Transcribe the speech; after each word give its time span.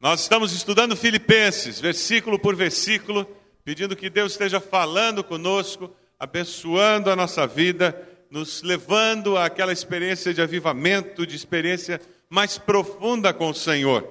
Nós 0.00 0.20
estamos 0.20 0.52
estudando 0.52 0.94
Filipenses, 0.94 1.80
versículo 1.80 2.38
por 2.38 2.54
versículo, 2.54 3.26
pedindo 3.64 3.96
que 3.96 4.08
Deus 4.08 4.30
esteja 4.30 4.60
falando 4.60 5.24
conosco, 5.24 5.90
abençoando 6.16 7.10
a 7.10 7.16
nossa 7.16 7.48
vida, 7.48 8.08
nos 8.30 8.62
levando 8.62 9.36
àquela 9.36 9.72
experiência 9.72 10.32
de 10.32 10.40
avivamento, 10.40 11.26
de 11.26 11.34
experiência 11.34 12.00
mais 12.30 12.56
profunda 12.56 13.34
com 13.34 13.50
o 13.50 13.54
Senhor. 13.54 14.08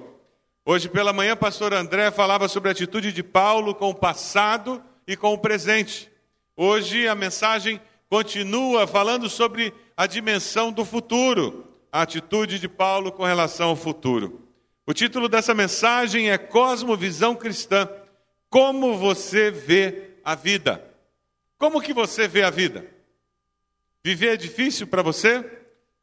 Hoje 0.62 0.90
pela 0.90 1.10
manhã, 1.10 1.34
pastor 1.34 1.72
André 1.72 2.10
falava 2.10 2.48
sobre 2.48 2.68
a 2.68 2.72
atitude 2.72 3.10
de 3.10 3.22
Paulo 3.22 3.74
com 3.74 3.88
o 3.88 3.94
passado 3.94 4.82
e 5.06 5.16
com 5.16 5.32
o 5.32 5.38
presente. 5.38 6.10
Hoje 6.54 7.08
a 7.08 7.14
mensagem 7.14 7.80
continua 8.10 8.86
falando 8.86 9.26
sobre 9.26 9.72
a 9.96 10.06
dimensão 10.06 10.70
do 10.70 10.84
futuro, 10.84 11.64
a 11.90 12.02
atitude 12.02 12.58
de 12.58 12.68
Paulo 12.68 13.10
com 13.10 13.24
relação 13.24 13.70
ao 13.70 13.76
futuro. 13.76 14.47
O 14.88 14.94
título 14.94 15.28
dessa 15.28 15.52
mensagem 15.52 16.30
é 16.30 16.38
Cosmovisão 16.38 17.36
Cristã. 17.36 17.86
Como 18.48 18.96
você 18.96 19.50
vê 19.50 20.14
a 20.24 20.34
vida? 20.34 20.82
Como 21.58 21.82
que 21.82 21.92
você 21.92 22.26
vê 22.26 22.42
a 22.42 22.48
vida? 22.48 22.86
Viver 24.02 24.28
é 24.28 24.36
difícil 24.38 24.86
para 24.86 25.02
você? 25.02 25.44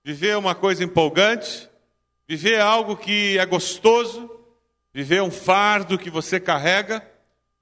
Viver 0.03 0.29
é 0.29 0.37
uma 0.37 0.53
coisa 0.53 0.83
empolgante? 0.83 1.67
Viver 2.27 2.57
é 2.57 2.61
algo 2.61 2.95
que 2.95 3.39
é 3.39 3.45
gostoso? 3.47 4.29
Viver 4.93 5.15
é 5.15 5.23
um 5.23 5.31
fardo 5.31 5.97
que 5.97 6.11
você 6.11 6.39
carrega? 6.39 7.03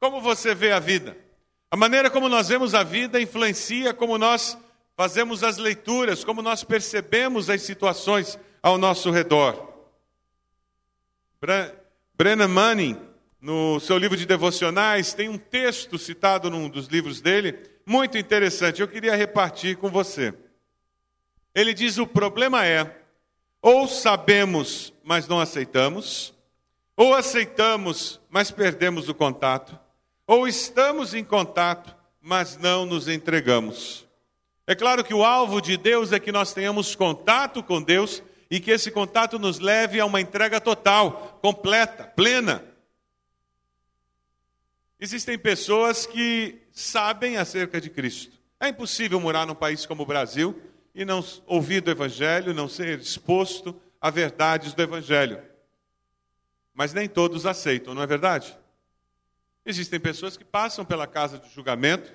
Como 0.02 0.20
você 0.20 0.54
vê 0.54 0.74
a 0.74 0.80
vida? 0.80 1.16
A 1.72 1.78
maneira 1.78 2.10
como 2.10 2.28
nós 2.28 2.50
vemos 2.50 2.76
a 2.76 2.84
vida 2.84 3.22
influencia 3.22 3.94
como 3.94 4.18
nós 4.18 4.58
fazemos 4.98 5.42
as 5.42 5.56
leituras, 5.56 6.22
como 6.26 6.42
nós 6.42 6.66
percebemos 6.66 7.50
as 7.50 7.62
situações 7.62 8.38
ao 8.62 8.78
nosso 8.78 9.10
redor. 9.10 9.73
Brennan 12.16 12.48
Manning, 12.48 12.98
no 13.42 13.78
seu 13.82 13.98
livro 13.98 14.16
de 14.16 14.26
devocionais, 14.26 15.14
tem 15.14 15.28
um 15.28 15.38
texto 15.38 15.98
citado 15.98 16.50
num 16.50 16.70
dos 16.70 16.88
livros 16.88 17.20
dele, 17.20 17.60
muito 17.86 18.18
interessante. 18.18 18.82
Eu 18.82 18.88
queria 18.88 19.14
repartir 19.14 19.76
com 19.76 19.90
você. 19.90 20.34
Ele 21.54 21.74
diz: 21.74 21.98
o 21.98 22.08
problema 22.08 22.66
é, 22.66 22.98
ou 23.62 23.90
sabemos, 23.90 24.94
mas 25.04 25.28
não 25.28 25.38
aceitamos, 25.38 26.34
ou 26.96 27.14
aceitamos, 27.14 28.22
mas 28.30 28.50
perdemos 28.50 29.10
o 29.10 29.14
contato, 29.14 29.78
ou 30.26 30.48
estamos 30.48 31.14
em 31.14 31.26
contato, 31.26 31.94
mas 32.22 32.58
não 32.58 32.86
nos 32.86 33.10
entregamos. 33.10 34.08
É 34.66 34.74
claro 34.74 35.04
que 35.04 35.14
o 35.14 35.26
alvo 35.26 35.60
de 35.60 35.76
Deus 35.76 36.14
é 36.14 36.22
que 36.22 36.32
nós 36.32 36.54
tenhamos 36.54 36.96
contato 36.96 37.62
com 37.62 37.82
Deus 37.82 38.24
e 38.54 38.60
que 38.60 38.70
esse 38.70 38.92
contato 38.92 39.40
nos 39.40 39.58
leve 39.58 40.00
a 40.00 40.06
uma 40.06 40.22
entrega 40.22 40.62
total, 40.62 41.40
completa, 41.42 42.04
plena. 42.04 42.64
Existem 45.00 45.40
pessoas 45.40 46.06
que 46.06 46.62
sabem 46.72 47.38
acerca 47.38 47.82
de 47.82 47.90
Cristo. 47.90 48.38
É 48.60 48.68
impossível 48.68 49.20
morar 49.20 49.48
num 49.48 49.56
país 49.56 49.88
como 49.88 50.04
o 50.04 50.06
Brasil 50.06 50.62
e 50.94 51.04
não 51.04 51.26
ouvir 51.48 51.82
do 51.82 51.90
Evangelho, 51.90 52.54
não 52.54 52.70
ser 52.70 53.00
exposto 53.00 53.76
a 54.00 54.12
verdades 54.12 54.76
do 54.76 54.84
Evangelho. 54.84 55.42
Mas 56.76 56.94
nem 56.94 57.10
todos 57.10 57.48
aceitam, 57.48 57.96
não 57.96 58.04
é 58.04 58.08
verdade? 58.08 58.56
Existem 59.66 60.00
pessoas 60.00 60.38
que 60.38 60.46
passam 60.46 60.86
pela 60.86 61.08
casa 61.08 61.40
de 61.40 61.50
julgamento 61.50 62.14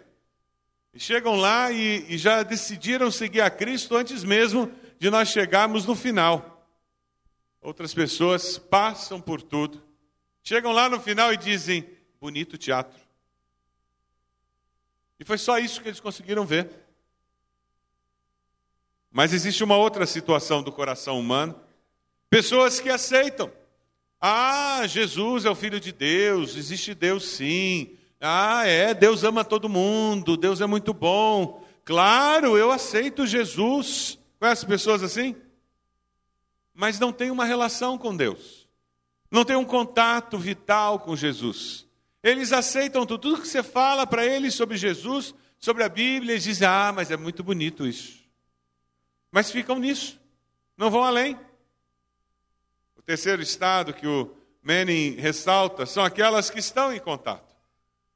e 0.95 1.01
chegam 1.01 1.35
lá 1.35 1.73
e, 1.73 2.07
e 2.09 2.17
já 2.17 2.45
decidiram 2.45 3.11
seguir 3.11 3.41
a 3.41 3.51
Cristo 3.51 3.97
antes 3.97 4.23
mesmo 4.23 4.73
de 4.99 5.11
nós 5.11 5.29
chegarmos 5.29 5.87
no 5.87 5.95
final. 5.95 6.67
Outras 7.61 7.93
pessoas 7.93 8.59
passam 8.59 9.21
por 9.21 9.43
tudo, 9.43 9.83
chegam 10.43 10.73
lá 10.73 10.89
no 10.89 11.01
final 11.01 11.33
e 11.33 11.37
dizem: 11.37 11.89
bonito 12.21 12.57
teatro. 12.57 12.99
E 15.19 15.25
foi 15.25 15.39
só 15.39 15.59
isso 15.59 15.81
que 15.83 15.89
eles 15.89 16.01
conseguiram 16.01 16.47
ver. 16.47 16.71
Mas 19.11 19.33
existe 19.33 19.65
uma 19.65 19.77
outra 19.77 20.07
situação 20.07 20.63
do 20.63 20.71
coração 20.71 21.19
humano: 21.19 21.59
pessoas 22.31 22.81
que 22.81 22.89
aceitam. 22.89 23.51
Ah, 24.21 24.85
Jesus 24.87 25.45
é 25.45 25.51
o 25.51 25.55
Filho 25.55 25.79
de 25.79 25.93
Deus, 25.93 26.57
existe 26.57 26.95
Deus 26.95 27.25
sim. 27.25 27.97
Ah, 28.21 28.67
é, 28.67 28.93
Deus 28.93 29.23
ama 29.23 29.45
todo 29.45 29.69
mundo, 29.69 30.37
Deus 30.37 30.61
é 30.61 30.67
muito 30.67 30.93
bom. 30.93 31.65
Claro, 31.85 32.59
eu 32.59 32.73
aceito 32.73 33.27
Jesus. 33.27 34.18
Conhece 34.39 34.65
pessoas 34.67 35.03
assim? 35.03 35.37
Mas 36.73 36.99
não 36.99 37.13
tem 37.13 37.31
uma 37.31 37.45
relação 37.45 37.99
com 37.99 38.17
Deus. 38.17 38.69
Não 39.31 39.45
tem 39.45 39.57
um 39.57 39.65
contato 39.65 40.39
vital 40.39 41.01
com 41.01 41.17
Jesus. 41.17 41.87
Eles 42.23 42.53
aceitam 42.53 43.05
tudo, 43.05 43.21
tudo 43.21 43.43
que 43.43 43.49
você 43.49 43.63
fala 43.63 44.07
para 44.07 44.25
eles 44.25 44.55
sobre 44.55 44.77
Jesus, 44.77 45.35
sobre 45.59 45.83
a 45.83 45.89
Bíblia, 45.89 46.33
eles 46.33 46.45
dizem: 46.45 46.67
Ah, 46.67 46.93
mas 46.95 47.11
é 47.11 47.17
muito 47.17 47.43
bonito 47.43 47.87
isso. 47.87 48.19
Mas 49.31 49.51
ficam 49.51 49.79
nisso, 49.79 50.19
não 50.77 50.91
vão 50.91 51.05
além. 51.05 51.39
O 52.97 53.03
terceiro 53.03 53.43
estado 53.43 53.93
que 53.93 54.07
o 54.07 54.35
Manning 54.63 55.17
ressalta 55.17 55.85
são 55.85 56.05
aquelas 56.05 56.49
que 56.49 56.59
estão 56.59 56.93
em 56.93 57.01
contato. 57.01 57.55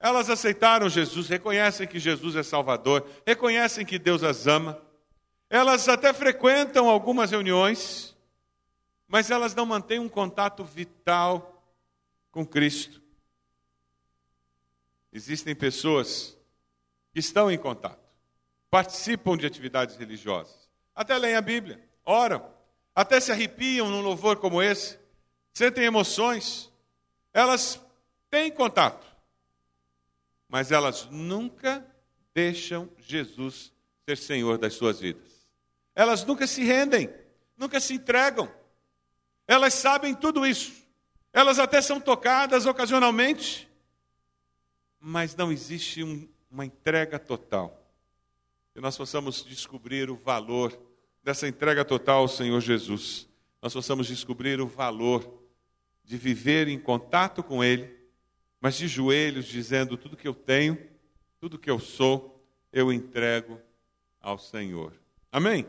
Elas 0.01 0.29
aceitaram 0.29 0.89
Jesus, 0.89 1.29
reconhecem 1.29 1.87
que 1.87 1.99
Jesus 1.99 2.35
é 2.35 2.43
Salvador, 2.43 3.09
reconhecem 3.27 3.87
que 3.87 3.99
Deus 3.99 4.23
as 4.25 4.47
ama 4.47 4.81
elas 5.53 5.87
até 5.87 6.15
frequentam 6.15 6.89
algumas 6.89 7.31
reuniões, 7.31 8.17
mas 9.07 9.31
elas 9.31 9.55
não 9.55 9.67
mantêm 9.67 9.99
um 9.99 10.09
contato 10.09 10.65
vital 10.65 11.63
com 12.31 12.47
Cristo. 12.47 13.03
Existem 15.13 15.55
pessoas 15.55 16.39
que 17.13 17.21
estão 17.21 17.51
em 17.51 17.59
contato, 17.59 18.01
participam 18.71 19.37
de 19.37 19.45
atividades 19.45 19.97
religiosas, 19.97 20.71
até 20.95 21.19
leem 21.19 21.37
a 21.37 21.43
Bíblia, 21.43 21.87
oram, 22.03 22.51
até 22.95 23.21
se 23.21 23.31
arrepiam 23.31 23.91
num 23.91 24.01
louvor 24.01 24.39
como 24.39 24.63
esse, 24.63 24.99
sentem 25.53 25.85
emoções, 25.85 26.73
elas 27.31 27.79
têm 28.31 28.51
contato, 28.51 29.07
mas 30.49 30.73
elas 30.73 31.05
nunca 31.11 31.87
deixam 32.33 32.89
Jesus 32.97 33.71
ser 34.09 34.17
Senhor 34.17 34.57
das 34.57 34.73
suas 34.73 34.99
vidas. 34.99 35.32
Elas 35.95 36.25
nunca 36.25 36.47
se 36.47 36.65
rendem, 36.65 37.13
nunca 37.57 37.81
se 37.81 37.95
entregam. 37.95 38.51
Elas 39.47 39.75
sabem 39.75 40.15
tudo 40.15 40.47
isso. 40.47 40.73
Elas 41.33 41.59
até 41.59 41.81
são 41.81 42.01
tocadas 42.01 42.67
ocasionalmente, 42.67 43.69
mas 45.01 45.35
não 45.35 45.51
existe 45.51 46.03
um, 46.03 46.29
uma 46.51 46.65
entrega 46.65 47.19
total. 47.19 47.79
Que 48.75 48.81
nós 48.81 48.97
possamos 48.97 49.45
descobrir 49.45 50.11
o 50.11 50.17
valor 50.17 50.79
dessa 51.23 51.49
entrega 51.49 51.85
total 51.85 52.21
ao 52.21 52.29
Senhor 52.29 52.61
Jesus. 52.61 53.29
Nós 53.61 53.73
possamos 53.73 54.07
descobrir 54.07 54.61
o 54.61 54.67
valor 54.67 55.43
de 56.05 56.17
viver 56.17 56.69
em 56.69 56.79
contato 56.79 57.43
com 57.43 57.63
Ele, 57.63 57.97
mas 58.61 58.77
de 58.77 58.89
joelhos, 58.89 59.47
dizendo: 59.47 59.97
tudo 59.97 60.17
que 60.17 60.29
eu 60.29 60.35
tenho, 60.35 60.79
tudo 61.41 61.59
que 61.59 61.71
eu 61.71 61.79
sou, 61.79 62.45
eu 62.73 62.93
entrego 62.93 63.61
ao 64.21 64.39
Senhor. 64.39 64.93
Amém? 65.31 65.67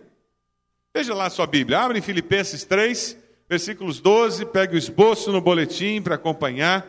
Veja 0.96 1.16
lá 1.16 1.28
sua 1.28 1.48
Bíblia, 1.48 1.80
abre 1.80 1.98
em 1.98 2.04
Filipenses 2.04 2.66
3, 2.66 3.18
versículos 3.50 4.00
12, 4.00 4.46
pegue 4.46 4.76
o 4.76 4.78
esboço 4.78 5.31
no 5.31 5.42
boletim 5.42 6.00
para 6.00 6.14
acompanhar. 6.14 6.86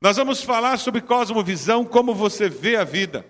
Nós 0.00 0.16
vamos 0.16 0.42
falar 0.42 0.78
sobre 0.78 1.02
cosmovisão, 1.02 1.84
como 1.84 2.14
você 2.14 2.48
vê 2.48 2.76
a 2.76 2.84
vida. 2.84 3.26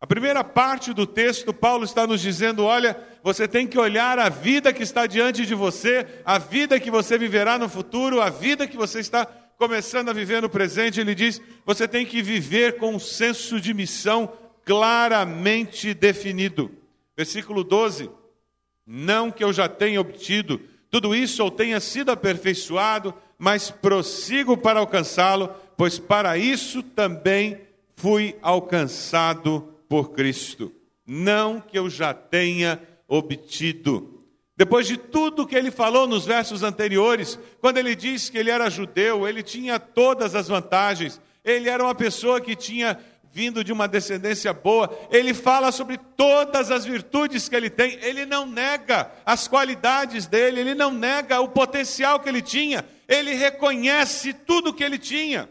A 0.00 0.06
primeira 0.06 0.42
parte 0.42 0.94
do 0.94 1.06
texto, 1.06 1.52
Paulo 1.52 1.84
está 1.84 2.06
nos 2.06 2.22
dizendo: 2.22 2.64
olha, 2.64 2.98
você 3.22 3.46
tem 3.46 3.66
que 3.66 3.78
olhar 3.78 4.18
a 4.18 4.30
vida 4.30 4.72
que 4.72 4.82
está 4.82 5.06
diante 5.06 5.44
de 5.44 5.54
você, 5.54 6.06
a 6.24 6.38
vida 6.38 6.80
que 6.80 6.90
você 6.90 7.18
viverá 7.18 7.58
no 7.58 7.68
futuro, 7.68 8.22
a 8.22 8.30
vida 8.30 8.66
que 8.66 8.78
você 8.78 9.00
está 9.00 9.26
começando 9.58 10.08
a 10.08 10.14
viver 10.14 10.40
no 10.40 10.48
presente. 10.48 11.00
Ele 11.00 11.14
diz: 11.14 11.38
você 11.66 11.86
tem 11.86 12.06
que 12.06 12.22
viver 12.22 12.78
com 12.78 12.94
um 12.94 12.98
senso 12.98 13.60
de 13.60 13.74
missão 13.74 14.32
claramente 14.64 15.92
definido. 15.92 16.70
Versículo 17.14 17.62
12: 17.62 18.08
não 18.90 19.30
que 19.30 19.44
eu 19.44 19.52
já 19.52 19.68
tenha 19.68 20.00
obtido 20.00 20.58
tudo 20.90 21.14
isso 21.14 21.44
ou 21.44 21.50
tenha 21.50 21.78
sido 21.78 22.10
aperfeiçoado, 22.10 23.12
mas 23.36 23.70
prossigo 23.70 24.56
para 24.56 24.80
alcançá-lo, 24.80 25.50
pois 25.76 25.98
para 25.98 26.38
isso 26.38 26.82
também 26.82 27.60
fui 27.94 28.34
alcançado 28.40 29.74
por 29.86 30.12
Cristo. 30.12 30.72
Não 31.06 31.60
que 31.60 31.78
eu 31.78 31.90
já 31.90 32.14
tenha 32.14 32.80
obtido. 33.06 34.24
Depois 34.56 34.86
de 34.86 34.96
tudo 34.96 35.46
que 35.46 35.54
ele 35.54 35.70
falou 35.70 36.06
nos 36.06 36.24
versos 36.24 36.62
anteriores, 36.62 37.38
quando 37.60 37.76
ele 37.76 37.94
disse 37.94 38.32
que 38.32 38.38
ele 38.38 38.50
era 38.50 38.70
judeu, 38.70 39.28
ele 39.28 39.42
tinha 39.42 39.78
todas 39.78 40.34
as 40.34 40.48
vantagens, 40.48 41.20
ele 41.44 41.68
era 41.68 41.84
uma 41.84 41.94
pessoa 41.94 42.40
que 42.40 42.56
tinha 42.56 42.98
vindo 43.38 43.62
de 43.62 43.72
uma 43.72 43.86
descendência 43.86 44.52
boa, 44.52 44.90
ele 45.12 45.32
fala 45.32 45.70
sobre 45.70 45.96
todas 45.96 46.72
as 46.72 46.84
virtudes 46.84 47.48
que 47.48 47.54
ele 47.54 47.70
tem, 47.70 47.92
ele 48.02 48.26
não 48.26 48.44
nega 48.44 49.12
as 49.24 49.46
qualidades 49.46 50.26
dele, 50.26 50.58
ele 50.58 50.74
não 50.74 50.90
nega 50.90 51.40
o 51.40 51.48
potencial 51.48 52.18
que 52.18 52.28
ele 52.28 52.42
tinha, 52.42 52.84
ele 53.06 53.34
reconhece 53.34 54.32
tudo 54.34 54.74
que 54.74 54.82
ele 54.82 54.98
tinha. 54.98 55.48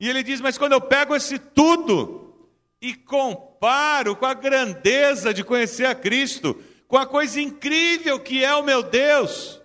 E 0.00 0.08
ele 0.08 0.24
diz: 0.24 0.40
Mas 0.40 0.58
quando 0.58 0.72
eu 0.72 0.80
pego 0.80 1.14
esse 1.14 1.38
tudo 1.38 2.50
e 2.82 2.92
comparo 2.92 4.16
com 4.16 4.26
a 4.26 4.34
grandeza 4.34 5.32
de 5.32 5.44
conhecer 5.44 5.86
a 5.86 5.94
Cristo, 5.94 6.60
com 6.88 6.96
a 6.96 7.06
coisa 7.06 7.40
incrível 7.40 8.18
que 8.18 8.44
é 8.44 8.52
o 8.52 8.64
meu 8.64 8.82
Deus, 8.82 9.60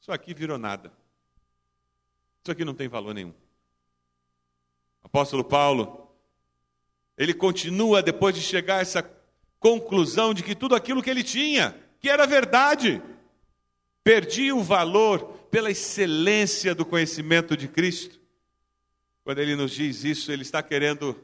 isso 0.00 0.10
aqui 0.10 0.32
virou 0.32 0.56
nada. 0.56 0.90
Isso 2.42 2.50
aqui 2.50 2.64
não 2.64 2.74
tem 2.74 2.88
valor 2.88 3.12
nenhum. 3.12 3.34
Apóstolo 5.04 5.44
Paulo, 5.44 6.01
ele 7.16 7.34
continua 7.34 8.02
depois 8.02 8.34
de 8.34 8.40
chegar 8.40 8.78
a 8.78 8.80
essa 8.80 9.02
conclusão 9.58 10.34
de 10.34 10.42
que 10.42 10.54
tudo 10.54 10.74
aquilo 10.74 11.02
que 11.02 11.10
ele 11.10 11.22
tinha, 11.22 11.76
que 12.00 12.08
era 12.08 12.26
verdade, 12.26 13.00
perdia 14.02 14.54
o 14.54 14.62
valor 14.62 15.20
pela 15.50 15.70
excelência 15.70 16.74
do 16.74 16.84
conhecimento 16.84 17.56
de 17.56 17.68
Cristo. 17.68 18.20
Quando 19.22 19.38
ele 19.38 19.54
nos 19.54 19.70
diz 19.70 20.02
isso, 20.04 20.32
ele 20.32 20.42
está 20.42 20.62
querendo 20.62 21.16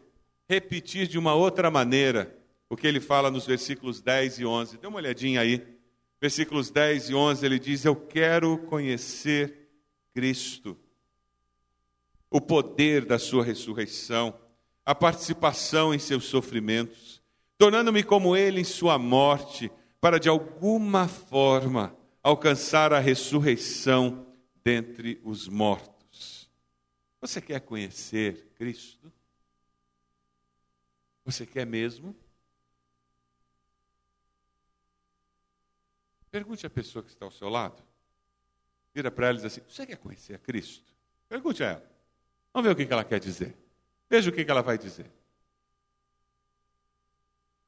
repetir 0.48 1.08
de 1.08 1.18
uma 1.18 1.34
outra 1.34 1.70
maneira 1.70 2.36
o 2.70 2.76
que 2.76 2.86
ele 2.86 3.00
fala 3.00 3.30
nos 3.30 3.46
versículos 3.46 4.00
10 4.00 4.38
e 4.38 4.46
11. 4.46 4.78
Dê 4.78 4.86
uma 4.86 4.98
olhadinha 4.98 5.40
aí. 5.40 5.66
Versículos 6.20 6.70
10 6.70 7.10
e 7.10 7.14
11, 7.14 7.46
ele 7.46 7.58
diz: 7.58 7.84
Eu 7.84 7.96
quero 7.96 8.58
conhecer 8.58 9.68
Cristo, 10.12 10.76
o 12.30 12.40
poder 12.40 13.04
da 13.04 13.18
Sua 13.18 13.44
ressurreição, 13.44 14.38
a 14.88 14.94
participação 14.94 15.92
em 15.92 15.98
seus 15.98 16.24
sofrimentos, 16.24 17.22
tornando-me 17.58 18.02
como 18.02 18.34
Ele 18.34 18.62
em 18.62 18.64
Sua 18.64 18.98
morte, 18.98 19.70
para 20.00 20.18
de 20.18 20.30
alguma 20.30 21.06
forma 21.06 21.94
alcançar 22.22 22.94
a 22.94 22.98
ressurreição 22.98 24.26
dentre 24.64 25.20
os 25.22 25.46
mortos. 25.46 26.48
Você 27.20 27.38
quer 27.38 27.60
conhecer 27.60 28.50
Cristo? 28.54 29.12
Você 31.22 31.44
quer 31.44 31.66
mesmo? 31.66 32.16
Pergunte 36.30 36.66
à 36.66 36.70
pessoa 36.70 37.02
que 37.02 37.10
está 37.10 37.26
ao 37.26 37.30
seu 37.30 37.50
lado. 37.50 37.82
Vira 38.94 39.10
para 39.10 39.26
ela 39.26 39.38
e 39.38 39.42
diz 39.42 39.52
assim: 39.52 39.60
Você 39.68 39.84
quer 39.84 39.98
conhecer 39.98 40.32
a 40.32 40.38
Cristo? 40.38 40.90
Pergunte 41.28 41.62
a 41.62 41.72
ela. 41.72 41.90
Vamos 42.54 42.66
ver 42.66 42.72
o 42.72 42.86
que 42.86 42.90
ela 42.90 43.04
quer 43.04 43.20
dizer. 43.20 43.67
Veja 44.08 44.30
o 44.30 44.32
que 44.32 44.48
ela 44.48 44.62
vai 44.62 44.78
dizer. 44.78 45.06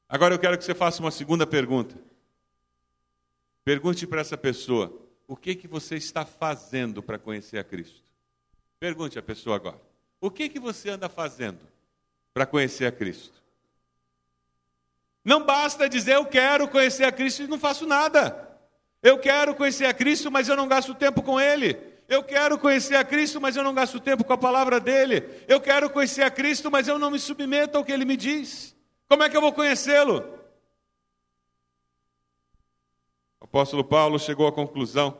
Agora 0.09 0.33
eu 0.33 0.39
quero 0.39 0.57
que 0.57 0.63
você 0.63 0.75
faça 0.75 1.01
uma 1.01 1.11
segunda 1.11 1.47
pergunta. 1.47 1.95
Pergunte 3.63 4.07
para 4.07 4.21
essa 4.21 4.37
pessoa: 4.37 5.01
O 5.27 5.35
que, 5.35 5.55
que 5.55 5.67
você 5.67 5.95
está 5.95 6.25
fazendo 6.25 7.01
para 7.01 7.19
conhecer 7.19 7.57
a 7.57 7.63
Cristo? 7.63 8.01
Pergunte 8.79 9.19
à 9.19 9.21
pessoa 9.21 9.55
agora: 9.55 9.79
o 10.19 10.31
que 10.31 10.49
que 10.49 10.59
você 10.59 10.89
anda 10.89 11.07
fazendo 11.07 11.59
para 12.33 12.45
conhecer 12.45 12.85
a 12.85 12.91
Cristo? 12.91 13.41
Não 15.23 15.45
basta 15.45 15.87
dizer 15.87 16.15
eu 16.15 16.25
quero 16.25 16.67
conhecer 16.67 17.03
a 17.03 17.11
Cristo 17.11 17.43
e 17.43 17.47
não 17.47 17.59
faço 17.59 17.85
nada. 17.85 18.49
Eu 19.03 19.19
quero 19.19 19.55
conhecer 19.55 19.85
a 19.85 19.93
Cristo, 19.93 20.31
mas 20.31 20.49
eu 20.49 20.55
não 20.55 20.67
gasto 20.67 20.93
tempo 20.95 21.21
com 21.21 21.39
Ele. 21.39 21.90
Eu 22.11 22.23
quero 22.23 22.59
conhecer 22.59 22.95
a 22.95 23.05
Cristo, 23.05 23.39
mas 23.39 23.55
eu 23.55 23.63
não 23.63 23.73
gasto 23.73 23.97
tempo 23.99 24.25
com 24.25 24.33
a 24.33 24.37
palavra 24.37 24.79
dele. 24.81 25.23
Eu 25.47 25.61
quero 25.61 25.89
conhecer 25.89 26.23
a 26.23 26.29
Cristo, 26.29 26.69
mas 26.69 26.87
eu 26.87 26.99
não 26.99 27.09
me 27.09 27.17
submeto 27.17 27.77
ao 27.77 27.85
que 27.85 27.91
Ele 27.91 28.03
me 28.03 28.17
diz. 28.17 28.75
Como 29.07 29.23
é 29.23 29.29
que 29.29 29.37
eu 29.37 29.41
vou 29.41 29.53
conhecê-lo? 29.53 30.17
O 33.39 33.45
apóstolo 33.45 33.83
Paulo 33.83 34.19
chegou 34.19 34.45
à 34.45 34.51
conclusão 34.51 35.17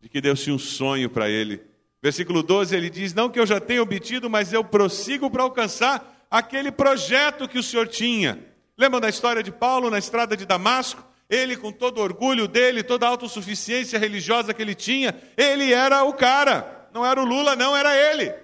de 0.00 0.08
que 0.08 0.22
Deus 0.22 0.42
tinha 0.42 0.56
um 0.56 0.58
sonho 0.58 1.10
para 1.10 1.28
ele 1.28 1.72
Versículo 2.02 2.42
12 2.42 2.74
ele 2.74 2.90
diz: 2.90 3.14
Não 3.14 3.30
que 3.30 3.38
eu 3.38 3.46
já 3.46 3.60
tenha 3.60 3.80
obtido, 3.80 4.28
mas 4.28 4.52
eu 4.52 4.64
prossigo 4.64 5.30
para 5.30 5.44
alcançar 5.44 6.26
aquele 6.28 6.72
projeto 6.72 7.46
que 7.46 7.58
o 7.58 7.62
Senhor 7.62 7.86
tinha. 7.86 8.44
Lembram 8.76 9.00
da 9.00 9.08
história 9.08 9.42
de 9.42 9.52
Paulo 9.52 9.88
na 9.88 9.98
estrada 9.98 10.36
de 10.36 10.44
Damasco? 10.44 11.11
Ele, 11.32 11.56
com 11.56 11.72
todo 11.72 11.96
o 11.96 12.02
orgulho 12.02 12.46
dele, 12.46 12.82
toda 12.82 13.06
a 13.06 13.08
autossuficiência 13.08 13.98
religiosa 13.98 14.52
que 14.52 14.60
ele 14.60 14.74
tinha, 14.74 15.18
ele 15.34 15.72
era 15.72 16.04
o 16.04 16.12
cara. 16.12 16.90
Não 16.92 17.06
era 17.06 17.18
o 17.18 17.24
Lula, 17.24 17.56
não, 17.56 17.74
era 17.74 17.96
ele. 17.96 18.34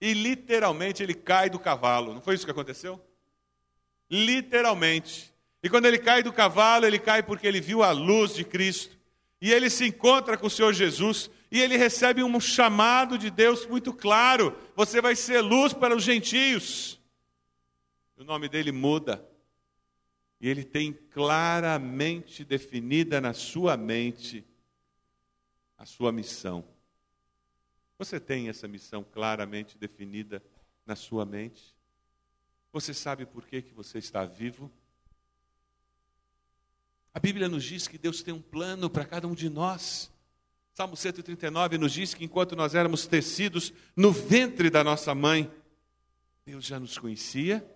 E 0.00 0.12
literalmente 0.12 1.04
ele 1.04 1.14
cai 1.14 1.48
do 1.48 1.60
cavalo. 1.60 2.12
Não 2.12 2.20
foi 2.20 2.34
isso 2.34 2.44
que 2.44 2.50
aconteceu? 2.50 3.00
Literalmente. 4.10 5.32
E 5.62 5.70
quando 5.70 5.86
ele 5.86 5.98
cai 5.98 6.20
do 6.20 6.32
cavalo, 6.32 6.84
ele 6.84 6.98
cai 6.98 7.22
porque 7.22 7.46
ele 7.46 7.60
viu 7.60 7.84
a 7.84 7.92
luz 7.92 8.34
de 8.34 8.42
Cristo. 8.44 8.98
E 9.40 9.52
ele 9.52 9.70
se 9.70 9.86
encontra 9.86 10.36
com 10.36 10.48
o 10.48 10.50
Senhor 10.50 10.72
Jesus 10.72 11.30
e 11.48 11.60
ele 11.60 11.76
recebe 11.76 12.24
um 12.24 12.40
chamado 12.40 13.16
de 13.16 13.30
Deus 13.30 13.64
muito 13.64 13.92
claro: 13.92 14.52
você 14.74 15.00
vai 15.00 15.14
ser 15.14 15.42
luz 15.42 15.72
para 15.72 15.94
os 15.94 16.02
gentios. 16.02 17.00
O 18.16 18.24
nome 18.24 18.48
dele 18.48 18.72
muda. 18.72 19.24
E 20.40 20.48
ele 20.48 20.64
tem 20.64 20.92
claramente 20.92 22.44
definida 22.44 23.20
na 23.20 23.32
sua 23.32 23.76
mente 23.76 24.44
a 25.78 25.84
sua 25.84 26.12
missão. 26.12 26.64
Você 27.98 28.20
tem 28.20 28.48
essa 28.48 28.68
missão 28.68 29.02
claramente 29.02 29.78
definida 29.78 30.42
na 30.84 30.94
sua 30.94 31.24
mente? 31.24 31.74
Você 32.72 32.92
sabe 32.92 33.24
por 33.24 33.46
que, 33.46 33.62
que 33.62 33.72
você 33.72 33.98
está 33.98 34.24
vivo? 34.24 34.70
A 37.14 37.18
Bíblia 37.18 37.48
nos 37.48 37.64
diz 37.64 37.88
que 37.88 37.96
Deus 37.96 38.22
tem 38.22 38.34
um 38.34 38.42
plano 38.42 38.90
para 38.90 39.06
cada 39.06 39.26
um 39.26 39.34
de 39.34 39.48
nós. 39.48 40.12
Salmo 40.74 40.94
139 40.94 41.78
nos 41.78 41.92
diz 41.92 42.12
que 42.12 42.22
enquanto 42.22 42.54
nós 42.54 42.74
éramos 42.74 43.06
tecidos 43.06 43.72
no 43.96 44.12
ventre 44.12 44.68
da 44.68 44.84
nossa 44.84 45.14
mãe, 45.14 45.50
Deus 46.44 46.66
já 46.66 46.78
nos 46.78 46.98
conhecia, 46.98 47.66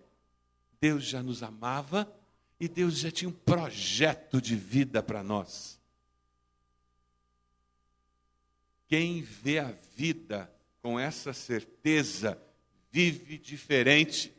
Deus 0.79 1.05
já 1.05 1.23
nos 1.23 1.43
amava 1.43 2.20
e 2.61 2.69
Deus 2.69 2.99
já 2.99 3.11
tinha 3.11 3.29
um 3.31 3.33
projeto 3.33 4.41
de 4.41 4.55
vida 4.55 5.03
para 5.03 5.23
nós. 5.23 5.81
Quem 8.87 9.23
vê 9.23 9.59
a 9.59 9.73
vida 9.97 10.53
com 10.83 11.01
essa 11.01 11.33
certeza 11.33 12.41
vive 12.93 13.39
diferente. 13.39 14.33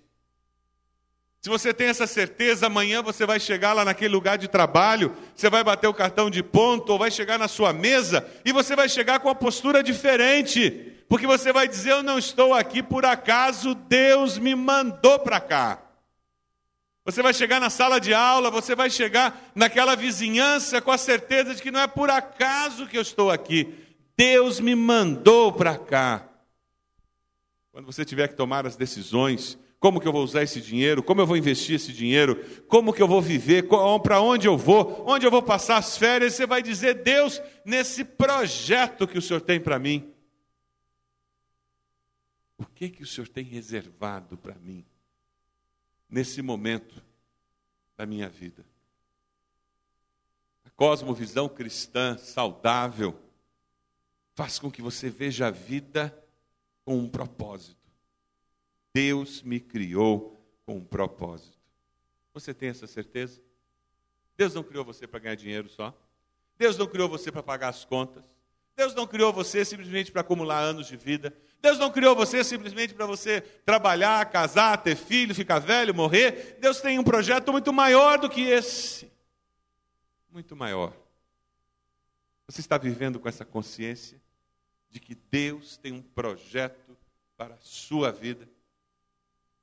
Se 1.41 1.49
você 1.49 1.73
tem 1.73 1.87
essa 1.87 2.05
certeza, 2.05 2.67
amanhã 2.67 3.01
você 3.01 3.25
vai 3.25 3.39
chegar 3.39 3.73
lá 3.73 3.83
naquele 3.83 4.13
lugar 4.13 4.37
de 4.37 4.47
trabalho, 4.47 5.15
você 5.35 5.49
vai 5.49 5.63
bater 5.63 5.87
o 5.87 5.93
cartão 5.93 6.29
de 6.29 6.43
ponto, 6.43 6.91
ou 6.91 6.99
vai 6.99 7.09
chegar 7.09 7.39
na 7.39 7.47
sua 7.47 7.73
mesa, 7.73 8.29
e 8.45 8.51
você 8.51 8.75
vai 8.75 8.87
chegar 8.87 9.19
com 9.19 9.29
uma 9.29 9.33
postura 9.33 9.81
diferente, 9.81 10.69
porque 11.09 11.25
você 11.25 11.51
vai 11.51 11.67
dizer: 11.67 11.93
Eu 11.93 12.03
não 12.03 12.19
estou 12.19 12.53
aqui 12.53 12.83
por 12.83 13.05
acaso, 13.05 13.73
Deus 13.73 14.37
me 14.37 14.53
mandou 14.53 15.17
para 15.17 15.39
cá. 15.39 15.90
Você 17.03 17.23
vai 17.23 17.33
chegar 17.33 17.59
na 17.59 17.69
sala 17.69 17.99
de 17.99 18.13
aula, 18.13 18.51
você 18.51 18.75
vai 18.75 18.89
chegar 18.89 19.51
naquela 19.55 19.95
vizinhança 19.95 20.79
com 20.79 20.91
a 20.91 20.97
certeza 20.97 21.55
de 21.55 21.61
que 21.61 21.71
não 21.71 21.79
é 21.79 21.87
por 21.87 22.11
acaso 22.11 22.87
que 22.87 22.97
eu 22.97 23.01
estou 23.01 23.31
aqui, 23.31 23.73
Deus 24.15 24.59
me 24.59 24.75
mandou 24.75 25.51
para 25.51 25.77
cá. 25.77 26.29
Quando 27.71 27.85
você 27.85 28.05
tiver 28.05 28.27
que 28.27 28.35
tomar 28.35 28.67
as 28.67 28.75
decisões, 28.75 29.57
como 29.79 29.99
que 29.99 30.07
eu 30.07 30.11
vou 30.11 30.23
usar 30.23 30.43
esse 30.43 30.61
dinheiro? 30.61 31.01
Como 31.01 31.19
eu 31.19 31.25
vou 31.25 31.35
investir 31.35 31.77
esse 31.77 31.91
dinheiro? 31.91 32.35
Como 32.67 32.93
que 32.93 33.01
eu 33.01 33.07
vou 33.07 33.19
viver? 33.19 33.67
Para 34.03 34.21
onde 34.21 34.47
eu 34.47 34.55
vou? 34.55 35.03
Onde 35.07 35.25
eu 35.25 35.31
vou 35.31 35.41
passar 35.41 35.77
as 35.77 35.97
férias? 35.97 36.35
Você 36.35 36.45
vai 36.45 36.61
dizer, 36.61 37.01
Deus, 37.01 37.41
nesse 37.65 38.03
projeto 38.03 39.07
que 39.07 39.17
o 39.17 39.21
Senhor 39.21 39.41
tem 39.41 39.59
para 39.59 39.79
mim, 39.79 40.13
o 42.59 42.65
que 42.67 42.89
que 42.89 43.01
o 43.01 43.07
Senhor 43.07 43.27
tem 43.27 43.43
reservado 43.43 44.37
para 44.37 44.53
mim 44.53 44.85
nesse 46.11 46.41
momento 46.41 47.01
da 47.97 48.05
minha 48.05 48.27
vida? 48.27 48.65
A 50.65 50.69
cosmovisão 50.71 51.47
cristã 51.47 52.17
saudável 52.17 53.17
faz 54.35 54.59
com 54.59 54.69
que 54.69 54.81
você 54.81 55.09
veja 55.09 55.47
a 55.47 55.51
vida 55.51 56.15
com 56.83 56.97
um 56.97 57.09
propósito. 57.09 57.79
Deus 58.93 59.41
me 59.41 59.59
criou 59.59 60.37
com 60.65 60.77
um 60.77 60.85
propósito. 60.85 61.57
Você 62.33 62.53
tem 62.53 62.69
essa 62.69 62.87
certeza? 62.87 63.41
Deus 64.37 64.53
não 64.53 64.63
criou 64.63 64.83
você 64.83 65.07
para 65.07 65.19
ganhar 65.19 65.35
dinheiro 65.35 65.69
só. 65.69 65.95
Deus 66.57 66.77
não 66.77 66.87
criou 66.87 67.07
você 67.07 67.31
para 67.31 67.43
pagar 67.43 67.69
as 67.69 67.85
contas. 67.85 68.23
Deus 68.75 68.95
não 68.95 69.05
criou 69.05 69.31
você 69.31 69.63
simplesmente 69.63 70.11
para 70.11 70.21
acumular 70.21 70.59
anos 70.59 70.87
de 70.87 70.97
vida. 70.97 71.35
Deus 71.61 71.77
não 71.77 71.91
criou 71.91 72.15
você 72.15 72.43
simplesmente 72.43 72.93
para 72.93 73.05
você 73.05 73.41
trabalhar, 73.41 74.25
casar, 74.31 74.77
ter 74.77 74.95
filho, 74.95 75.35
ficar 75.35 75.59
velho, 75.59 75.93
morrer. 75.93 76.57
Deus 76.59 76.81
tem 76.81 76.97
um 76.97 77.03
projeto 77.03 77.51
muito 77.51 77.71
maior 77.71 78.17
do 78.17 78.29
que 78.29 78.41
esse. 78.41 79.11
Muito 80.31 80.55
maior. 80.55 80.93
Você 82.47 82.61
está 82.61 82.77
vivendo 82.77 83.19
com 83.19 83.29
essa 83.29 83.45
consciência 83.45 84.19
de 84.89 84.99
que 84.99 85.15
Deus 85.15 85.77
tem 85.77 85.91
um 85.91 86.01
projeto 86.01 86.97
para 87.37 87.53
a 87.53 87.59
sua 87.61 88.11
vida. 88.11 88.49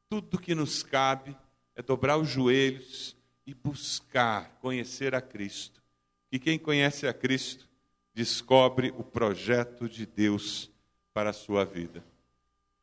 Tudo 0.09 0.39
que 0.39 0.55
nos 0.55 0.83
cabe 0.83 1.37
é 1.75 1.83
dobrar 1.83 2.17
os 2.17 2.29
joelhos 2.29 3.17
e 3.45 3.53
buscar 3.53 4.57
conhecer 4.61 5.15
a 5.15 5.21
Cristo. 5.21 5.83
E 6.31 6.39
quem 6.39 6.59
conhece 6.59 7.07
a 7.07 7.13
Cristo 7.13 7.69
descobre 8.15 8.93
o 8.97 9.03
projeto 9.03 9.89
de 9.89 10.07
Deus 10.07 10.71
para 11.19 11.31
a 11.31 11.33
sua 11.33 11.65
vida. 11.65 12.05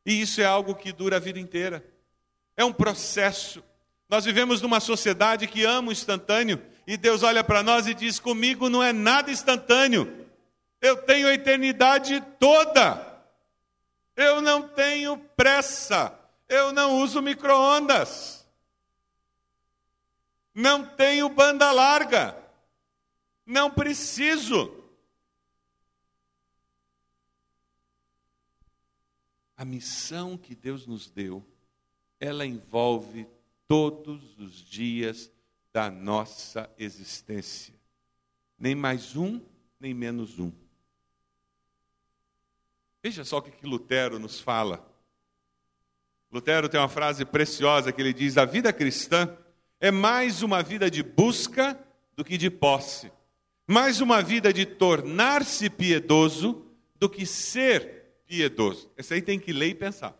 E 0.04 0.20
isso 0.20 0.42
é 0.42 0.44
algo 0.44 0.74
que 0.74 0.92
dura 0.92 1.16
a 1.16 1.18
vida 1.18 1.38
inteira. 1.40 1.82
É 2.54 2.62
um 2.62 2.72
processo. 2.72 3.64
Nós 4.10 4.26
vivemos 4.26 4.60
numa 4.60 4.78
sociedade 4.78 5.46
que 5.46 5.64
ama 5.64 5.88
o 5.88 5.92
instantâneo 5.92 6.62
e 6.86 6.98
Deus 6.98 7.22
olha 7.22 7.42
para 7.42 7.62
nós 7.62 7.86
e 7.86 7.94
diz: 7.94 8.20
Comigo 8.20 8.68
não 8.68 8.82
é 8.82 8.92
nada 8.92 9.30
instantâneo. 9.30 10.26
Eu 10.82 10.98
tenho 10.98 11.26
a 11.28 11.32
eternidade 11.32 12.22
toda. 12.38 13.22
Eu 14.14 14.42
não 14.42 14.68
tenho 14.68 15.16
pressa. 15.34 16.12
Eu 16.46 16.74
não 16.74 16.98
uso 17.00 17.22
micro-ondas. 17.22 18.46
Não 20.54 20.84
tenho 20.84 21.30
banda 21.30 21.72
larga. 21.72 22.36
Não 23.46 23.70
preciso. 23.70 24.85
A 29.56 29.64
missão 29.64 30.36
que 30.36 30.54
Deus 30.54 30.86
nos 30.86 31.08
deu, 31.08 31.44
ela 32.20 32.44
envolve 32.44 33.26
todos 33.66 34.38
os 34.38 34.64
dias 34.64 35.30
da 35.72 35.90
nossa 35.90 36.70
existência. 36.78 37.74
Nem 38.58 38.74
mais 38.74 39.16
um, 39.16 39.40
nem 39.80 39.94
menos 39.94 40.38
um. 40.38 40.52
Veja 43.02 43.24
só 43.24 43.38
o 43.38 43.42
que, 43.42 43.50
que 43.50 43.66
Lutero 43.66 44.18
nos 44.18 44.40
fala. 44.40 44.84
Lutero 46.30 46.68
tem 46.68 46.80
uma 46.80 46.88
frase 46.88 47.24
preciosa 47.24 47.92
que 47.92 48.00
ele 48.00 48.12
diz: 48.12 48.36
A 48.36 48.44
vida 48.44 48.72
cristã 48.72 49.36
é 49.80 49.90
mais 49.90 50.42
uma 50.42 50.62
vida 50.62 50.90
de 50.90 51.02
busca 51.02 51.78
do 52.16 52.24
que 52.24 52.36
de 52.36 52.50
posse, 52.50 53.12
mais 53.66 54.00
uma 54.00 54.22
vida 54.22 54.52
de 54.52 54.66
tornar-se 54.66 55.70
piedoso 55.70 56.66
do 56.96 57.08
que 57.08 57.26
ser 57.26 58.05
piedoso. 58.26 58.90
Esse 58.96 59.14
aí 59.14 59.22
tem 59.22 59.38
que 59.38 59.52
ler 59.52 59.68
e 59.68 59.74
pensar. 59.74 60.14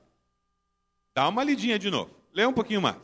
Dá 1.14 1.28
uma 1.28 1.44
lidinha 1.44 1.78
de 1.78 1.90
novo, 1.90 2.14
lê 2.32 2.46
um 2.46 2.52
pouquinho 2.52 2.82
mais. 2.82 2.98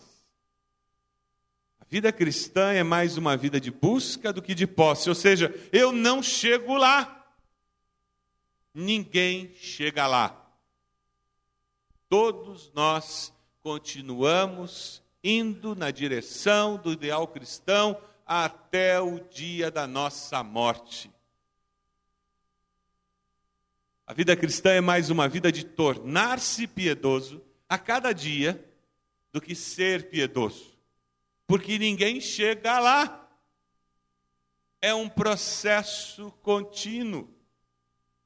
A 1.81 1.85
vida 1.89 2.13
cristã 2.13 2.73
é 2.73 2.83
mais 2.83 3.17
uma 3.17 3.37
vida 3.37 3.61
de 3.61 3.71
busca 3.71 4.33
do 4.33 4.41
que 4.41 4.55
de 4.55 4.67
posse, 4.67 5.09
ou 5.09 5.15
seja, 5.15 5.55
eu 5.73 5.93
não 5.93 6.23
chego 6.23 6.77
lá 6.77 7.23
ninguém 8.75 9.53
chega 9.55 10.07
lá. 10.07 10.39
Todos 12.09 12.71
nós 12.73 13.33
continuamos 13.63 15.03
indo 15.23 15.75
na 15.75 15.91
direção 15.91 16.77
do 16.77 16.93
ideal 16.93 17.27
cristão 17.29 18.01
até 18.27 19.01
o 19.01 19.21
dia 19.21 19.71
da 19.71 19.87
nossa 19.87 20.43
morte. 20.43 21.12
A 24.13 24.15
vida 24.15 24.37
cristã 24.37 24.73
é 24.73 24.81
mais 24.83 25.09
uma 25.09 25.27
vida 25.27 25.51
de 25.51 25.65
tornar-se 25.65 26.67
piedoso 26.67 27.43
a 27.67 27.79
cada 27.79 28.13
dia 28.13 28.63
do 29.33 29.41
que 29.41 29.55
ser 29.55 30.11
piedoso, 30.11 30.77
porque 31.47 31.79
ninguém 31.79 32.21
chega 32.21 32.79
lá. 32.79 33.27
É 34.83 34.95
um 34.95 35.09
processo 35.09 36.31
contínuo. 36.43 37.27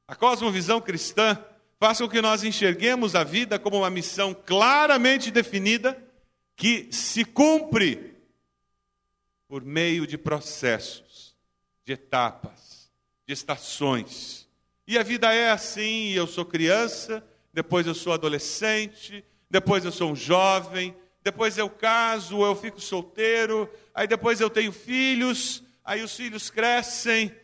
A 0.09 0.17
cosmovisão 0.17 0.81
cristã 0.81 1.39
faz 1.79 1.99
com 1.99 2.09
que 2.09 2.21
nós 2.21 2.43
enxerguemos 2.43 3.15
a 3.15 3.23
vida 3.23 3.57
como 3.57 3.77
uma 3.77 3.89
missão 3.89 4.35
claramente 4.35 5.31
definida 5.31 5.97
que 6.57 6.89
se 6.91 7.25
cumpre 7.25 8.17
por 9.47 9.63
meio 9.63 10.05
de 10.05 10.19
processos, 10.19 11.37
de 11.85 11.93
etapas, 11.93 12.91
de 13.25 13.33
estações. 13.33 14.46
E 14.87 14.97
a 14.97 15.03
vida 15.03 15.33
é 15.35 15.51
assim, 15.51 16.11
eu 16.11 16.27
sou 16.27 16.45
criança, 16.45 17.27
depois 17.53 17.87
eu 17.87 17.95
sou 17.95 18.13
adolescente, 18.13 19.25
depois 19.51 19.85
eu 19.85 19.91
sou 19.91 20.13
um 20.13 20.17
jovem, 20.17 20.95
depois 21.23 21.59
eu 21.59 21.69
caso, 21.69 22.45
eu 22.45 22.55
fico 22.55 22.81
solteiro, 22.81 23.69
aí 23.93 24.07
depois 24.07 24.41
eu 24.41 24.49
tenho 24.49 24.71
filhos, 24.71 25.63
aí 25.85 26.03
os 26.03 26.15
filhos 26.15 26.51
crescem, 26.51 27.35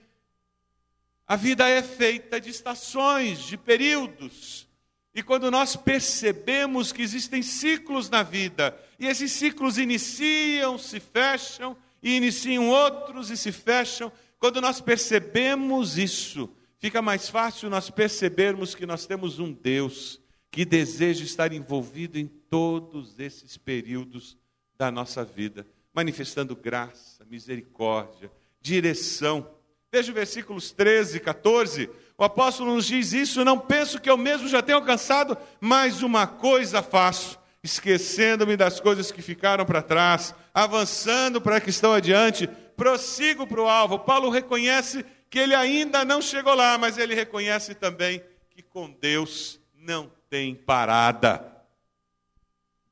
a 1.26 1.34
vida 1.34 1.68
é 1.68 1.82
feita 1.82 2.40
de 2.40 2.50
estações, 2.50 3.40
de 3.40 3.56
períodos. 3.56 4.68
E 5.14 5.22
quando 5.22 5.50
nós 5.50 5.74
percebemos 5.74 6.92
que 6.92 7.02
existem 7.02 7.42
ciclos 7.42 8.08
na 8.08 8.22
vida, 8.22 8.78
e 8.98 9.06
esses 9.06 9.32
ciclos 9.32 9.78
iniciam, 9.78 10.78
se 10.78 11.00
fecham, 11.00 11.76
e 12.02 12.16
iniciam 12.16 12.68
outros 12.68 13.30
e 13.30 13.36
se 13.36 13.50
fecham, 13.50 14.12
quando 14.38 14.60
nós 14.60 14.80
percebemos 14.80 15.98
isso, 15.98 16.50
fica 16.82 17.00
mais 17.00 17.30
fácil 17.30 17.70
nós 17.70 17.88
percebermos 17.88 18.74
que 18.74 18.84
nós 18.84 19.06
temos 19.06 19.38
um 19.38 19.50
Deus 19.52 20.20
que 20.50 20.66
deseja 20.66 21.24
estar 21.24 21.52
envolvido 21.52 22.18
em 22.18 22.26
todos 22.26 23.18
esses 23.18 23.56
períodos 23.56 24.36
da 24.76 24.90
nossa 24.90 25.24
vida, 25.24 25.66
manifestando 25.94 26.54
graça, 26.54 27.24
misericórdia, 27.24 28.30
direção 28.60 29.48
Veja 29.92 30.10
os 30.10 30.14
versículos 30.14 30.72
13 30.72 31.18
e 31.18 31.20
14. 31.20 31.90
O 32.16 32.24
apóstolo 32.24 32.74
nos 32.74 32.86
diz 32.86 33.12
isso: 33.12 33.44
Não 33.44 33.58
penso 33.58 34.00
que 34.00 34.08
eu 34.08 34.16
mesmo 34.16 34.48
já 34.48 34.62
tenha 34.62 34.76
alcançado, 34.76 35.36
mas 35.60 36.02
uma 36.02 36.26
coisa 36.26 36.82
faço, 36.82 37.38
esquecendo-me 37.62 38.56
das 38.56 38.80
coisas 38.80 39.12
que 39.12 39.20
ficaram 39.20 39.66
para 39.66 39.82
trás, 39.82 40.34
avançando 40.54 41.40
para 41.40 41.60
que 41.60 41.70
estão 41.70 41.92
adiante, 41.92 42.46
prossigo 42.76 43.46
para 43.46 43.60
o 43.60 43.68
alvo. 43.68 43.98
Paulo 43.98 44.28
reconhece 44.30 45.04
que 45.30 45.38
ele 45.38 45.54
ainda 45.54 46.04
não 46.04 46.20
chegou 46.20 46.54
lá, 46.54 46.76
mas 46.76 46.98
ele 46.98 47.14
reconhece 47.14 47.74
também 47.74 48.22
que 48.50 48.62
com 48.62 48.90
Deus 48.90 49.58
não 49.74 50.10
tem 50.28 50.54
parada. 50.54 51.50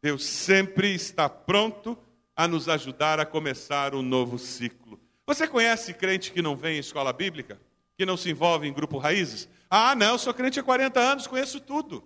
Deus 0.02 0.25
sempre 0.25 0.95
está 0.95 1.29
pronto 1.29 1.99
a 2.35 2.49
nos 2.49 2.69
ajudar 2.69 3.21
a 3.21 3.26
começar 3.26 3.95
um 3.95 4.00
novo 4.00 4.38
ciclo. 4.38 4.99
Você 5.26 5.47
conhece 5.47 5.93
crente 5.93 6.33
que 6.33 6.40
não 6.40 6.57
vem 6.57 6.76
em 6.76 6.81
escola 6.81 7.12
bíblica? 7.12 7.61
Que 7.97 8.07
não 8.07 8.17
se 8.17 8.31
envolve 8.31 8.67
em 8.67 8.73
grupo 8.73 8.97
raízes? 8.97 9.49
Ah, 9.69 9.95
não, 9.95 10.17
sou 10.17 10.33
crente 10.33 10.59
há 10.59 10.62
40 10.62 10.99
anos, 10.99 11.26
conheço 11.26 11.61
tudo. 11.61 12.02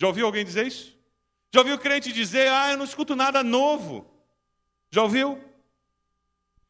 Já 0.00 0.08
ouviu 0.08 0.26
alguém 0.26 0.44
dizer 0.44 0.66
isso? 0.66 0.98
Já 1.52 1.60
ouviu 1.60 1.78
crente 1.78 2.12
dizer, 2.12 2.48
ah, 2.48 2.72
eu 2.72 2.76
não 2.76 2.84
escuto 2.84 3.14
nada 3.14 3.44
novo? 3.44 4.13
Já 4.94 5.02
ouviu? 5.02 5.42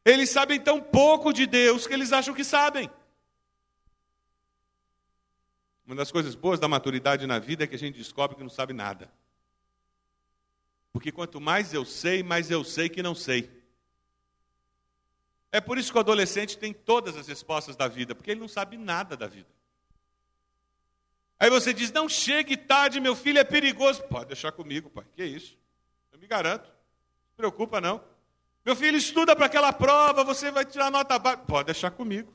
Eles 0.03 0.31
sabem 0.31 0.59
tão 0.59 0.81
pouco 0.81 1.31
de 1.31 1.45
Deus 1.45 1.85
que 1.85 1.93
eles 1.93 2.11
acham 2.11 2.33
que 2.33 2.43
sabem. 2.43 2.89
Uma 5.85 5.95
das 5.95 6.11
coisas 6.11 6.33
boas 6.33 6.59
da 6.59 6.67
maturidade 6.67 7.27
na 7.27 7.37
vida 7.37 7.63
é 7.63 7.67
que 7.67 7.75
a 7.75 7.77
gente 7.77 7.99
descobre 7.99 8.35
que 8.35 8.41
não 8.41 8.49
sabe 8.49 8.73
nada. 8.73 9.11
Porque 10.91 11.11
quanto 11.11 11.39
mais 11.39 11.71
eu 11.71 11.85
sei, 11.85 12.23
mais 12.23 12.49
eu 12.49 12.63
sei 12.63 12.89
que 12.89 13.03
não 13.03 13.13
sei. 13.13 13.47
É 15.51 15.61
por 15.61 15.77
isso 15.77 15.91
que 15.91 15.97
o 15.99 16.01
adolescente 16.01 16.57
tem 16.57 16.73
todas 16.73 17.15
as 17.15 17.27
respostas 17.27 17.75
da 17.75 17.87
vida, 17.87 18.15
porque 18.15 18.31
ele 18.31 18.39
não 18.39 18.47
sabe 18.47 18.75
nada 18.75 19.15
da 19.15 19.27
vida. 19.27 19.49
Aí 21.39 21.51
você 21.51 21.71
diz: 21.71 21.91
Não 21.91 22.09
chegue 22.09 22.57
tarde, 22.57 22.99
meu 22.99 23.15
filho 23.15 23.37
é 23.37 23.43
perigoso. 23.43 24.01
Pode 24.07 24.29
deixar 24.29 24.51
comigo, 24.51 24.89
pai. 24.89 25.05
Que 25.13 25.23
isso? 25.23 25.55
Eu 26.11 26.17
me 26.17 26.25
garanto. 26.25 26.65
Não 26.65 27.29
se 27.29 27.35
preocupa, 27.37 27.79
não. 27.79 28.14
Meu 28.65 28.75
filho 28.75 28.97
estuda 28.97 29.35
para 29.35 29.45
aquela 29.45 29.71
prova, 29.71 30.23
você 30.23 30.49
vai 30.49 30.65
tirar 30.65 30.89
nota 30.89 31.19
baixa. 31.19 31.43
Pode 31.43 31.67
deixar 31.67 31.91
comigo. 31.91 32.33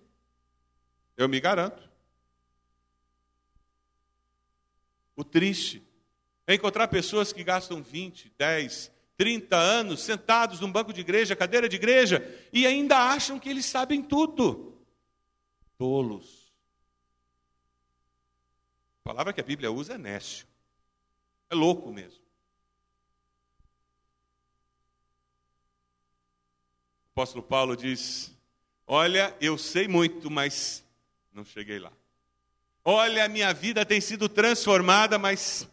Eu 1.17 1.29
me 1.29 1.41
garanto. 1.41 1.91
O 5.17 5.25
triste 5.25 5.83
é 6.47 6.55
encontrar 6.55 6.87
pessoas 6.87 7.33
que 7.33 7.43
gastam 7.43 7.83
20, 7.83 8.33
10, 8.39 8.93
30 9.17 9.57
anos 9.57 10.03
sentados 10.03 10.61
num 10.61 10.71
banco 10.71 10.93
de 10.93 11.01
igreja, 11.01 11.35
cadeira 11.35 11.69
de 11.69 11.77
igreja, 11.77 12.25
e 12.53 12.65
ainda 12.65 12.97
acham 12.97 13.39
que 13.39 13.49
eles 13.49 13.67
sabem 13.67 14.01
tudo. 14.01 14.81
Tolos. 15.77 16.55
A 19.05 19.09
palavra 19.09 19.33
que 19.33 19.41
a 19.41 19.45
Bíblia 19.45 19.73
usa 19.73 19.95
é 19.95 19.99
nécio. 19.99 20.47
É 21.51 21.55
louco 21.57 21.93
mesmo. 21.93 22.20
O 27.11 27.21
apóstolo 27.21 27.43
Paulo 27.43 27.77
diz: 27.77 28.33
Olha, 28.87 29.35
eu 29.41 29.59
sei 29.59 29.89
muito, 29.89 30.31
mas 30.31 30.85
não 31.33 31.45
cheguei 31.45 31.79
lá. 31.79 31.93
Olha, 32.85 33.29
minha 33.29 33.53
vida 33.53 33.85
tem 33.85 34.01
sido 34.01 34.29
transformada, 34.29 35.19
mas 35.19 35.69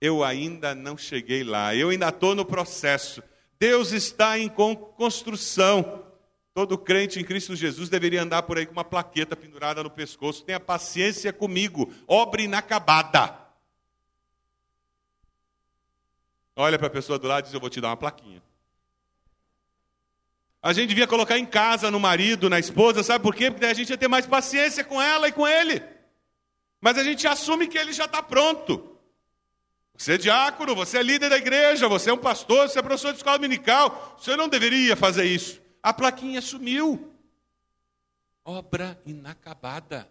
eu 0.00 0.22
ainda 0.22 0.74
não 0.74 0.98
cheguei 0.98 1.42
lá, 1.42 1.74
eu 1.74 1.88
ainda 1.88 2.08
estou 2.08 2.34
no 2.34 2.44
processo. 2.44 3.22
Deus 3.58 3.92
está 3.92 4.38
em 4.38 4.48
construção. 4.48 6.04
Todo 6.52 6.76
crente 6.76 7.18
em 7.18 7.24
Cristo 7.24 7.56
Jesus 7.56 7.88
deveria 7.88 8.22
andar 8.22 8.42
por 8.42 8.58
aí 8.58 8.66
com 8.66 8.72
uma 8.72 8.84
plaqueta 8.84 9.34
pendurada 9.34 9.82
no 9.82 9.90
pescoço. 9.90 10.44
Tenha 10.44 10.60
paciência 10.60 11.32
comigo, 11.32 11.92
obra 12.06 12.42
inacabada. 12.42 13.36
Olha 16.54 16.78
para 16.78 16.86
a 16.86 16.90
pessoa 16.90 17.18
do 17.18 17.26
lado 17.26 17.44
e 17.44 17.46
diz: 17.46 17.54
Eu 17.54 17.60
vou 17.60 17.70
te 17.70 17.80
dar 17.80 17.88
uma 17.88 17.96
plaquinha. 17.96 18.42
A 20.64 20.72
gente 20.72 20.88
devia 20.88 21.06
colocar 21.06 21.38
em 21.38 21.44
casa, 21.44 21.90
no 21.90 22.00
marido, 22.00 22.48
na 22.48 22.58
esposa, 22.58 23.02
sabe 23.02 23.22
por 23.22 23.34
quê? 23.34 23.50
Porque 23.50 23.66
a 23.66 23.74
gente 23.74 23.90
ia 23.90 23.98
ter 23.98 24.08
mais 24.08 24.24
paciência 24.24 24.82
com 24.82 25.00
ela 25.00 25.28
e 25.28 25.32
com 25.32 25.46
ele. 25.46 25.82
Mas 26.80 26.96
a 26.96 27.04
gente 27.04 27.28
assume 27.28 27.68
que 27.68 27.76
ele 27.76 27.92
já 27.92 28.06
está 28.06 28.22
pronto. 28.22 28.98
Você 29.94 30.14
é 30.14 30.16
diácono, 30.16 30.74
você 30.74 30.96
é 30.96 31.02
líder 31.02 31.28
da 31.28 31.36
igreja, 31.36 31.86
você 31.86 32.08
é 32.08 32.14
um 32.14 32.18
pastor, 32.18 32.66
você 32.66 32.78
é 32.78 32.82
professor 32.82 33.10
de 33.12 33.18
escola 33.18 33.36
dominical. 33.36 34.16
Você 34.18 34.34
não 34.36 34.48
deveria 34.48 34.96
fazer 34.96 35.26
isso. 35.26 35.60
A 35.82 35.92
plaquinha 35.92 36.40
sumiu. 36.40 37.12
Obra 38.42 38.98
inacabada. 39.04 40.10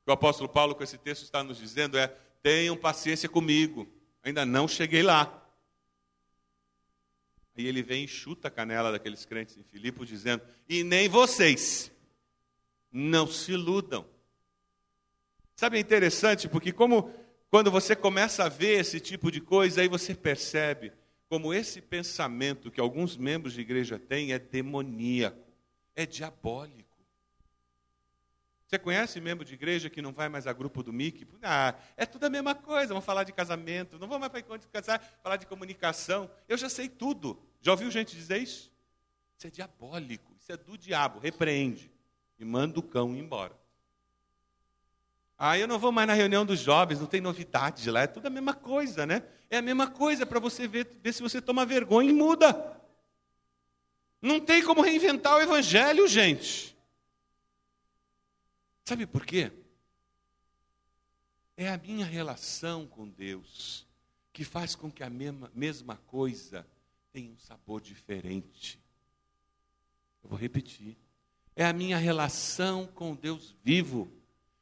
O 0.00 0.04
que 0.06 0.10
o 0.10 0.12
apóstolo 0.14 0.48
Paulo, 0.48 0.74
com 0.74 0.82
esse 0.82 0.96
texto, 0.96 1.24
está 1.24 1.44
nos 1.44 1.58
dizendo 1.58 1.98
é: 1.98 2.06
tenham 2.42 2.78
paciência 2.78 3.28
comigo, 3.28 3.86
ainda 4.24 4.46
não 4.46 4.66
cheguei 4.66 5.02
lá. 5.02 5.41
E 7.56 7.66
ele 7.66 7.82
vem 7.82 8.04
e 8.04 8.08
chuta 8.08 8.48
a 8.48 8.50
canela 8.50 8.90
daqueles 8.90 9.24
crentes 9.24 9.56
em 9.56 9.62
Filipos, 9.62 10.08
dizendo: 10.08 10.42
e 10.68 10.82
nem 10.82 11.08
vocês, 11.08 11.92
não 12.90 13.26
se 13.26 13.52
iludam. 13.52 14.06
Sabe, 15.54 15.76
é 15.76 15.80
interessante, 15.80 16.48
porque 16.48 16.72
como 16.72 17.12
quando 17.50 17.70
você 17.70 17.94
começa 17.94 18.44
a 18.44 18.48
ver 18.48 18.80
esse 18.80 18.98
tipo 18.98 19.30
de 19.30 19.40
coisa, 19.40 19.82
aí 19.82 19.88
você 19.88 20.14
percebe 20.14 20.92
como 21.28 21.52
esse 21.52 21.80
pensamento 21.80 22.70
que 22.70 22.80
alguns 22.80 23.16
membros 23.16 23.54
de 23.54 23.60
igreja 23.60 23.98
têm 23.98 24.32
é 24.32 24.38
demoníaco, 24.38 25.38
é 25.94 26.06
diabólico. 26.06 26.81
Você 28.72 28.78
conhece 28.78 29.20
membro 29.20 29.44
de 29.44 29.52
igreja 29.52 29.90
que 29.90 30.00
não 30.00 30.14
vai 30.14 30.30
mais 30.30 30.46
a 30.46 30.52
grupo 30.54 30.82
do 30.82 30.94
MIC? 30.94 31.26
Ah, 31.42 31.74
é 31.94 32.06
tudo 32.06 32.24
a 32.24 32.30
mesma 32.30 32.54
coisa, 32.54 32.88
vamos 32.88 33.04
falar 33.04 33.22
de 33.22 33.30
casamento, 33.30 33.98
não 33.98 34.08
vamos 34.08 34.20
mais 34.20 34.30
para 34.30 34.40
encontro 34.40 34.66
de 34.66 34.68
casar, 34.68 34.98
falar 35.22 35.36
de 35.36 35.44
comunicação. 35.44 36.30
Eu 36.48 36.56
já 36.56 36.70
sei 36.70 36.88
tudo. 36.88 37.38
Já 37.60 37.72
ouviu 37.72 37.90
gente 37.90 38.16
dizer 38.16 38.38
isso? 38.38 38.72
Isso 39.36 39.46
é 39.46 39.50
diabólico, 39.50 40.34
isso 40.40 40.50
é 40.50 40.56
do 40.56 40.78
diabo. 40.78 41.20
Repreende 41.20 41.92
e 42.38 42.46
manda 42.46 42.80
o 42.80 42.82
cão 42.82 43.14
embora. 43.14 43.54
Ah, 45.36 45.58
eu 45.58 45.68
não 45.68 45.78
vou 45.78 45.92
mais 45.92 46.08
na 46.08 46.14
reunião 46.14 46.46
dos 46.46 46.58
jovens, 46.58 46.98
não 46.98 47.06
tem 47.06 47.20
novidade 47.20 47.90
lá, 47.90 48.00
é 48.00 48.06
tudo 48.06 48.24
a 48.24 48.30
mesma 48.30 48.54
coisa, 48.54 49.04
né? 49.04 49.22
É 49.50 49.58
a 49.58 49.62
mesma 49.62 49.86
coisa 49.86 50.24
para 50.24 50.40
você 50.40 50.66
ver, 50.66 50.88
ver 51.02 51.12
se 51.12 51.20
você 51.20 51.42
toma 51.42 51.66
vergonha 51.66 52.08
e 52.08 52.14
muda. 52.14 52.74
Não 54.22 54.40
tem 54.40 54.64
como 54.64 54.80
reinventar 54.80 55.36
o 55.36 55.42
evangelho, 55.42 56.08
gente. 56.08 56.71
Sabe 58.84 59.06
por 59.06 59.24
quê? 59.24 59.52
É 61.56 61.68
a 61.68 61.78
minha 61.78 62.04
relação 62.04 62.86
com 62.86 63.08
Deus 63.08 63.86
que 64.32 64.44
faz 64.44 64.74
com 64.74 64.90
que 64.90 65.02
a 65.02 65.10
mesma, 65.10 65.50
mesma 65.54 65.96
coisa 65.96 66.66
tenha 67.12 67.30
um 67.30 67.38
sabor 67.38 67.80
diferente. 67.80 68.80
Eu 70.22 70.30
vou 70.30 70.38
repetir. 70.38 70.96
É 71.54 71.66
a 71.66 71.72
minha 71.72 71.98
relação 71.98 72.86
com 72.86 73.14
Deus 73.14 73.54
vivo 73.62 74.10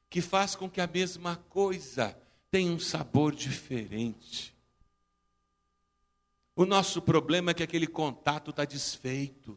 que 0.08 0.20
faz 0.20 0.56
com 0.56 0.68
que 0.68 0.80
a 0.80 0.86
mesma 0.88 1.36
coisa 1.36 2.18
tenha 2.50 2.72
um 2.72 2.80
sabor 2.80 3.34
diferente. 3.34 4.56
O 6.56 6.66
nosso 6.66 7.00
problema 7.00 7.52
é 7.52 7.54
que 7.54 7.62
aquele 7.62 7.86
contato 7.86 8.50
está 8.50 8.64
desfeito. 8.64 9.56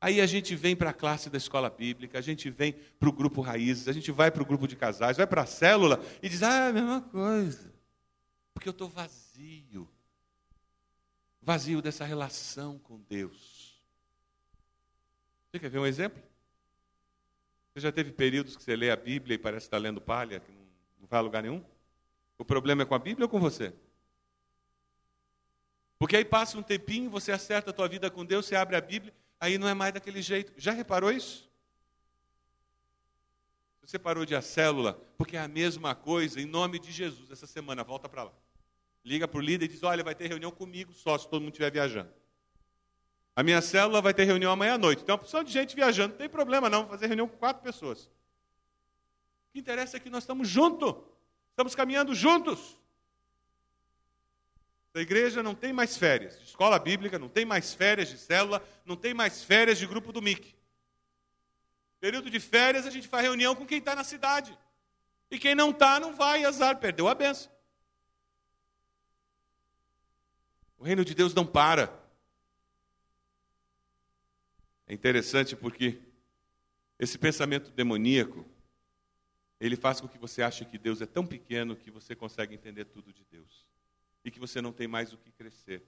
Aí 0.00 0.20
a 0.20 0.26
gente 0.26 0.54
vem 0.54 0.76
para 0.76 0.90
a 0.90 0.94
classe 0.94 1.28
da 1.28 1.36
escola 1.36 1.68
bíblica, 1.68 2.18
a 2.18 2.22
gente 2.22 2.48
vem 2.50 2.72
para 2.72 3.08
o 3.08 3.12
grupo 3.12 3.40
Raízes, 3.40 3.88
a 3.88 3.92
gente 3.92 4.12
vai 4.12 4.30
para 4.30 4.42
o 4.42 4.46
grupo 4.46 4.68
de 4.68 4.76
casais, 4.76 5.16
vai 5.16 5.26
para 5.26 5.42
a 5.42 5.46
célula 5.46 6.00
e 6.22 6.28
diz: 6.28 6.42
ah, 6.42 6.66
é 6.66 6.68
a 6.68 6.72
mesma 6.72 7.02
coisa. 7.02 7.72
Porque 8.54 8.68
eu 8.68 8.72
estou 8.72 8.88
vazio. 8.88 9.88
Vazio 11.42 11.82
dessa 11.82 12.04
relação 12.04 12.78
com 12.78 13.00
Deus. 13.08 13.82
Você 15.50 15.58
quer 15.58 15.70
ver 15.70 15.78
um 15.78 15.86
exemplo? 15.86 16.22
Você 17.74 17.80
já 17.80 17.90
teve 17.90 18.12
períodos 18.12 18.56
que 18.56 18.62
você 18.62 18.76
lê 18.76 18.90
a 18.90 18.96
Bíblia 18.96 19.34
e 19.34 19.38
parece 19.38 19.66
estar 19.66 19.78
lendo 19.78 20.00
palha, 20.00 20.40
que 20.40 20.52
não 21.00 21.08
vai 21.08 21.18
a 21.18 21.22
lugar 21.22 21.42
nenhum? 21.42 21.64
O 22.36 22.44
problema 22.44 22.82
é 22.82 22.86
com 22.86 22.94
a 22.94 22.98
Bíblia 22.98 23.24
ou 23.24 23.28
com 23.28 23.40
você? 23.40 23.72
Porque 25.98 26.16
aí 26.16 26.24
passa 26.24 26.56
um 26.56 26.62
tempinho, 26.62 27.10
você 27.10 27.32
acerta 27.32 27.70
a 27.70 27.72
tua 27.72 27.88
vida 27.88 28.08
com 28.08 28.24
Deus, 28.24 28.46
você 28.46 28.54
abre 28.54 28.76
a 28.76 28.80
Bíblia 28.80 29.12
aí 29.40 29.58
não 29.58 29.68
é 29.68 29.74
mais 29.74 29.92
daquele 29.92 30.22
jeito. 30.22 30.52
Já 30.56 30.72
reparou 30.72 31.10
isso? 31.10 31.48
Você 33.82 33.98
parou 33.98 34.26
de 34.26 34.34
a 34.34 34.42
célula, 34.42 35.00
porque 35.16 35.36
é 35.36 35.40
a 35.40 35.48
mesma 35.48 35.94
coisa, 35.94 36.38
em 36.38 36.44
nome 36.44 36.78
de 36.78 36.92
Jesus, 36.92 37.30
essa 37.30 37.46
semana, 37.46 37.82
volta 37.82 38.06
para 38.06 38.24
lá. 38.24 38.32
Liga 39.02 39.26
para 39.26 39.38
o 39.38 39.40
líder 39.40 39.64
e 39.64 39.68
diz: 39.68 39.82
Olha, 39.82 40.04
vai 40.04 40.14
ter 40.14 40.28
reunião 40.28 40.50
comigo 40.50 40.92
só 40.92 41.16
se 41.16 41.26
todo 41.26 41.40
mundo 41.40 41.52
estiver 41.52 41.72
viajando. 41.72 42.12
A 43.34 43.42
minha 43.42 43.62
célula 43.62 44.02
vai 44.02 44.12
ter 44.12 44.24
reunião 44.24 44.52
amanhã 44.52 44.74
à 44.74 44.78
noite. 44.78 45.04
Tem 45.04 45.14
uma 45.14 45.20
opção 45.20 45.42
de 45.42 45.50
gente 45.50 45.74
viajando, 45.74 46.10
não 46.10 46.18
tem 46.18 46.28
problema 46.28 46.68
não, 46.68 46.80
vou 46.82 46.90
fazer 46.90 47.06
reunião 47.06 47.26
com 47.26 47.36
quatro 47.38 47.62
pessoas. 47.62 48.04
O 48.04 49.52
que 49.52 49.60
interessa 49.60 49.96
é 49.96 50.00
que 50.00 50.10
nós 50.10 50.24
estamos 50.24 50.48
juntos, 50.48 50.94
estamos 51.50 51.74
caminhando 51.74 52.14
juntos. 52.14 52.76
A 54.94 55.00
igreja 55.00 55.42
não 55.42 55.54
tem 55.54 55.72
mais 55.72 55.96
férias 55.96 56.38
de 56.38 56.44
escola 56.44 56.78
bíblica, 56.78 57.18
não 57.18 57.28
tem 57.28 57.44
mais 57.44 57.74
férias 57.74 58.08
de 58.08 58.18
célula, 58.18 58.66
não 58.84 58.96
tem 58.96 59.12
mais 59.12 59.44
férias 59.44 59.78
de 59.78 59.86
grupo 59.86 60.12
do 60.12 60.22
MIC. 60.22 60.56
Período 62.00 62.30
de 62.30 62.40
férias 62.40 62.86
a 62.86 62.90
gente 62.90 63.06
faz 63.06 63.24
reunião 63.24 63.54
com 63.54 63.66
quem 63.66 63.78
está 63.78 63.94
na 63.94 64.04
cidade. 64.04 64.56
E 65.30 65.38
quem 65.38 65.54
não 65.54 65.70
está, 65.70 66.00
não 66.00 66.16
vai, 66.16 66.44
azar, 66.44 66.78
perdeu 66.78 67.06
a 67.06 67.14
benção. 67.14 67.52
O 70.78 70.84
reino 70.84 71.04
de 71.04 71.14
Deus 71.14 71.34
não 71.34 71.46
para. 71.46 71.92
É 74.86 74.94
interessante 74.94 75.54
porque 75.54 76.00
esse 76.98 77.18
pensamento 77.18 77.70
demoníaco, 77.70 78.44
ele 79.60 79.76
faz 79.76 80.00
com 80.00 80.08
que 80.08 80.16
você 80.16 80.40
ache 80.40 80.64
que 80.64 80.78
Deus 80.78 81.02
é 81.02 81.06
tão 81.06 81.26
pequeno 81.26 81.76
que 81.76 81.90
você 81.90 82.16
consegue 82.16 82.54
entender 82.54 82.86
tudo 82.86 83.12
de 83.12 83.24
Deus 83.24 83.67
e 84.28 84.30
que 84.30 84.38
você 84.38 84.60
não 84.60 84.72
tem 84.72 84.86
mais 84.86 85.12
o 85.12 85.16
que 85.16 85.32
crescer. 85.32 85.82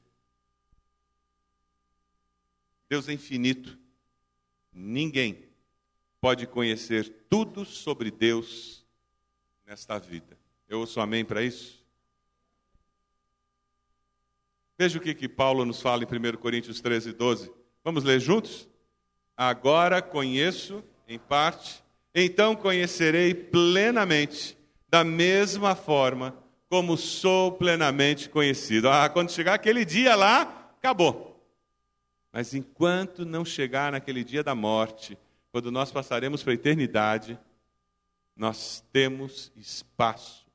Deus 2.89 3.09
é 3.09 3.13
infinito. 3.13 3.79
Ninguém 4.73 5.45
pode 6.21 6.47
conhecer 6.47 7.27
tudo 7.29 7.65
sobre 7.65 8.11
Deus 8.11 8.85
nesta 9.67 9.99
vida. 9.99 10.39
Eu 10.69 10.81
ouço 10.81 11.01
amém 11.01 11.25
para 11.25 11.43
isso? 11.43 11.85
Veja 14.79 14.99
o 14.99 15.03
que, 15.03 15.15
que 15.15 15.29
Paulo 15.29 15.67
nos 15.67 15.83
fala 15.83 16.03
em 16.03 16.07
1 16.07 16.39
Coríntios 16.39 16.81
13, 16.81 17.13
12. 17.13 17.53
Vamos 17.85 18.05
ler 18.05 18.19
juntos? 18.21 18.67
Agora 19.37 20.01
conheço 20.01 20.83
em 21.07 21.19
parte, 21.19 21.85
então 22.15 22.57
conhecerei 22.57 23.35
plenamente, 23.35 24.57
da 24.89 25.05
mesma 25.05 25.75
forma 25.75 26.40
como 26.71 26.97
sou 26.97 27.51
plenamente 27.51 28.29
conhecido. 28.29 28.89
Ah, 28.89 29.09
quando 29.09 29.33
chegar 29.33 29.55
aquele 29.55 29.85
dia 29.85 30.15
lá, 30.15 30.73
acabou. 30.79 31.37
Mas 32.33 32.55
enquanto 32.55 33.27
não 33.27 33.45
chegar 33.45 33.91
naquele 33.91 34.23
dia 34.23 34.45
da 34.45 34.55
morte, 34.55 35.19
quando 35.51 35.73
nós 35.73 35.91
passaremos 35.91 36.45
para 36.45 36.53
a 36.53 36.55
eternidade, 36.55 37.37
nós 38.37 38.85
temos 38.93 39.51
espaço 39.57 40.47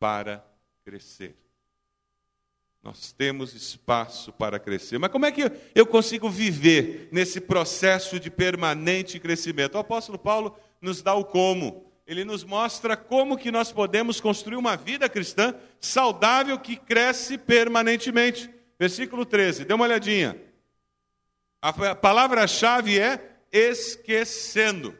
para 0.00 0.42
crescer. 0.86 1.36
Nós 2.82 3.12
temos 3.12 3.54
espaço 3.54 4.32
para 4.32 4.58
crescer. 4.58 4.96
Mas 4.98 5.12
como 5.12 5.26
é 5.26 5.32
que 5.32 5.52
eu 5.74 5.84
consigo 5.84 6.30
viver 6.30 7.10
nesse 7.12 7.42
processo 7.42 8.18
de 8.18 8.30
permanente 8.30 9.20
crescimento? 9.20 9.74
O 9.74 9.78
apóstolo 9.78 10.18
Paulo 10.18 10.58
nos 10.80 11.02
dá 11.02 11.12
o 11.12 11.26
como 11.26 11.87
ele 12.08 12.24
nos 12.24 12.42
mostra 12.42 12.96
como 12.96 13.36
que 13.36 13.52
nós 13.52 13.70
podemos 13.70 14.18
construir 14.18 14.56
uma 14.56 14.78
vida 14.78 15.10
cristã 15.10 15.54
saudável 15.78 16.58
que 16.58 16.74
cresce 16.74 17.36
permanentemente. 17.36 18.48
Versículo 18.78 19.26
13, 19.26 19.66
dê 19.66 19.74
uma 19.74 19.84
olhadinha. 19.84 20.40
A 21.60 21.94
palavra-chave 21.94 22.98
é 22.98 23.36
esquecendo. 23.52 24.98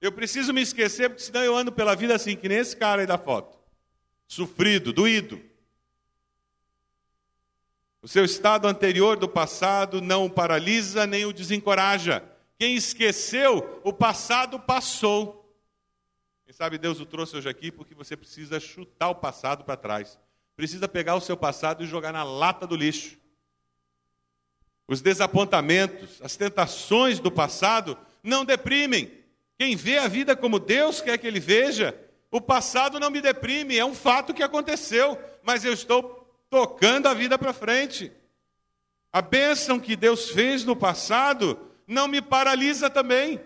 Eu 0.00 0.12
preciso 0.12 0.50
me 0.54 0.62
esquecer, 0.62 1.10
porque 1.10 1.24
senão 1.24 1.42
eu 1.42 1.54
ando 1.54 1.70
pela 1.70 1.94
vida 1.94 2.14
assim, 2.14 2.36
que 2.36 2.48
nem 2.48 2.58
esse 2.58 2.74
cara 2.74 3.02
aí 3.02 3.06
da 3.06 3.18
foto. 3.18 3.58
Sofrido, 4.26 4.94
doído. 4.94 5.42
O 8.00 8.08
seu 8.08 8.24
estado 8.24 8.66
anterior 8.66 9.18
do 9.18 9.28
passado 9.28 10.00
não 10.00 10.24
o 10.24 10.30
paralisa 10.30 11.06
nem 11.06 11.26
o 11.26 11.34
desencoraja. 11.34 12.24
Quem 12.58 12.76
esqueceu, 12.76 13.80
o 13.82 13.92
passado 13.92 14.60
passou. 14.60 15.40
Quem 16.44 16.54
sabe 16.54 16.78
Deus 16.78 17.00
o 17.00 17.06
trouxe 17.06 17.36
hoje 17.36 17.48
aqui 17.48 17.72
porque 17.72 17.94
você 17.94 18.16
precisa 18.16 18.60
chutar 18.60 19.08
o 19.08 19.14
passado 19.14 19.64
para 19.64 19.76
trás. 19.76 20.18
Precisa 20.56 20.86
pegar 20.86 21.16
o 21.16 21.20
seu 21.20 21.36
passado 21.36 21.82
e 21.82 21.86
jogar 21.86 22.12
na 22.12 22.22
lata 22.22 22.66
do 22.66 22.76
lixo. 22.76 23.18
Os 24.86 25.00
desapontamentos, 25.00 26.20
as 26.22 26.36
tentações 26.36 27.18
do 27.18 27.30
passado 27.30 27.98
não 28.22 28.44
deprimem. 28.44 29.10
Quem 29.58 29.74
vê 29.74 29.98
a 29.98 30.06
vida 30.06 30.36
como 30.36 30.58
Deus 30.58 31.00
quer 31.00 31.18
que 31.18 31.26
ele 31.26 31.40
veja, 31.40 31.98
O 32.34 32.40
passado 32.40 32.98
não 32.98 33.10
me 33.10 33.20
deprime, 33.20 33.78
é 33.78 33.84
um 33.84 33.94
fato 33.94 34.34
que 34.34 34.42
aconteceu, 34.42 35.16
mas 35.44 35.64
eu 35.64 35.72
estou 35.72 36.28
tocando 36.50 37.06
a 37.06 37.14
vida 37.14 37.38
para 37.38 37.52
frente. 37.52 38.10
A 39.12 39.22
bênção 39.22 39.78
que 39.78 39.94
Deus 39.94 40.30
fez 40.30 40.64
no 40.64 40.74
passado 40.74 41.56
não 41.86 42.08
me 42.08 42.20
paralisa 42.20 42.88
também. 42.88 43.40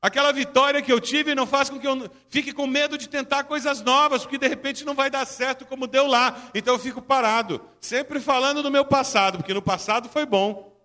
Aquela 0.00 0.32
vitória 0.32 0.82
que 0.82 0.92
eu 0.92 1.00
tive 1.00 1.32
não 1.32 1.46
faz 1.46 1.70
com 1.70 1.78
que 1.78 1.86
eu 1.86 2.10
fique 2.28 2.52
com 2.52 2.66
medo 2.66 2.98
de 2.98 3.08
tentar 3.08 3.44
coisas 3.44 3.80
novas, 3.82 4.22
porque 4.22 4.36
de 4.36 4.48
repente 4.48 4.84
não 4.84 4.94
vai 4.94 5.08
dar 5.08 5.24
certo 5.24 5.64
como 5.64 5.86
deu 5.86 6.08
lá. 6.08 6.50
Então 6.52 6.74
eu 6.74 6.78
fico 6.78 7.00
parado, 7.00 7.64
sempre 7.80 8.18
falando 8.18 8.64
do 8.64 8.70
meu 8.70 8.84
passado, 8.84 9.38
porque 9.38 9.54
no 9.54 9.62
passado 9.62 10.08
foi 10.08 10.26
bom. 10.26 10.76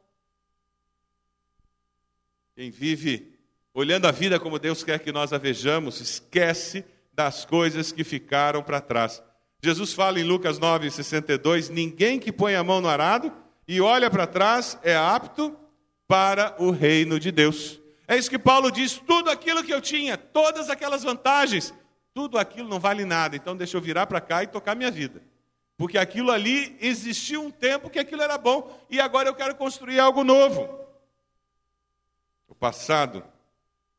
Quem 2.56 2.70
vive 2.70 3.36
olhando 3.74 4.08
a 4.08 4.12
vida 4.12 4.40
como 4.40 4.60
Deus 4.60 4.84
quer 4.84 5.00
que 5.00 5.12
nós 5.12 5.34
a 5.34 5.38
vejamos, 5.40 6.00
esquece 6.00 6.86
das 7.12 7.44
coisas 7.44 7.92
que 7.92 8.04
ficaram 8.04 8.62
para 8.62 8.82
trás. 8.82 9.24
Jesus 9.64 9.94
fala 9.94 10.20
em 10.20 10.24
Lucas 10.24 10.60
9:62, 10.60 11.70
ninguém 11.70 12.20
que 12.20 12.32
põe 12.32 12.54
a 12.54 12.64
mão 12.64 12.82
no 12.82 12.88
arado 12.88 13.34
e 13.68 13.82
olha 13.82 14.10
para 14.10 14.28
trás 14.28 14.78
é 14.84 14.96
apto 14.96 15.58
para 16.08 16.56
o 16.58 16.72
reino 16.72 17.20
de 17.20 17.32
Deus. 17.32 17.80
É 18.08 18.16
isso 18.16 18.30
que 18.30 18.40
Paulo 18.40 18.72
diz: 18.72 18.98
tudo 18.98 19.30
aquilo 19.30 19.64
que 19.64 19.74
eu 19.74 19.82
tinha, 19.82 20.18
todas 20.18 20.70
aquelas 20.70 21.04
vantagens, 21.04 21.74
tudo 22.14 22.38
aquilo 22.38 22.70
não 22.70 22.80
vale 22.80 23.06
nada, 23.06 23.36
então 23.36 23.56
deixa 23.56 23.78
eu 23.78 23.82
virar 23.82 24.08
para 24.08 24.22
cá 24.22 24.44
e 24.44 24.48
tocar 24.48 24.76
minha 24.76 24.90
vida. 24.90 25.22
Porque 25.78 25.98
aquilo 25.98 26.32
ali 26.32 26.76
existiu 26.82 27.44
um 27.44 27.52
tempo 27.52 27.90
que 27.90 28.00
aquilo 28.00 28.24
era 28.24 28.38
bom 28.38 28.76
e 28.90 29.00
agora 29.00 29.30
eu 29.30 29.36
quero 29.36 29.56
construir 29.56 30.00
algo 30.00 30.24
novo. 30.24 30.68
O 32.48 32.56
passado, 32.56 33.24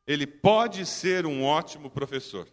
ele 0.05 0.27
pode 0.27 0.85
ser 0.85 1.25
um 1.25 1.45
ótimo 1.45 1.89
professor, 1.89 2.47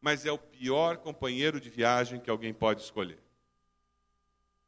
mas 0.00 0.26
é 0.26 0.32
o 0.32 0.38
pior 0.38 0.96
companheiro 0.96 1.60
de 1.60 1.70
viagem 1.70 2.18
que 2.18 2.30
alguém 2.30 2.52
pode 2.52 2.82
escolher. 2.82 3.18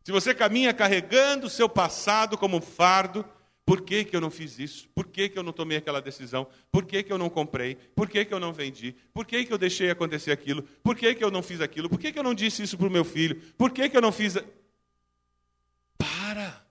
Se 0.05 0.12
você 0.12 0.33
caminha 0.33 0.72
carregando 0.72 1.48
o 1.48 1.51
seu 1.51 1.68
passado 1.68 2.38
como 2.38 2.59
um 2.59 2.61
fardo, 2.61 3.24
por 3.68 3.83
que, 3.83 4.02
que 4.02 4.16
eu 4.16 4.20
não 4.22 4.31
fiz 4.31 4.59
isso? 4.59 4.88
Por 4.94 5.07
que, 5.09 5.28
que 5.28 5.38
eu 5.38 5.42
não 5.42 5.52
tomei 5.52 5.76
aquela 5.76 6.00
decisão? 6.00 6.46
Por 6.72 6.87
que, 6.87 7.02
que 7.02 7.12
eu 7.12 7.18
não 7.18 7.28
comprei? 7.28 7.74
Por 7.94 8.09
que, 8.09 8.24
que 8.24 8.33
eu 8.33 8.40
não 8.40 8.50
vendi? 8.50 8.96
Por 9.12 9.26
que, 9.26 9.44
que 9.44 9.52
eu 9.52 9.59
deixei 9.59 9.90
acontecer 9.90 10.33
aquilo? 10.33 10.62
Por 10.83 10.96
que, 10.96 11.14
que 11.14 11.22
eu 11.22 11.31
não 11.31 11.42
fiz 11.42 11.61
aquilo? 11.61 11.87
Por 11.87 11.98
que, 11.98 12.11
que 12.11 12.18
eu 12.18 12.22
não 12.22 12.33
disse 12.33 12.62
isso 12.62 12.78
para 12.78 12.87
o 12.87 12.90
meu 12.90 13.04
filho? 13.04 13.38
Por 13.59 13.70
que, 13.70 13.90
que 13.90 13.94
eu 13.94 14.00
não 14.00 14.11
fiz. 14.11 14.38
Para! 15.98 16.64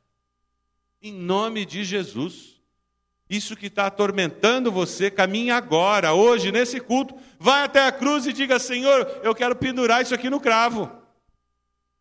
Em 1.00 1.14
nome 1.14 1.68
de 1.68 1.84
Jesus. 1.84 2.60
Isso 3.30 3.56
que 3.56 3.68
está 3.68 3.86
atormentando 3.86 4.72
você, 4.72 5.12
caminhe 5.12 5.52
agora, 5.52 6.14
hoje, 6.16 6.52
nesse 6.52 6.80
culto. 6.80 7.16
Vai 7.38 7.62
até 7.62 7.86
a 7.86 7.92
cruz 7.92 8.26
e 8.26 8.34
diga: 8.34 8.58
Senhor, 8.58 9.22
eu 9.22 9.36
quero 9.36 9.56
pendurar 9.56 10.02
isso 10.02 10.16
aqui 10.16 10.32
no 10.32 10.40
cravo. 10.40 10.92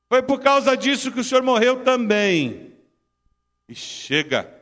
Foi 0.08 0.22
por 0.22 0.40
causa 0.40 0.74
disso 0.74 1.12
que 1.12 1.20
o 1.20 1.24
Senhor 1.24 1.42
morreu 1.42 1.84
também. 1.84 2.72
E 3.68 3.74
chega. 3.74 4.55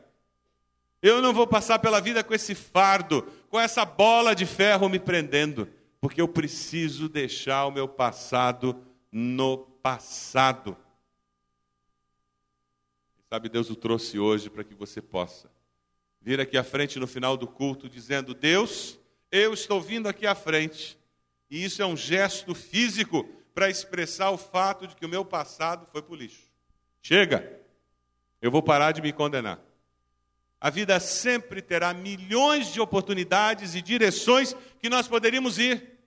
Eu 1.01 1.21
não 1.21 1.33
vou 1.33 1.45
passar 1.45 1.79
pela 1.79 1.99
vida 1.99 2.23
com 2.23 2.33
esse 2.33 2.55
fardo, 2.55 3.23
com 3.49 3.59
essa 3.59 3.85
bola 3.85 4.33
de 4.33 4.45
ferro 4.45 4.89
me 4.89 4.99
prendendo, 4.99 5.67
porque 6.01 6.21
eu 6.21 6.27
preciso 6.27 7.07
deixar 7.07 7.65
o 7.65 7.71
meu 7.71 7.87
passado 7.87 8.83
no 9.11 9.57
passado. 9.57 10.77
Sabe, 13.29 13.49
Deus 13.49 13.69
o 13.69 13.75
trouxe 13.75 14.17
hoje 14.17 14.49
para 14.49 14.63
que 14.63 14.73
você 14.73 15.01
possa 15.01 15.49
vir 16.21 16.39
aqui 16.39 16.57
à 16.57 16.63
frente 16.63 16.97
no 16.99 17.05
final 17.05 17.37
do 17.37 17.47
culto 17.47 17.87
dizendo: 17.87 18.33
Deus, 18.33 18.99
eu 19.31 19.53
estou 19.53 19.79
vindo 19.79 20.09
aqui 20.09 20.25
à 20.25 20.33
frente. 20.33 20.97
E 21.49 21.63
isso 21.63 21.81
é 21.81 21.85
um 21.85 21.95
gesto 21.95 22.55
físico 22.55 23.23
para 23.53 23.69
expressar 23.69 24.31
o 24.31 24.37
fato 24.37 24.87
de 24.87 24.95
que 24.95 25.05
o 25.05 25.09
meu 25.09 25.23
passado 25.23 25.85
foi 25.91 26.01
para 26.01 26.13
o 26.13 26.15
lixo. 26.15 26.51
Chega, 27.01 27.61
eu 28.41 28.49
vou 28.49 28.63
parar 28.63 28.91
de 28.91 29.01
me 29.01 29.13
condenar. 29.13 29.59
A 30.59 30.69
vida 30.69 30.99
sempre 30.99 31.61
terá 31.61 31.93
milhões 31.93 32.71
de 32.71 32.79
oportunidades 32.79 33.75
e 33.75 33.81
direções 33.81 34.55
que 34.79 34.89
nós 34.89 35.07
poderíamos 35.07 35.59
ir. 35.59 35.99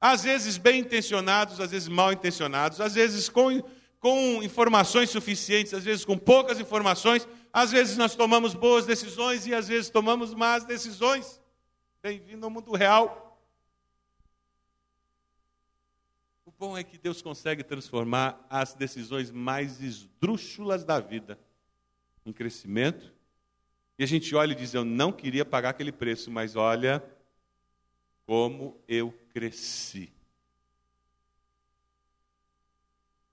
Às 0.00 0.22
vezes 0.22 0.56
bem 0.56 0.80
intencionados, 0.80 1.60
às 1.60 1.70
vezes 1.70 1.88
mal 1.88 2.12
intencionados, 2.12 2.80
às 2.80 2.94
vezes 2.94 3.28
com, 3.28 3.62
com 3.98 4.42
informações 4.42 5.10
suficientes, 5.10 5.74
às 5.74 5.84
vezes 5.84 6.04
com 6.04 6.16
poucas 6.16 6.58
informações, 6.58 7.28
às 7.52 7.70
vezes 7.70 7.98
nós 7.98 8.14
tomamos 8.14 8.54
boas 8.54 8.86
decisões 8.86 9.46
e 9.46 9.54
às 9.54 9.68
vezes 9.68 9.90
tomamos 9.90 10.32
más 10.32 10.64
decisões. 10.64 11.40
Bem-vindo 12.02 12.46
ao 12.46 12.50
mundo 12.50 12.72
real. 12.72 13.38
O 16.46 16.50
bom 16.50 16.76
é 16.76 16.82
que 16.82 16.96
Deus 16.96 17.20
consegue 17.20 17.62
transformar 17.62 18.44
as 18.48 18.72
decisões 18.72 19.30
mais 19.30 19.82
esdrúxulas 19.82 20.82
da 20.82 20.98
vida 20.98 21.38
em 22.24 22.32
crescimento 22.32 23.19
e 24.00 24.02
a 24.02 24.06
gente 24.06 24.34
olha 24.34 24.52
e 24.52 24.54
diz: 24.54 24.72
Eu 24.72 24.82
não 24.82 25.12
queria 25.12 25.44
pagar 25.44 25.68
aquele 25.68 25.92
preço, 25.92 26.30
mas 26.30 26.56
olha 26.56 27.04
como 28.24 28.80
eu 28.88 29.12
cresci. 29.34 30.10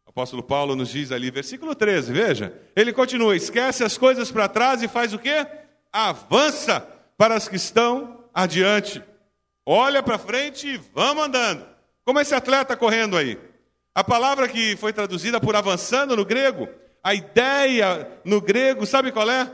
O 0.05 0.09
apóstolo 0.09 0.43
Paulo 0.43 0.75
nos 0.75 0.89
diz 0.89 1.13
ali, 1.13 1.31
versículo 1.31 1.73
13, 1.73 2.11
veja. 2.11 2.61
Ele 2.75 2.91
continua: 2.91 3.33
esquece 3.33 3.81
as 3.81 3.97
coisas 3.97 4.29
para 4.29 4.49
trás 4.49 4.83
e 4.83 4.89
faz 4.89 5.13
o 5.13 5.19
quê? 5.19 5.47
Avança 5.89 6.81
para 7.17 7.35
as 7.35 7.47
que 7.47 7.55
estão 7.55 8.25
adiante. 8.33 9.01
Olha 9.65 10.03
para 10.03 10.17
frente 10.17 10.67
e 10.67 10.81
vamos 10.93 11.23
andando. 11.23 11.65
Como 12.03 12.19
esse 12.19 12.35
atleta 12.35 12.75
correndo 12.75 13.15
aí. 13.15 13.39
A 13.95 14.03
palavra 14.03 14.49
que 14.49 14.75
foi 14.75 14.91
traduzida 14.91 15.39
por 15.39 15.55
avançando 15.55 16.13
no 16.13 16.25
grego, 16.25 16.67
a 17.01 17.13
ideia 17.13 18.19
no 18.25 18.41
grego, 18.41 18.85
sabe 18.85 19.13
qual 19.13 19.31
é? 19.31 19.49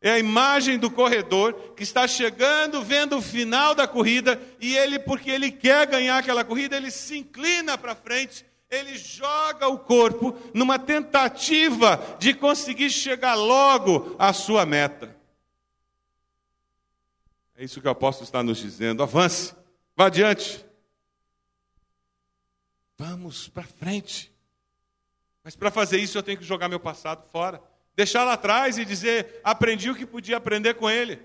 É 0.00 0.10
a 0.10 0.18
imagem 0.18 0.78
do 0.78 0.90
corredor 0.90 1.72
que 1.74 1.82
está 1.82 2.06
chegando, 2.06 2.82
vendo 2.82 3.16
o 3.16 3.22
final 3.22 3.74
da 3.74 3.88
corrida, 3.88 4.40
e 4.60 4.76
ele, 4.76 4.98
porque 4.98 5.30
ele 5.30 5.50
quer 5.50 5.86
ganhar 5.86 6.18
aquela 6.18 6.44
corrida, 6.44 6.76
ele 6.76 6.90
se 6.90 7.16
inclina 7.16 7.78
para 7.78 7.94
frente, 7.94 8.44
ele 8.70 8.96
joga 8.98 9.68
o 9.68 9.78
corpo 9.78 10.36
numa 10.52 10.78
tentativa 10.78 12.16
de 12.18 12.34
conseguir 12.34 12.90
chegar 12.90 13.34
logo 13.34 14.14
à 14.18 14.32
sua 14.32 14.66
meta. 14.66 15.16
É 17.56 17.64
isso 17.64 17.80
que 17.80 17.88
o 17.88 17.90
apóstolo 17.90 18.26
está 18.26 18.42
nos 18.42 18.58
dizendo. 18.58 19.02
Avance, 19.02 19.54
vá 19.96 20.06
adiante. 20.06 20.64
Vamos 22.98 23.48
para 23.48 23.64
frente. 23.64 24.30
Mas 25.42 25.56
para 25.56 25.70
fazer 25.70 25.98
isso 25.98 26.18
eu 26.18 26.22
tenho 26.22 26.36
que 26.36 26.44
jogar 26.44 26.68
meu 26.68 26.80
passado 26.80 27.26
fora 27.30 27.62
deixar 27.96 28.24
lá 28.24 28.34
atrás 28.34 28.76
e 28.78 28.84
dizer: 28.84 29.40
aprendi 29.42 29.90
o 29.90 29.94
que 29.94 30.06
podia 30.06 30.36
aprender 30.36 30.74
com 30.74 30.88
ele. 30.88 31.18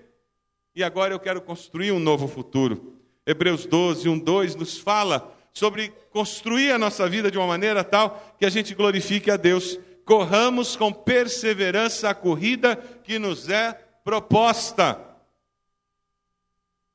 E 0.74 0.82
agora 0.82 1.12
eu 1.12 1.20
quero 1.20 1.42
construir 1.42 1.92
um 1.92 1.98
novo 1.98 2.26
futuro. 2.26 2.98
Hebreus 3.26 3.66
12, 3.66 4.08
1, 4.08 4.18
2 4.18 4.56
nos 4.56 4.78
fala 4.78 5.36
sobre 5.52 5.90
construir 6.10 6.72
a 6.72 6.78
nossa 6.78 7.08
vida 7.08 7.30
de 7.30 7.36
uma 7.36 7.46
maneira 7.46 7.84
tal 7.84 8.34
que 8.38 8.46
a 8.46 8.50
gente 8.50 8.74
glorifique 8.74 9.30
a 9.30 9.36
Deus. 9.36 9.78
Corramos 10.04 10.74
com 10.74 10.92
perseverança 10.92 12.08
a 12.08 12.14
corrida 12.14 12.74
que 13.04 13.18
nos 13.18 13.48
é 13.48 13.72
proposta. 14.02 14.98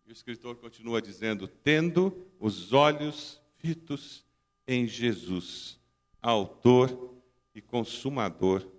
E 0.05 0.09
o 0.09 0.11
escritor 0.11 0.55
continua 0.55 1.01
dizendo: 1.01 1.47
tendo 1.47 2.27
os 2.39 2.73
olhos 2.73 3.39
fitos 3.57 4.25
em 4.67 4.87
Jesus, 4.87 5.79
autor 6.21 7.13
e 7.53 7.61
consumador 7.61 8.76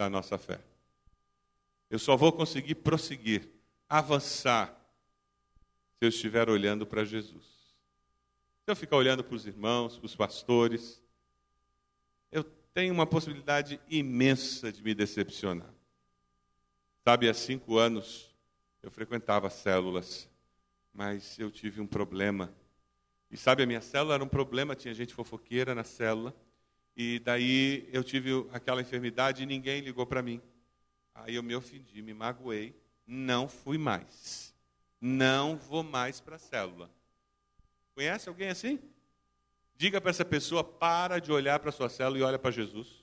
da 0.00 0.08
nossa 0.08 0.38
fé. 0.38 0.58
Eu 1.90 1.98
só 1.98 2.16
vou 2.16 2.32
conseguir 2.32 2.76
prosseguir, 2.76 3.46
avançar, 3.86 4.74
se 5.98 6.06
eu 6.06 6.08
estiver 6.08 6.48
olhando 6.48 6.86
para 6.86 7.04
Jesus. 7.04 7.44
Se 8.64 8.70
eu 8.70 8.74
ficar 8.74 8.96
olhando 8.96 9.22
para 9.22 9.34
os 9.34 9.46
irmãos, 9.46 9.98
para 9.98 10.06
os 10.06 10.16
pastores, 10.16 11.02
eu 12.32 12.42
tenho 12.72 12.94
uma 12.94 13.06
possibilidade 13.06 13.78
imensa 13.90 14.72
de 14.72 14.82
me 14.82 14.94
decepcionar. 14.94 15.68
Sabe, 17.04 17.28
há 17.28 17.34
cinco 17.34 17.76
anos 17.76 18.34
eu 18.82 18.90
frequentava 18.90 19.50
células, 19.50 20.26
mas 20.94 21.38
eu 21.38 21.50
tive 21.50 21.78
um 21.78 21.86
problema. 21.86 22.50
E 23.30 23.36
sabe, 23.36 23.62
a 23.62 23.66
minha 23.66 23.82
célula 23.82 24.14
era 24.14 24.24
um 24.24 24.28
problema, 24.28 24.74
tinha 24.74 24.94
gente 24.94 25.12
fofoqueira 25.12 25.74
na 25.74 25.84
célula. 25.84 26.34
E 26.96 27.18
daí 27.20 27.88
eu 27.92 28.04
tive 28.04 28.46
aquela 28.52 28.80
enfermidade 28.80 29.42
e 29.42 29.46
ninguém 29.46 29.80
ligou 29.80 30.06
para 30.06 30.22
mim. 30.22 30.40
Aí 31.14 31.34
eu 31.34 31.42
me 31.42 31.54
ofendi, 31.54 32.02
me 32.02 32.14
magoei, 32.14 32.74
não 33.06 33.48
fui 33.48 33.78
mais. 33.78 34.54
Não 35.00 35.56
vou 35.56 35.82
mais 35.82 36.20
para 36.20 36.36
a 36.36 36.38
célula. 36.38 36.90
Conhece 37.94 38.28
alguém 38.28 38.48
assim? 38.48 38.78
Diga 39.76 40.00
para 40.00 40.10
essa 40.10 40.24
pessoa: 40.24 40.62
para 40.62 41.18
de 41.18 41.32
olhar 41.32 41.58
para 41.58 41.70
a 41.70 41.72
sua 41.72 41.88
célula 41.88 42.18
e 42.18 42.22
olha 42.22 42.38
para 42.38 42.50
Jesus. 42.50 43.02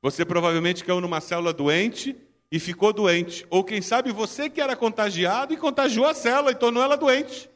Você 0.00 0.24
provavelmente 0.24 0.82
caiu 0.84 1.00
numa 1.00 1.20
célula 1.20 1.52
doente 1.52 2.16
e 2.50 2.58
ficou 2.58 2.92
doente. 2.92 3.46
Ou 3.50 3.62
quem 3.62 3.80
sabe 3.80 4.10
você 4.10 4.50
que 4.50 4.60
era 4.60 4.74
contagiado 4.74 5.54
e 5.54 5.56
contagiou 5.56 6.06
a 6.06 6.14
célula 6.14 6.50
e 6.50 6.56
tornou 6.56 6.82
ela 6.82 6.96
doente. 6.96 7.48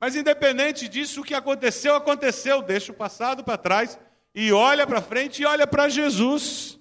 Mas 0.00 0.14
independente 0.14 0.88
disso, 0.88 1.20
o 1.20 1.24
que 1.24 1.34
aconteceu, 1.34 1.94
aconteceu. 1.94 2.60
Deixa 2.62 2.92
o 2.92 2.94
passado 2.94 3.42
para 3.42 3.56
trás 3.56 3.98
e 4.34 4.52
olha 4.52 4.86
para 4.86 5.00
frente 5.00 5.42
e 5.42 5.46
olha 5.46 5.66
para 5.66 5.88
Jesus. 5.88 6.78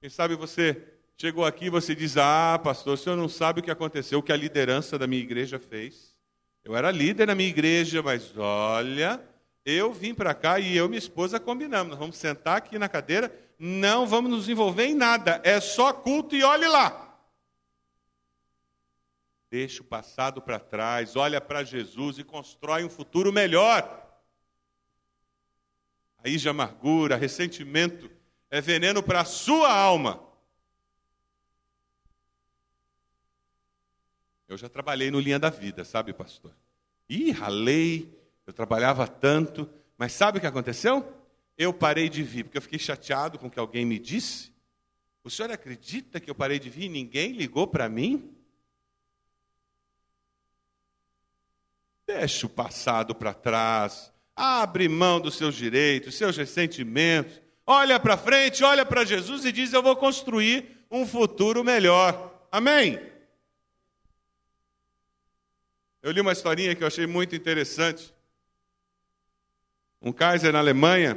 Quem 0.00 0.10
sabe 0.10 0.34
você 0.34 0.82
chegou 1.16 1.44
aqui 1.44 1.66
e 1.66 1.70
você 1.70 1.94
diz: 1.94 2.16
Ah, 2.16 2.60
pastor, 2.62 2.94
o 2.94 2.96
senhor 2.96 3.16
não 3.16 3.28
sabe 3.28 3.60
o 3.60 3.62
que 3.62 3.70
aconteceu, 3.70 4.18
o 4.18 4.22
que 4.22 4.32
a 4.32 4.36
liderança 4.36 4.98
da 4.98 5.06
minha 5.06 5.22
igreja 5.22 5.58
fez. 5.58 6.14
Eu 6.62 6.76
era 6.76 6.90
líder 6.90 7.26
na 7.26 7.34
minha 7.34 7.48
igreja, 7.48 8.02
mas 8.02 8.36
olha, 8.36 9.22
eu 9.64 9.92
vim 9.92 10.12
para 10.12 10.34
cá 10.34 10.58
e 10.60 10.76
eu 10.76 10.86
e 10.86 10.88
minha 10.88 10.98
esposa 10.98 11.40
combinamos. 11.40 11.90
Nós 11.90 11.98
vamos 11.98 12.16
sentar 12.18 12.58
aqui 12.58 12.78
na 12.78 12.88
cadeira, 12.88 13.32
não 13.58 14.06
vamos 14.06 14.30
nos 14.30 14.48
envolver 14.48 14.84
em 14.84 14.94
nada, 14.94 15.40
é 15.42 15.58
só 15.58 15.92
culto 15.92 16.36
e 16.36 16.42
olhe 16.42 16.68
lá. 16.68 17.09
Deixa 19.50 19.82
o 19.82 19.84
passado 19.84 20.40
para 20.40 20.60
trás, 20.60 21.16
olha 21.16 21.40
para 21.40 21.64
Jesus 21.64 22.18
e 22.18 22.24
constrói 22.24 22.84
um 22.84 22.88
futuro 22.88 23.32
melhor. 23.32 24.08
Aí 26.18 26.36
de 26.36 26.48
amargura, 26.48 27.16
ressentimento 27.16 28.08
é 28.48 28.60
veneno 28.60 29.02
para 29.02 29.22
a 29.22 29.24
sua 29.24 29.72
alma. 29.72 30.22
Eu 34.46 34.56
já 34.56 34.68
trabalhei 34.68 35.10
no 35.10 35.18
Linha 35.18 35.38
da 35.38 35.50
Vida, 35.50 35.84
sabe, 35.84 36.12
pastor? 36.12 36.54
Ih, 37.08 37.32
ralei, 37.32 38.08
eu 38.46 38.52
trabalhava 38.52 39.06
tanto, 39.08 39.68
mas 39.98 40.12
sabe 40.12 40.38
o 40.38 40.40
que 40.40 40.46
aconteceu? 40.46 41.12
Eu 41.58 41.74
parei 41.74 42.08
de 42.08 42.22
vir, 42.22 42.44
porque 42.44 42.58
eu 42.58 42.62
fiquei 42.62 42.78
chateado 42.78 43.36
com 43.36 43.48
o 43.48 43.50
que 43.50 43.58
alguém 43.58 43.84
me 43.84 43.98
disse. 43.98 44.52
O 45.24 45.30
senhor 45.30 45.50
acredita 45.50 46.20
que 46.20 46.30
eu 46.30 46.34
parei 46.36 46.60
de 46.60 46.70
vir 46.70 46.84
e 46.84 46.88
ninguém 46.88 47.32
ligou 47.32 47.66
para 47.66 47.88
mim? 47.88 48.36
Deixa 52.18 52.46
o 52.46 52.50
passado 52.50 53.14
para 53.14 53.32
trás. 53.32 54.12
Abre 54.34 54.88
mão 54.88 55.20
dos 55.20 55.36
seus 55.36 55.54
direitos, 55.54 56.16
seus 56.16 56.36
ressentimentos. 56.36 57.40
Olha 57.64 58.00
para 58.00 58.16
frente, 58.16 58.64
olha 58.64 58.84
para 58.84 59.04
Jesus 59.04 59.44
e 59.44 59.52
diz: 59.52 59.72
Eu 59.72 59.82
vou 59.82 59.94
construir 59.94 60.84
um 60.90 61.06
futuro 61.06 61.62
melhor. 61.62 62.48
Amém? 62.50 63.00
Eu 66.02 66.10
li 66.10 66.20
uma 66.20 66.32
historinha 66.32 66.74
que 66.74 66.82
eu 66.82 66.86
achei 66.88 67.06
muito 67.06 67.36
interessante. 67.36 68.12
Um 70.02 70.10
Kaiser 70.10 70.52
na 70.52 70.58
Alemanha, 70.58 71.16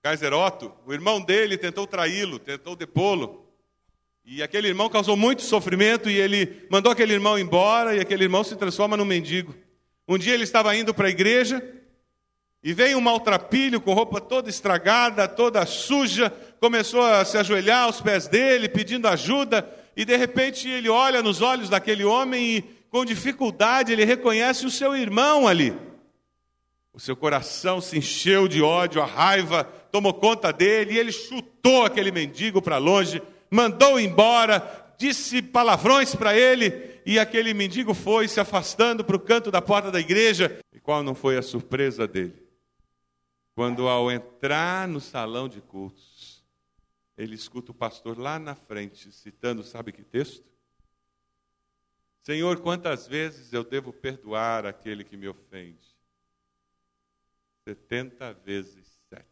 Kaiser 0.00 0.32
Otto, 0.32 0.72
o 0.86 0.92
irmão 0.94 1.20
dele 1.20 1.58
tentou 1.58 1.86
traí-lo, 1.86 2.38
tentou 2.38 2.74
depô-lo. 2.74 3.46
E 4.24 4.42
aquele 4.42 4.68
irmão 4.68 4.88
causou 4.88 5.16
muito 5.16 5.42
sofrimento 5.42 6.08
e 6.08 6.16
ele 6.16 6.66
mandou 6.70 6.90
aquele 6.90 7.12
irmão 7.12 7.38
embora 7.38 7.94
e 7.94 8.00
aquele 8.00 8.24
irmão 8.24 8.42
se 8.42 8.56
transforma 8.56 8.96
num 8.96 9.04
mendigo. 9.04 9.54
Um 10.08 10.18
dia 10.18 10.34
ele 10.34 10.44
estava 10.44 10.74
indo 10.76 10.92
para 10.92 11.06
a 11.06 11.10
igreja 11.10 11.62
e 12.62 12.72
veio 12.72 12.98
um 12.98 13.00
maltrapilho 13.00 13.80
com 13.80 13.92
roupa 13.92 14.20
toda 14.20 14.48
estragada, 14.48 15.26
toda 15.26 15.66
suja, 15.66 16.30
começou 16.60 17.02
a 17.02 17.24
se 17.24 17.36
ajoelhar 17.36 17.84
aos 17.84 18.00
pés 18.00 18.28
dele, 18.28 18.68
pedindo 18.68 19.08
ajuda, 19.08 19.68
e 19.96 20.04
de 20.04 20.16
repente 20.16 20.68
ele 20.68 20.88
olha 20.88 21.22
nos 21.22 21.40
olhos 21.40 21.68
daquele 21.68 22.04
homem 22.04 22.56
e, 22.56 22.62
com 22.88 23.04
dificuldade, 23.04 23.92
ele 23.92 24.04
reconhece 24.04 24.64
o 24.64 24.70
seu 24.70 24.94
irmão 24.96 25.48
ali. 25.48 25.76
O 26.92 27.00
seu 27.00 27.16
coração 27.16 27.80
se 27.80 27.98
encheu 27.98 28.46
de 28.46 28.62
ódio, 28.62 29.02
a 29.02 29.06
raiva 29.06 29.64
tomou 29.90 30.14
conta 30.14 30.52
dele 30.52 30.92
e 30.92 30.98
ele 30.98 31.10
chutou 31.10 31.84
aquele 31.84 32.12
mendigo 32.12 32.62
para 32.62 32.78
longe, 32.78 33.20
mandou 33.50 33.98
embora, 33.98 34.81
disse 35.02 35.42
palavrões 35.42 36.14
para 36.14 36.38
ele 36.38 37.00
e 37.04 37.18
aquele 37.18 37.52
mendigo 37.52 37.92
foi 37.92 38.28
se 38.28 38.38
afastando 38.38 39.04
para 39.04 39.16
o 39.16 39.20
canto 39.20 39.50
da 39.50 39.60
porta 39.60 39.90
da 39.90 39.98
igreja. 39.98 40.60
E 40.72 40.78
qual 40.78 41.02
não 41.02 41.12
foi 41.12 41.36
a 41.36 41.42
surpresa 41.42 42.06
dele? 42.06 42.40
Quando, 43.52 43.88
ao 43.88 44.12
entrar 44.12 44.86
no 44.86 45.00
salão 45.00 45.48
de 45.48 45.60
cultos, 45.60 46.44
ele 47.18 47.34
escuta 47.34 47.72
o 47.72 47.74
pastor 47.74 48.16
lá 48.16 48.38
na 48.38 48.54
frente, 48.54 49.10
citando, 49.10 49.64
sabe 49.64 49.90
que 49.90 50.04
texto? 50.04 50.48
Senhor, 52.22 52.60
quantas 52.60 53.08
vezes 53.08 53.52
eu 53.52 53.64
devo 53.64 53.92
perdoar 53.92 54.64
aquele 54.64 55.02
que 55.02 55.16
me 55.16 55.26
ofende? 55.26 55.84
Setenta 57.64 58.32
vezes 58.32 58.86
sete. 59.08 59.26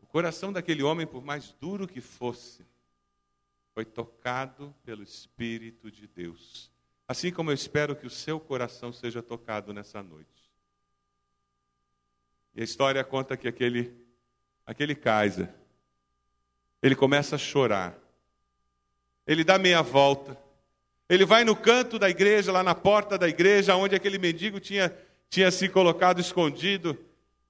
O 0.00 0.06
coração 0.06 0.52
daquele 0.52 0.84
homem, 0.84 1.08
por 1.08 1.24
mais 1.24 1.50
duro 1.60 1.88
que 1.88 2.00
fosse, 2.00 2.64
foi 3.78 3.84
tocado 3.84 4.74
pelo 4.84 5.04
Espírito 5.04 5.88
de 5.88 6.08
Deus. 6.08 6.68
Assim 7.06 7.30
como 7.30 7.52
eu 7.52 7.54
espero 7.54 7.94
que 7.94 8.08
o 8.08 8.10
seu 8.10 8.40
coração 8.40 8.92
seja 8.92 9.22
tocado 9.22 9.72
nessa 9.72 10.02
noite. 10.02 10.50
E 12.56 12.60
a 12.60 12.64
história 12.64 13.04
conta 13.04 13.36
que 13.36 13.46
aquele, 13.46 13.94
aquele 14.66 14.96
Kaiser, 14.96 15.48
ele 16.82 16.96
começa 16.96 17.36
a 17.36 17.38
chorar. 17.38 17.96
Ele 19.24 19.44
dá 19.44 19.60
meia 19.60 19.80
volta. 19.80 20.36
Ele 21.08 21.24
vai 21.24 21.44
no 21.44 21.54
canto 21.54 22.00
da 22.00 22.10
igreja, 22.10 22.50
lá 22.50 22.64
na 22.64 22.74
porta 22.74 23.16
da 23.16 23.28
igreja, 23.28 23.76
onde 23.76 23.94
aquele 23.94 24.18
mendigo 24.18 24.58
tinha, 24.58 24.92
tinha 25.30 25.52
se 25.52 25.68
colocado 25.68 26.20
escondido. 26.20 26.98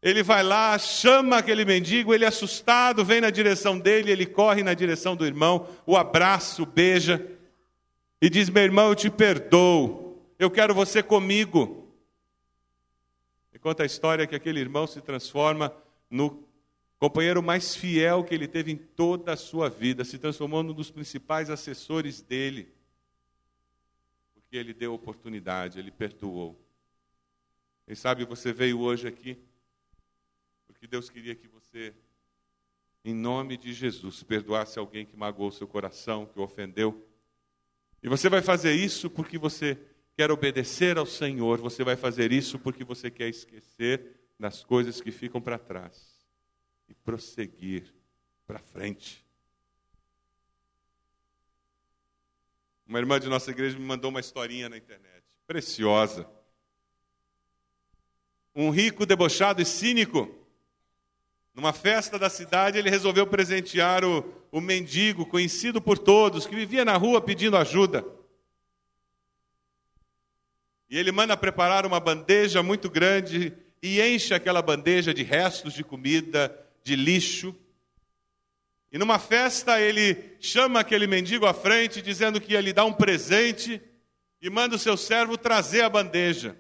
Ele 0.01 0.23
vai 0.23 0.45
lá, 0.45 0.79
chama 0.79 1.39
aquele 1.39 1.65
mendigo, 1.65 2.15
ele 2.15 2.25
assustado 2.25 3.05
vem 3.05 3.21
na 3.21 3.31
direção 3.31 3.79
dele, 3.79 4.13
ele 4.13 4.27
corre 4.27 4.63
na 4.63 4.73
direção 4.73 5.17
do 5.17 5.27
irmão, 5.27 5.69
o 5.85 5.97
abraça, 5.97 6.63
o 6.63 6.67
beija 6.67 7.27
e 8.21 8.31
diz: 8.31 8.49
Meu 8.49 8.63
irmão, 8.63 8.89
eu 8.91 8.95
te 8.95 9.11
perdoo, 9.11 10.17
eu 10.39 10.51
quero 10.51 10.73
você 10.73 11.03
comigo. 11.03 11.89
E 13.53 13.59
conta 13.59 13.83
a 13.83 13.87
história 13.87 14.27
que 14.27 14.37
aquele 14.37 14.61
irmão 14.61 14.87
se 14.87 15.01
transforma 15.01 15.75
no 16.09 16.45
companheiro 16.97 17.43
mais 17.43 17.75
fiel 17.75 18.23
que 18.23 18.35
ele 18.35 18.47
teve 18.47 18.71
em 18.71 18.77
toda 18.77 19.33
a 19.33 19.37
sua 19.37 19.69
vida, 19.69 20.05
se 20.05 20.17
transformou 20.17 20.63
num 20.63 20.73
dos 20.73 20.93
principais 20.93 21.51
assessores 21.51 22.21
dele, 22.21 22.69
porque 24.35 24.57
ele 24.57 24.73
deu 24.73 24.95
oportunidade, 24.95 25.81
ele 25.81 25.91
perdoou. 25.91 26.57
Quem 27.85 27.97
sabe 27.97 28.25
você 28.25 28.53
veio 28.53 28.81
hoje 28.81 29.09
aqui 29.09 29.37
porque 30.79 30.87
Deus 30.87 31.11
queria 31.11 31.35
que 31.35 31.49
você, 31.49 31.93
em 33.05 33.13
nome 33.13 33.57
de 33.57 33.73
Jesus, 33.73 34.23
perdoasse 34.23 34.79
alguém 34.79 35.05
que 35.05 35.17
magoou 35.17 35.51
seu 35.51 35.67
coração, 35.67 36.25
que 36.25 36.39
o 36.39 36.43
ofendeu. 36.43 37.05
E 38.01 38.09
você 38.09 38.29
vai 38.29 38.41
fazer 38.41 38.75
isso 38.75 39.11
porque 39.11 39.37
você 39.37 39.77
quer 40.15 40.31
obedecer 40.31 40.97
ao 40.97 41.05
Senhor, 41.05 41.61
você 41.61 41.83
vai 41.83 41.97
fazer 41.97 42.31
isso 42.31 42.61
porque 42.61 42.85
você 42.85 43.11
quer 43.11 43.29
esquecer 43.29 44.21
das 44.39 44.63
coisas 44.63 45.01
que 45.01 45.11
ficam 45.11 45.41
para 45.41 45.59
trás 45.59 46.25
e 46.89 46.95
prosseguir 46.95 47.93
para 48.47 48.61
frente. 48.61 49.27
Uma 52.87 53.01
irmã 53.01 53.19
de 53.19 53.29
nossa 53.29 53.51
igreja 53.51 53.77
me 53.77 53.85
mandou 53.85 54.11
uma 54.11 54.21
historinha 54.21 54.69
na 54.69 54.77
internet, 54.77 55.25
preciosa. 55.45 56.31
Um 58.55 58.71
rico 58.71 59.05
debochado 59.05 59.61
e 59.61 59.65
cínico 59.65 60.38
numa 61.59 61.73
festa 61.73 62.17
da 62.21 62.31
cidade, 62.31 62.79
ele 62.79 62.89
resolveu 62.89 63.27
presentear 63.27 64.05
o, 64.05 64.25
o 64.53 64.61
mendigo, 64.61 65.27
conhecido 65.27 65.83
por 65.83 65.99
todos, 65.99 66.47
que 66.47 66.55
vivia 66.55 66.85
na 66.85 66.97
rua 66.97 67.21
pedindo 67.21 67.57
ajuda. 67.57 68.07
E 70.89 70.97
ele 70.97 71.11
manda 71.11 71.37
preparar 71.37 71.85
uma 71.85 71.99
bandeja 71.99 72.63
muito 72.63 72.89
grande 72.89 73.53
e 73.83 74.01
enche 74.01 74.33
aquela 74.33 74.63
bandeja 74.63 75.13
de 75.13 75.25
restos 75.25 75.75
de 75.75 75.83
comida, 75.83 76.57
de 76.85 76.95
lixo. 76.95 77.53
E 78.93 78.97
numa 78.97 79.19
festa 79.19 79.81
ele 79.81 80.37
chama 80.39 80.79
aquele 80.79 81.09
mendigo 81.09 81.45
à 81.45 81.53
frente, 81.53 82.01
dizendo 82.01 82.41
que 82.41 82.53
ia 82.53 82.61
lhe 82.61 82.73
dar 82.73 82.85
um 82.85 82.93
presente, 82.93 83.83
e 84.41 84.49
manda 84.49 84.77
o 84.77 84.79
seu 84.79 84.97
servo 84.97 85.37
trazer 85.37 85.81
a 85.81 85.91
bandeja. 85.91 86.57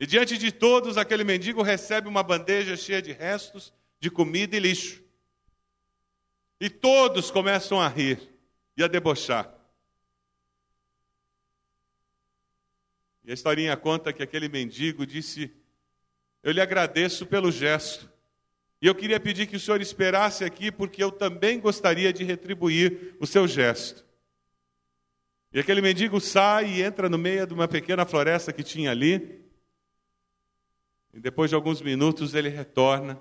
E 0.00 0.06
diante 0.06 0.38
de 0.38 0.52
todos, 0.52 0.96
aquele 0.96 1.24
mendigo 1.24 1.62
recebe 1.62 2.08
uma 2.08 2.22
bandeja 2.22 2.76
cheia 2.76 3.02
de 3.02 3.12
restos 3.12 3.72
de 3.98 4.10
comida 4.10 4.56
e 4.56 4.60
lixo. 4.60 5.02
E 6.60 6.70
todos 6.70 7.30
começam 7.30 7.80
a 7.80 7.88
rir 7.88 8.20
e 8.76 8.82
a 8.82 8.86
debochar. 8.88 9.52
E 13.24 13.30
a 13.30 13.34
historinha 13.34 13.76
conta 13.76 14.12
que 14.12 14.22
aquele 14.22 14.48
mendigo 14.48 15.04
disse: 15.04 15.52
Eu 16.42 16.52
lhe 16.52 16.60
agradeço 16.60 17.26
pelo 17.26 17.50
gesto. 17.50 18.10
E 18.80 18.86
eu 18.86 18.94
queria 18.94 19.18
pedir 19.18 19.46
que 19.46 19.56
o 19.56 19.60
senhor 19.60 19.80
esperasse 19.80 20.44
aqui, 20.44 20.70
porque 20.70 21.02
eu 21.02 21.10
também 21.10 21.58
gostaria 21.58 22.12
de 22.12 22.22
retribuir 22.22 23.16
o 23.18 23.26
seu 23.26 23.48
gesto. 23.48 24.06
E 25.52 25.58
aquele 25.58 25.80
mendigo 25.80 26.20
sai 26.20 26.70
e 26.70 26.82
entra 26.82 27.08
no 27.08 27.18
meio 27.18 27.46
de 27.46 27.54
uma 27.54 27.66
pequena 27.66 28.06
floresta 28.06 28.52
que 28.52 28.62
tinha 28.62 28.92
ali. 28.92 29.47
E 31.12 31.20
depois 31.20 31.50
de 31.50 31.54
alguns 31.54 31.80
minutos 31.80 32.34
ele 32.34 32.48
retorna 32.48 33.20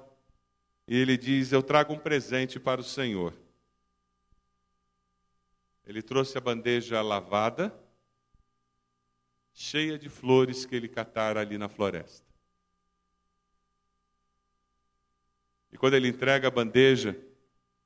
e 0.88 0.96
ele 0.96 1.18
diz: 1.18 1.52
Eu 1.52 1.64
trago 1.64 1.94
um 1.94 2.00
presente 2.00 2.60
para 2.60 2.82
o 2.82 2.84
Senhor. 2.84 3.34
Ele 5.86 6.02
trouxe 6.02 6.38
a 6.38 6.42
bandeja 6.42 7.02
lavada, 7.02 7.74
cheia 9.54 9.98
de 9.98 10.10
flores 10.10 10.66
que 10.66 10.76
ele 10.76 10.88
catara 10.88 11.40
ali 11.40 11.58
na 11.58 11.70
floresta. 11.70 12.28
E 15.72 15.78
quando 15.78 15.94
ele 15.94 16.08
entrega 16.08 16.48
a 16.48 16.52
bandeja, 16.52 17.18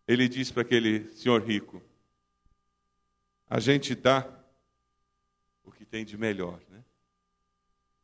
ele 0.07 0.27
diz 0.27 0.51
para 0.51 0.61
aquele 0.61 1.07
senhor 1.09 1.43
rico: 1.43 1.81
A 3.49 3.59
gente 3.59 3.93
dá 3.95 4.27
o 5.63 5.71
que 5.71 5.85
tem 5.85 6.03
de 6.03 6.17
melhor, 6.17 6.59
né? 6.69 6.83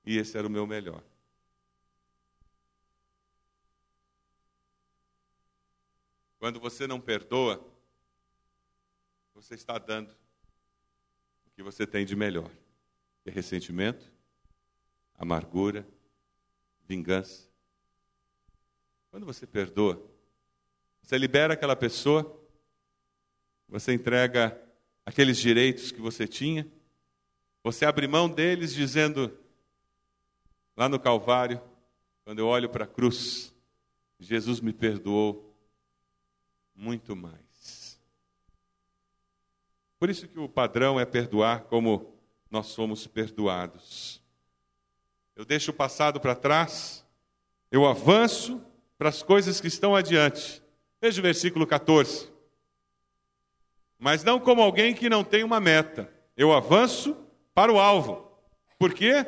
E 0.06 0.18
esse 0.18 0.38
era 0.38 0.48
o 0.48 0.50
meu 0.50 0.66
melhor. 0.66 1.04
Quando 6.40 6.60
você 6.60 6.86
não 6.86 7.00
perdoa, 7.00 7.66
você 9.34 9.56
está 9.56 9.78
dando 9.78 10.12
o 11.46 11.50
que 11.56 11.64
você 11.64 11.86
tem 11.86 12.06
de 12.06 12.16
melhor, 12.16 12.52
é 13.26 13.32
ressentimento, 13.32 14.12
amargura, 15.16 15.88
vingança. 16.88 17.50
Quando 19.10 19.26
você 19.26 19.48
perdoa, 19.48 20.02
você 21.02 21.18
libera 21.18 21.54
aquela 21.54 21.76
pessoa, 21.76 22.40
você 23.68 23.94
entrega 23.94 24.62
aqueles 25.06 25.38
direitos 25.38 25.92
que 25.92 26.00
você 26.00 26.28
tinha, 26.28 26.70
você 27.64 27.86
abre 27.86 28.08
mão 28.08 28.30
deles 28.30 28.74
dizendo, 28.74 29.38
lá 30.76 30.88
no 30.88 31.00
Calvário, 31.00 31.62
quando 32.24 32.40
eu 32.40 32.48
olho 32.48 32.70
para 32.70 32.86
a 32.86 32.88
cruz, 32.88 33.54
Jesus 34.20 34.60
me 34.60 34.72
perdoou 34.72 35.47
muito 36.78 37.16
mais. 37.16 38.00
Por 40.00 40.10
isso 40.10 40.28
que 40.28 40.40
o 40.40 40.48
padrão 40.48 41.00
é 41.00 41.06
perdoar 41.06 41.62
como 41.62 42.14
nós 42.52 42.68
somos 42.68 43.08
perdoados. 43.08 44.22
Eu 45.36 45.44
deixo 45.44 45.72
o 45.72 45.74
passado 45.74 46.20
para 46.20 46.36
trás, 46.36 47.06
eu 47.72 47.86
avanço 47.86 48.62
para 48.98 49.10
as 49.10 49.24
coisas 49.24 49.60
que 49.60 49.68
estão 49.68 49.96
adiante. 49.96 50.62
Veja 51.02 51.20
o 51.20 51.24
versículo 51.24 51.66
14. 51.66 52.32
Mas 54.00 54.24
não 54.24 54.40
como 54.40 54.62
alguém 54.62 54.94
que 54.94 55.10
não 55.10 55.24
tem 55.24 55.44
uma 55.44 55.60
meta. 55.60 56.12
Eu 56.36 56.54
avanço 56.54 57.18
para 57.54 57.74
o 57.74 57.80
alvo. 57.80 58.32
Por 58.78 58.94
quê? 58.94 59.26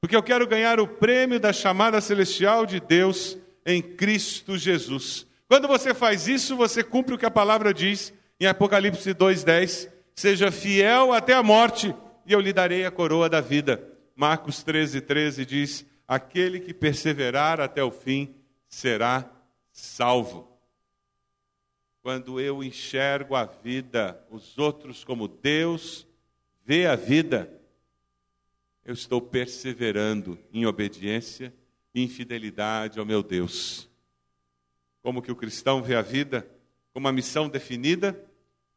Porque 0.00 0.14
eu 0.14 0.22
quero 0.22 0.46
ganhar 0.46 0.78
o 0.78 0.86
prêmio 0.86 1.40
da 1.40 1.52
chamada 1.52 2.00
celestial 2.00 2.64
de 2.64 2.80
Deus 2.80 3.36
em 3.66 3.82
Cristo 3.82 4.56
Jesus. 4.56 5.26
Quando 5.52 5.68
você 5.68 5.92
faz 5.92 6.28
isso, 6.28 6.56
você 6.56 6.82
cumpre 6.82 7.14
o 7.14 7.18
que 7.18 7.26
a 7.26 7.30
palavra 7.30 7.74
diz 7.74 8.10
em 8.40 8.46
Apocalipse 8.46 9.12
2:10, 9.12 9.86
seja 10.14 10.50
fiel 10.50 11.12
até 11.12 11.34
a 11.34 11.42
morte, 11.42 11.94
e 12.24 12.32
eu 12.32 12.40
lhe 12.40 12.54
darei 12.54 12.86
a 12.86 12.90
coroa 12.90 13.28
da 13.28 13.42
vida. 13.42 13.86
Marcos 14.16 14.64
13:13 14.64 15.00
13 15.02 15.44
diz: 15.44 15.86
aquele 16.08 16.58
que 16.58 16.72
perseverar 16.72 17.60
até 17.60 17.84
o 17.84 17.90
fim 17.90 18.34
será 18.66 19.30
salvo. 19.70 20.58
Quando 22.00 22.40
eu 22.40 22.64
enxergo 22.64 23.36
a 23.36 23.44
vida, 23.44 24.18
os 24.30 24.56
outros 24.56 25.04
como 25.04 25.28
Deus 25.28 26.06
vê 26.64 26.86
a 26.86 26.96
vida, 26.96 27.52
eu 28.86 28.94
estou 28.94 29.20
perseverando 29.20 30.38
em 30.50 30.64
obediência 30.64 31.52
e 31.94 32.02
em 32.02 32.08
fidelidade 32.08 32.98
ao 32.98 33.04
meu 33.04 33.22
Deus 33.22 33.91
como 35.02 35.20
que 35.20 35.32
o 35.32 35.36
cristão 35.36 35.82
vê 35.82 35.96
a 35.96 36.02
vida, 36.02 36.46
como 36.92 37.06
uma 37.06 37.12
missão 37.12 37.48
definida, 37.48 38.18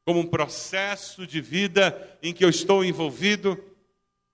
como 0.03 0.19
um 0.19 0.25
processo 0.25 1.25
de 1.25 1.39
vida 1.39 2.17
em 2.21 2.33
que 2.33 2.43
eu 2.43 2.49
estou 2.49 2.83
envolvido. 2.83 3.57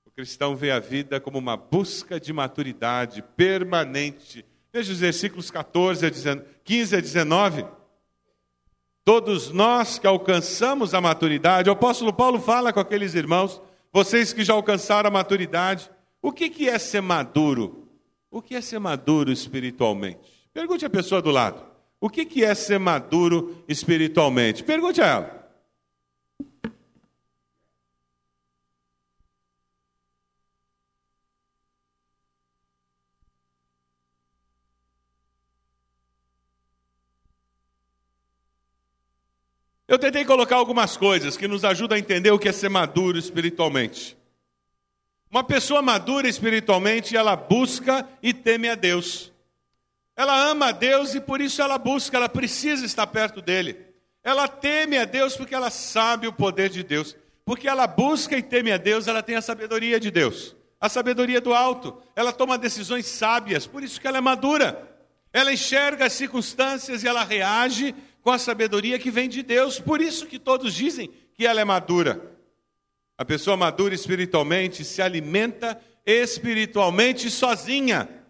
O 0.06 0.12
cristão 0.12 0.56
vê 0.56 0.72
a 0.72 0.80
vida 0.80 1.20
como 1.20 1.38
uma 1.38 1.58
busca 1.58 2.20
de 2.20 2.32
maturidade 2.32 3.22
permanente. 3.36 4.46
Veja 4.72 4.92
os 4.92 5.00
versículos 5.00 5.50
14 5.50 6.06
a 6.06 6.12
15 6.64 6.96
a 6.96 7.00
19. 7.00 7.66
Todos 9.04 9.50
nós 9.50 9.98
que 9.98 10.06
alcançamos 10.06 10.94
a 10.94 11.02
maturidade, 11.02 11.70
o 11.70 11.74
apóstolo 11.74 12.14
Paulo 12.14 12.40
fala 12.40 12.72
com 12.72 12.80
aqueles 12.80 13.16
irmãos, 13.16 13.62
vocês 13.92 14.32
que 14.32 14.44
já 14.44 14.54
alcançaram 14.54 15.08
a 15.08 15.12
maturidade, 15.12 15.90
o 16.22 16.32
que, 16.32 16.50
que 16.50 16.70
é 16.70 16.78
ser 16.78 17.02
maduro? 17.02 17.90
O 18.30 18.42
que 18.42 18.56
é 18.56 18.62
ser 18.62 18.80
maduro 18.80 19.32
espiritualmente? 19.32 20.48
Pergunte 20.54 20.86
à 20.86 20.90
pessoa 20.90 21.22
do 21.22 21.32
lado. 21.32 21.71
O 22.02 22.10
que 22.10 22.44
é 22.44 22.56
ser 22.56 22.80
maduro 22.80 23.64
espiritualmente? 23.68 24.64
Pergunte 24.64 25.00
a 25.00 25.06
ela. 25.06 25.42
Eu 39.88 40.00
tentei 40.00 40.26
colocar 40.26 40.56
algumas 40.56 40.98
coisas 40.98 41.38
que 41.38 41.48
nos 41.48 41.64
ajudam 41.64 41.98
a 41.98 42.00
entender 42.00 42.32
o 42.32 42.40
que 42.40 42.50
é 42.50 42.52
ser 42.52 42.70
maduro 42.70 43.20
espiritualmente. 43.20 44.18
Uma 45.30 45.44
pessoa 45.44 45.84
madura 45.84 46.28
espiritualmente, 46.28 47.16
ela 47.16 47.36
busca 47.36 48.10
e 48.24 48.34
teme 48.34 48.70
a 48.70 48.76
Deus. 48.76 49.31
Ela 50.22 50.52
ama 50.52 50.68
a 50.68 50.72
Deus 50.72 51.16
e 51.16 51.20
por 51.20 51.42
isso 51.42 51.64
ela 51.64 51.80
busca, 51.80 52.16
ela 52.16 52.30
precisa 52.30 52.86
estar 52.86 53.08
perto 53.08 53.42
dele. 53.42 53.76
Ela 54.24 54.48
teme 54.48 54.96
a 54.96 55.04
Deus 55.04 55.36
porque 55.36 55.56
ela 55.56 55.72
sabe 55.72 56.28
o 56.28 56.32
poder 56.32 56.70
de 56.70 56.84
Deus. 56.84 57.18
Porque 57.44 57.68
ela 57.68 57.88
busca 57.88 58.38
e 58.38 58.44
teme 58.44 58.72
a 58.72 58.78
Deus, 58.78 59.08
ela 59.08 59.24
tem 59.24 59.36
a 59.36 59.42
sabedoria 59.42 60.00
de 60.00 60.12
Deus, 60.12 60.56
a 60.80 60.88
sabedoria 60.88 61.42
do 61.42 61.56
alto. 61.56 62.00
Ela 62.16 62.32
toma 62.32 62.56
decisões 62.56 63.08
sábias, 63.08 63.66
por 63.66 63.82
isso 63.82 64.00
que 64.00 64.08
ela 64.08 64.20
é 64.20 64.22
madura. 64.22 64.96
Ela 65.34 65.52
enxerga 65.52 66.06
as 66.06 66.14
circunstâncias 66.14 67.04
e 67.04 67.08
ela 67.08 67.24
reage 67.24 67.96
com 68.22 68.30
a 68.30 68.38
sabedoria 68.38 69.00
que 69.00 69.10
vem 69.10 69.28
de 69.28 69.42
Deus. 69.42 69.80
Por 69.80 70.02
isso 70.02 70.28
que 70.28 70.38
todos 70.38 70.76
dizem 70.76 71.10
que 71.34 71.48
ela 71.48 71.62
é 71.62 71.66
madura. 71.66 72.22
A 73.18 73.26
pessoa 73.26 73.58
madura 73.58 73.96
espiritualmente 73.96 74.86
se 74.86 75.02
alimenta 75.02 75.82
espiritualmente 76.06 77.28
sozinha. 77.32 78.21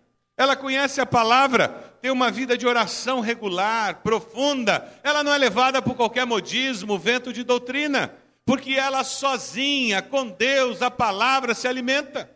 Ela 0.41 0.55
conhece 0.55 0.99
a 0.99 1.05
palavra, 1.05 1.69
tem 2.01 2.09
uma 2.09 2.31
vida 2.31 2.57
de 2.57 2.65
oração 2.65 3.19
regular, 3.19 4.01
profunda. 4.01 4.91
Ela 5.03 5.23
não 5.23 5.31
é 5.31 5.37
levada 5.37 5.83
por 5.83 5.95
qualquer 5.95 6.25
modismo, 6.25 6.97
vento 6.97 7.31
de 7.31 7.43
doutrina, 7.43 8.11
porque 8.43 8.71
ela 8.71 9.03
sozinha, 9.03 10.01
com 10.01 10.27
Deus, 10.29 10.81
a 10.81 10.89
palavra 10.89 11.53
se 11.53 11.67
alimenta. 11.67 12.27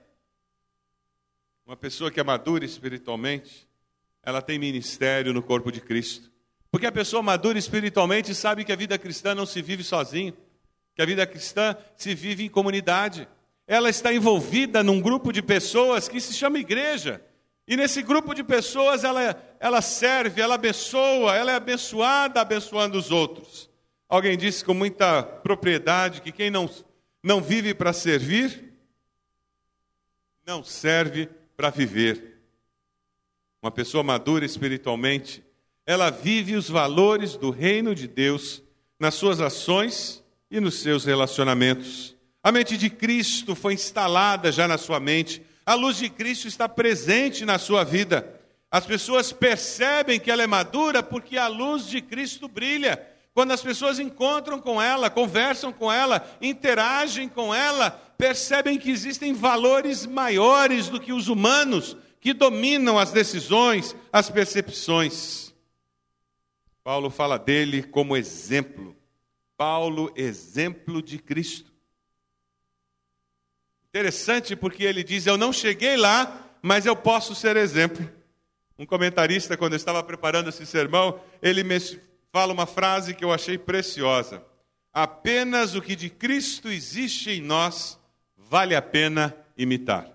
Uma 1.65 1.76
pessoa 1.76 2.12
que 2.12 2.20
é 2.20 2.24
madura 2.24 2.63
espiritualmente, 2.63 3.68
ela 4.22 4.39
tem 4.39 4.60
ministério 4.60 5.34
no 5.34 5.41
corpo 5.41 5.72
de 5.72 5.82
Cristo. 5.82 6.32
Porque 6.70 6.86
a 6.86 6.91
pessoa 6.91 7.24
madura 7.24 7.58
espiritualmente 7.58 8.36
sabe 8.36 8.63
que 8.63 8.72
a 8.72 8.76
vida 8.76 9.00
cristã 9.00 9.34
não 9.34 9.48
se 9.48 9.63
vive 9.63 9.84
sozinho, 9.84 10.38
que 10.94 11.02
a 11.02 11.08
vida 11.08 11.26
cristã 11.26 11.76
se 11.98 12.13
vive 12.13 12.46
em 12.46 12.50
comunidade. 12.50 13.28
Ela 13.65 13.89
está 13.89 14.13
envolvida 14.13 14.84
num 14.84 15.02
grupo 15.02 15.34
de 15.34 15.41
pessoas 15.41 16.08
que 16.08 16.22
se 16.22 16.36
chama 16.36 16.60
igreja. 16.60 17.20
E 17.67 17.75
nesse 17.75 18.01
grupo 18.01 18.34
de 18.34 18.43
pessoas 18.43 19.04
ela, 19.04 19.41
ela 19.60 19.82
serve, 19.82 20.41
ela 20.41 20.56
abençoa, 20.56 21.36
ela 21.36 21.51
é 21.51 21.56
abençoada 21.56 22.39
abençoando 22.41 22.97
os 22.97 23.12
outros. 23.12 23.69
Alguém 24.08 24.38
disse 24.38 24.63
com 24.63 24.73
muita 24.73 25.23
propriedade 25.23 26.21
que 26.21 26.32
quem 26.32 26.51
não, 26.51 26.69
não 27.23 27.41
vive 27.41 27.73
para 27.73 27.91
servir, 27.91 28.73
não 30.45 30.63
serve 30.63 31.28
para 31.58 31.71
viver. 31.71 32.39
Uma 33.62 33.71
pessoa 33.71 34.04
madura 34.04 34.45
espiritualmente, 34.45 35.43
ela 35.88 36.12
vive 36.12 36.56
os 36.56 36.69
valores 36.69 37.36
do 37.36 37.49
reino 37.49 37.95
de 37.95 38.08
Deus 38.08 38.62
nas 38.99 39.15
suas 39.15 39.41
ações 39.41 40.23
e 40.51 40.60
nos 40.60 40.82
seus 40.82 41.04
relacionamentos. 41.04 42.15
A 42.43 42.51
mente 42.51 42.78
de 42.78 42.91
Cristo 42.91 43.56
foi 43.56 43.73
instalada 43.73 44.51
já 44.51 44.67
na 44.67 44.78
sua 44.78 44.99
mente 44.99 45.41
a 45.65 45.73
luz 45.73 45.97
de 45.97 46.10
Cristo 46.10 46.47
está 46.47 46.69
presente 46.69 47.43
na 47.43 47.58
sua 47.58 47.84
vida. 47.84 48.39
As 48.70 48.86
pessoas 48.86 49.32
percebem 49.32 50.20
que 50.20 50.30
ela 50.30 50.43
é 50.43 50.47
madura 50.47 51.01
porque 51.01 51.38
a 51.38 51.47
luz 51.47 51.88
de 51.88 52.01
Cristo 52.01 52.47
brilha. 52.47 53.01
Quando 53.34 53.51
as 53.51 53.61
pessoas 53.61 53.99
encontram 53.99 54.59
com 54.59 54.82
ela, 54.82 55.09
conversam 55.09 55.74
com 55.74 55.91
ela, 55.91 56.26
interagem 56.41 57.28
com 57.28 57.53
ela, 57.53 57.91
percebem 58.18 58.78
que 58.78 58.91
existem 58.91 59.34
valores 59.34 60.05
maiores 60.05 60.88
do 60.88 60.99
que 60.99 61.11
os 61.11 61.28
humanos 61.28 61.97
que 62.22 62.34
dominam 62.34 62.97
as 62.97 63.11
decisões, 63.11 63.95
as 64.11 64.30
percepções. 64.30 65.53
Paulo 66.84 67.09
fala 67.09 67.38
dele 67.38 67.84
como 67.84 68.16
exemplo. 68.16 68.95
Paulo, 69.57 70.11
exemplo 70.16 71.01
de 71.01 71.18
Cristo. 71.18 71.74
Interessante 73.96 74.58
porque 74.58 74.84
ele 74.84 75.06
diz: 75.06 75.26
Eu 75.26 75.38
não 75.38 75.54
cheguei 75.54 75.96
lá, 75.96 76.50
mas 76.62 76.86
eu 76.86 76.98
posso 76.98 77.34
ser 77.34 77.56
exemplo. 77.56 78.06
Um 78.78 78.86
comentarista, 78.86 79.56
quando 79.56 79.72
eu 79.72 79.78
estava 79.78 80.04
preparando 80.04 80.50
esse 80.50 80.66
sermão, 80.66 81.18
ele 81.41 81.64
me 81.64 81.80
fala 82.30 82.52
uma 82.52 82.66
frase 82.66 83.14
que 83.14 83.24
eu 83.24 83.32
achei 83.32 83.58
preciosa: 83.58 84.43
Apenas 84.91 85.76
o 85.76 85.82
que 85.82 85.96
de 85.96 86.10
Cristo 86.10 86.68
existe 86.68 87.32
em 87.32 87.41
nós 87.41 87.98
vale 88.36 88.76
a 88.76 88.82
pena 88.82 89.34
imitar. 89.58 90.12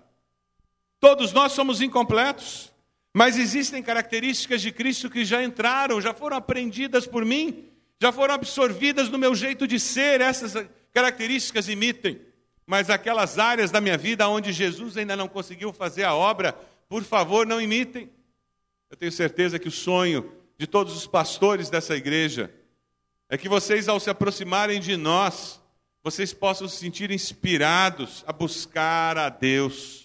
Todos 0.99 1.33
nós 1.33 1.51
somos 1.51 1.81
incompletos, 1.81 2.71
mas 3.11 3.35
existem 3.35 3.81
características 3.81 4.61
de 4.61 4.71
Cristo 4.71 5.09
que 5.09 5.25
já 5.25 5.43
entraram, 5.43 5.99
já 5.99 6.13
foram 6.13 6.37
aprendidas 6.37 7.07
por 7.07 7.25
mim, 7.25 7.65
já 7.99 8.11
foram 8.11 8.35
absorvidas 8.35 9.09
no 9.09 9.17
meu 9.17 9.33
jeito 9.33 9.65
de 9.65 9.79
ser, 9.79 10.21
essas 10.21 10.67
características 10.93 11.67
imitem. 11.67 12.29
Mas 12.71 12.89
aquelas 12.89 13.37
áreas 13.37 13.69
da 13.69 13.81
minha 13.81 13.97
vida 13.97 14.29
onde 14.29 14.53
Jesus 14.53 14.95
ainda 14.95 15.17
não 15.17 15.27
conseguiu 15.27 15.73
fazer 15.73 16.03
a 16.03 16.15
obra, 16.15 16.53
por 16.87 17.03
favor, 17.03 17.45
não 17.45 17.59
imitem. 17.59 18.09
Eu 18.89 18.95
tenho 18.95 19.11
certeza 19.11 19.59
que 19.59 19.67
o 19.67 19.71
sonho 19.71 20.31
de 20.57 20.65
todos 20.65 20.95
os 20.95 21.05
pastores 21.05 21.69
dessa 21.69 21.97
igreja 21.97 22.49
é 23.27 23.37
que 23.37 23.49
vocês, 23.49 23.89
ao 23.89 23.99
se 23.99 24.09
aproximarem 24.09 24.79
de 24.79 24.95
nós, 24.95 25.61
vocês 26.01 26.33
possam 26.33 26.65
se 26.65 26.77
sentir 26.77 27.11
inspirados 27.11 28.23
a 28.25 28.31
buscar 28.31 29.17
a 29.17 29.27
Deus 29.27 30.01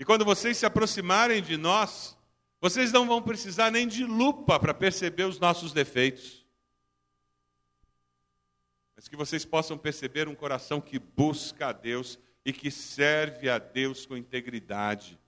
e 0.00 0.04
quando 0.04 0.24
vocês 0.24 0.56
se 0.56 0.64
aproximarem 0.64 1.42
de 1.42 1.58
nós, 1.58 2.16
vocês 2.58 2.90
não 2.90 3.06
vão 3.06 3.20
precisar 3.20 3.70
nem 3.70 3.86
de 3.86 4.02
lupa 4.06 4.58
para 4.58 4.72
perceber 4.72 5.24
os 5.24 5.38
nossos 5.38 5.74
defeitos. 5.74 6.39
Mas 9.00 9.08
que 9.08 9.16
vocês 9.16 9.46
possam 9.46 9.78
perceber 9.78 10.28
um 10.28 10.34
coração 10.34 10.78
que 10.78 10.98
busca 10.98 11.68
a 11.68 11.72
Deus 11.72 12.18
e 12.44 12.52
que 12.52 12.70
serve 12.70 13.48
a 13.48 13.58
Deus 13.58 14.04
com 14.04 14.14
integridade. 14.14 15.18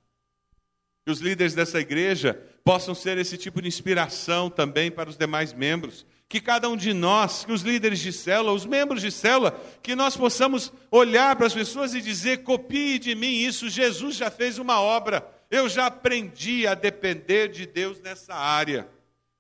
Que 1.07 1.11
os 1.11 1.21
líderes 1.21 1.55
dessa 1.55 1.81
igreja 1.81 2.35
possam 2.63 2.95
ser 2.95 3.17
esse 3.17 3.39
tipo 3.39 3.63
de 3.63 3.69
inspiração 3.69 4.51
também 4.51 4.91
para 4.91 5.09
os 5.09 5.17
demais 5.17 5.55
membros 5.55 6.05
que 6.29 6.39
cada 6.39 6.69
um 6.69 6.77
de 6.77 6.93
nós, 6.93 7.47
que 7.47 7.53
os 7.53 7.63
líderes 7.63 8.01
de 8.01 8.13
célula, 8.13 8.53
os 8.53 8.67
membros 8.67 9.01
de 9.01 9.11
célula, 9.11 9.59
que 9.83 9.95
nós 9.95 10.19
possamos 10.19 10.71
olhar 10.91 11.35
para 11.37 11.47
as 11.47 11.55
pessoas 11.55 11.95
e 11.95 12.03
dizer: 12.03 12.43
copie 12.43 12.99
de 12.99 13.15
mim 13.15 13.33
isso, 13.39 13.71
Jesus 13.71 14.17
já 14.17 14.31
fez 14.31 14.59
uma 14.59 14.83
obra, 14.83 15.27
eu 15.51 15.67
já 15.67 15.87
aprendi 15.87 16.67
a 16.67 16.75
depender 16.75 17.49
de 17.49 17.65
Deus 17.65 18.01
nessa 18.01 18.35
área. 18.35 18.87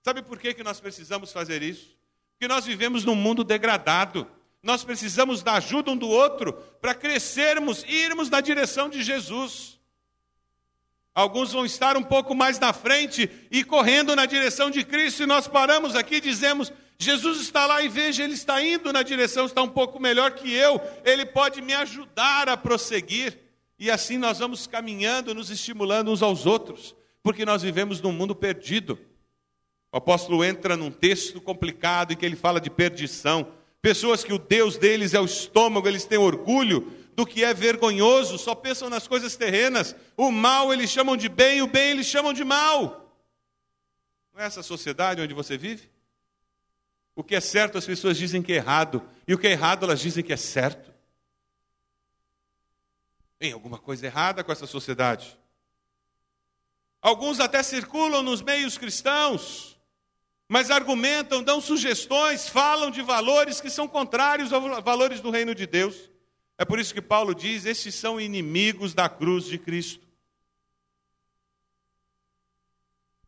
Sabe 0.02 0.22
por 0.22 0.38
que, 0.38 0.54
que 0.54 0.62
nós 0.62 0.80
precisamos 0.80 1.32
fazer 1.32 1.62
isso? 1.62 2.00
Porque 2.42 2.52
nós 2.52 2.66
vivemos 2.66 3.04
num 3.04 3.14
mundo 3.14 3.44
degradado. 3.44 4.26
Nós 4.64 4.82
precisamos 4.82 5.44
da 5.44 5.52
ajuda 5.52 5.92
um 5.92 5.96
do 5.96 6.08
outro 6.08 6.52
para 6.80 6.92
crescermos 6.92 7.84
e 7.86 7.94
irmos 7.94 8.28
na 8.28 8.40
direção 8.40 8.88
de 8.88 9.00
Jesus. 9.00 9.78
Alguns 11.14 11.52
vão 11.52 11.64
estar 11.64 11.96
um 11.96 12.02
pouco 12.02 12.34
mais 12.34 12.58
na 12.58 12.72
frente 12.72 13.30
e 13.48 13.62
correndo 13.62 14.16
na 14.16 14.26
direção 14.26 14.72
de 14.72 14.82
Cristo, 14.82 15.22
e 15.22 15.26
nós 15.26 15.46
paramos 15.46 15.94
aqui 15.94 16.16
e 16.16 16.20
dizemos: 16.20 16.72
Jesus 16.98 17.40
está 17.40 17.64
lá 17.64 17.80
e 17.80 17.88
veja, 17.88 18.24
ele 18.24 18.34
está 18.34 18.60
indo 18.60 18.92
na 18.92 19.04
direção, 19.04 19.46
está 19.46 19.62
um 19.62 19.68
pouco 19.68 20.00
melhor 20.00 20.32
que 20.32 20.52
eu, 20.52 20.80
ele 21.04 21.24
pode 21.24 21.62
me 21.62 21.74
ajudar 21.74 22.48
a 22.48 22.56
prosseguir. 22.56 23.38
E 23.78 23.88
assim 23.88 24.18
nós 24.18 24.40
vamos 24.40 24.66
caminhando, 24.66 25.32
nos 25.32 25.48
estimulando 25.48 26.10
uns 26.10 26.24
aos 26.24 26.44
outros, 26.44 26.92
porque 27.22 27.44
nós 27.44 27.62
vivemos 27.62 28.00
num 28.00 28.10
mundo 28.10 28.34
perdido. 28.34 28.98
O 29.92 29.98
apóstolo 29.98 30.42
entra 30.42 30.74
num 30.74 30.90
texto 30.90 31.38
complicado 31.38 32.12
em 32.12 32.16
que 32.16 32.24
ele 32.24 32.34
fala 32.34 32.58
de 32.58 32.70
perdição. 32.70 33.52
Pessoas 33.82 34.24
que 34.24 34.32
o 34.32 34.38
Deus 34.38 34.78
deles 34.78 35.12
é 35.12 35.20
o 35.20 35.26
estômago, 35.26 35.86
eles 35.86 36.06
têm 36.06 36.18
orgulho 36.18 36.90
do 37.14 37.26
que 37.26 37.44
é 37.44 37.52
vergonhoso, 37.52 38.38
só 38.38 38.54
pensam 38.54 38.88
nas 38.88 39.06
coisas 39.06 39.36
terrenas. 39.36 39.94
O 40.16 40.30
mal 40.30 40.72
eles 40.72 40.90
chamam 40.90 41.14
de 41.14 41.28
bem, 41.28 41.60
o 41.60 41.66
bem 41.66 41.90
eles 41.90 42.06
chamam 42.06 42.32
de 42.32 42.42
mal. 42.42 43.14
Não 44.32 44.42
é 44.42 44.46
essa 44.46 44.62
sociedade 44.62 45.20
onde 45.20 45.34
você 45.34 45.58
vive? 45.58 45.90
O 47.14 47.22
que 47.22 47.34
é 47.34 47.40
certo 47.40 47.76
as 47.76 47.84
pessoas 47.84 48.16
dizem 48.16 48.42
que 48.42 48.52
é 48.52 48.56
errado, 48.56 49.06
e 49.28 49.34
o 49.34 49.38
que 49.38 49.46
é 49.46 49.50
errado 49.50 49.84
elas 49.84 50.00
dizem 50.00 50.24
que 50.24 50.32
é 50.32 50.38
certo. 50.38 50.90
Tem 53.38 53.52
alguma 53.52 53.76
coisa 53.76 54.06
errada 54.06 54.42
com 54.42 54.50
essa 54.50 54.66
sociedade. 54.66 55.36
Alguns 57.02 57.40
até 57.40 57.62
circulam 57.62 58.22
nos 58.22 58.40
meios 58.40 58.78
cristãos, 58.78 59.71
mas 60.52 60.70
argumentam, 60.70 61.42
dão 61.42 61.62
sugestões, 61.62 62.46
falam 62.46 62.90
de 62.90 63.00
valores 63.00 63.58
que 63.58 63.70
são 63.70 63.88
contrários 63.88 64.52
aos 64.52 64.84
valores 64.84 65.18
do 65.18 65.30
reino 65.30 65.54
de 65.54 65.66
Deus. 65.66 66.10
É 66.58 66.64
por 66.66 66.78
isso 66.78 66.92
que 66.92 67.00
Paulo 67.00 67.34
diz: 67.34 67.64
estes 67.64 67.94
são 67.94 68.20
inimigos 68.20 68.92
da 68.92 69.08
cruz 69.08 69.46
de 69.46 69.56
Cristo. 69.56 70.06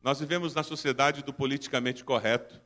Nós 0.03 0.21
vivemos 0.21 0.55
na 0.55 0.63
sociedade 0.63 1.23
do 1.23 1.33
politicamente 1.33 2.05
correto. 2.05 2.61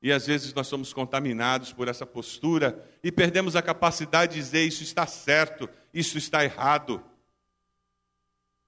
E 0.00 0.12
às 0.12 0.24
vezes 0.24 0.54
nós 0.54 0.68
somos 0.68 0.92
contaminados 0.92 1.72
por 1.72 1.88
essa 1.88 2.06
postura 2.06 2.88
e 3.02 3.10
perdemos 3.10 3.56
a 3.56 3.62
capacidade 3.62 4.34
de 4.34 4.38
dizer 4.40 4.64
isso 4.64 4.84
está 4.84 5.04
certo, 5.04 5.68
isso 5.92 6.16
está 6.16 6.44
errado. 6.44 7.02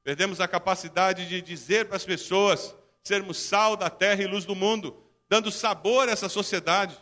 Perdemos 0.03 0.41
a 0.41 0.49
capacidade 0.49 1.29
de 1.29 1.41
dizer 1.41 1.87
para 1.87 1.97
as 1.97 2.05
pessoas 2.05 2.75
sermos 3.05 3.39
sal 3.39 3.77
da 3.77 3.89
terra 3.89 4.21
e 4.25 4.27
luz 4.27 4.45
do 4.45 4.57
mundo, 4.57 5.08
dando 5.29 5.51
sabor 5.51 6.09
a 6.09 6.13
essa 6.13 6.29
sociedade. 6.29 6.97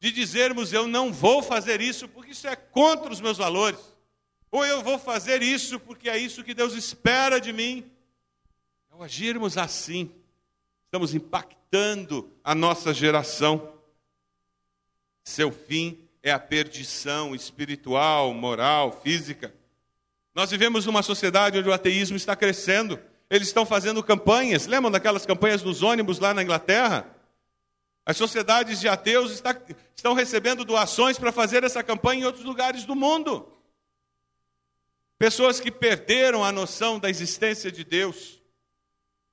De 0.00 0.10
dizermos 0.10 0.72
eu 0.72 0.86
não 0.86 1.12
vou 1.12 1.42
fazer 1.42 1.80
isso 1.80 2.08
porque 2.08 2.32
isso 2.32 2.46
é 2.48 2.56
contra 2.56 3.12
os 3.12 3.20
meus 3.20 3.38
valores. 3.38 3.78
Ou 4.50 4.66
eu 4.66 4.82
vou 4.82 4.98
fazer 4.98 5.42
isso 5.42 5.78
porque 5.80 6.10
é 6.10 6.18
isso 6.18 6.44
que 6.44 6.54
Deus 6.54 6.74
espera 6.74 7.40
de 7.40 7.52
mim. 7.52 7.90
Ao 8.90 9.02
agirmos 9.02 9.56
assim, 9.56 10.10
estamos 10.84 11.14
impactando 11.14 12.30
a 12.44 12.54
nossa 12.54 12.92
geração. 12.92 13.72
Seu 15.24 15.50
fim 15.50 15.98
é 16.22 16.30
a 16.32 16.38
perdição 16.38 17.34
espiritual, 17.34 18.34
moral, 18.34 19.00
física. 19.02 19.54
Nós 20.34 20.50
vivemos 20.50 20.84
numa 20.84 21.02
sociedade 21.02 21.58
onde 21.58 21.68
o 21.68 21.72
ateísmo 21.72 22.16
está 22.16 22.34
crescendo. 22.34 22.98
Eles 23.30 23.48
estão 23.48 23.64
fazendo 23.64 24.02
campanhas. 24.02 24.66
Lembram 24.66 24.90
daquelas 24.90 25.24
campanhas 25.24 25.62
nos 25.62 25.82
ônibus 25.82 26.18
lá 26.18 26.34
na 26.34 26.42
Inglaterra? 26.42 27.06
As 28.04 28.16
sociedades 28.16 28.80
de 28.80 28.88
ateus 28.88 29.30
está, 29.30 29.56
estão 29.94 30.12
recebendo 30.12 30.64
doações 30.64 31.18
para 31.18 31.30
fazer 31.30 31.62
essa 31.62 31.82
campanha 31.82 32.22
em 32.22 32.24
outros 32.24 32.44
lugares 32.44 32.84
do 32.84 32.96
mundo. 32.96 33.48
Pessoas 35.18 35.60
que 35.60 35.70
perderam 35.70 36.44
a 36.44 36.50
noção 36.50 36.98
da 36.98 37.08
existência 37.08 37.70
de 37.70 37.84
Deus. 37.84 38.42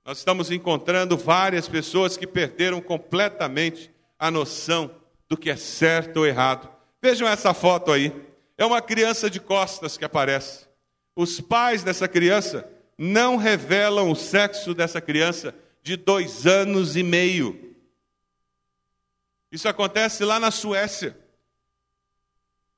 Nós 0.06 0.20
estamos 0.20 0.52
encontrando 0.52 1.18
várias 1.18 1.68
pessoas 1.68 2.16
que 2.16 2.28
perderam 2.28 2.80
completamente 2.80 3.92
a 4.18 4.30
noção 4.30 4.92
do 5.28 5.36
que 5.36 5.50
é 5.50 5.56
certo 5.56 6.18
ou 6.18 6.28
errado. 6.28 6.70
Vejam 7.02 7.28
essa 7.28 7.54
foto 7.54 7.92
aí. 7.92 8.14
É 8.58 8.66
uma 8.66 8.82
criança 8.82 9.30
de 9.30 9.40
costas 9.40 9.98
que 9.98 10.06
aparece. 10.06 10.68
Os 11.16 11.42
pais 11.42 11.84
dessa 11.84 12.08
criança 12.08 12.70
não 12.98 13.38
revelam 13.38 14.12
o 14.12 14.16
sexo 14.16 14.74
dessa 14.74 15.00
criança 15.00 15.56
de 15.82 15.96
dois 15.96 16.46
anos 16.46 16.96
e 16.96 17.04
meio. 17.04 17.69
Isso 19.52 19.68
acontece 19.68 20.24
lá 20.24 20.39
na 20.39 20.52
Suécia. 20.52 21.18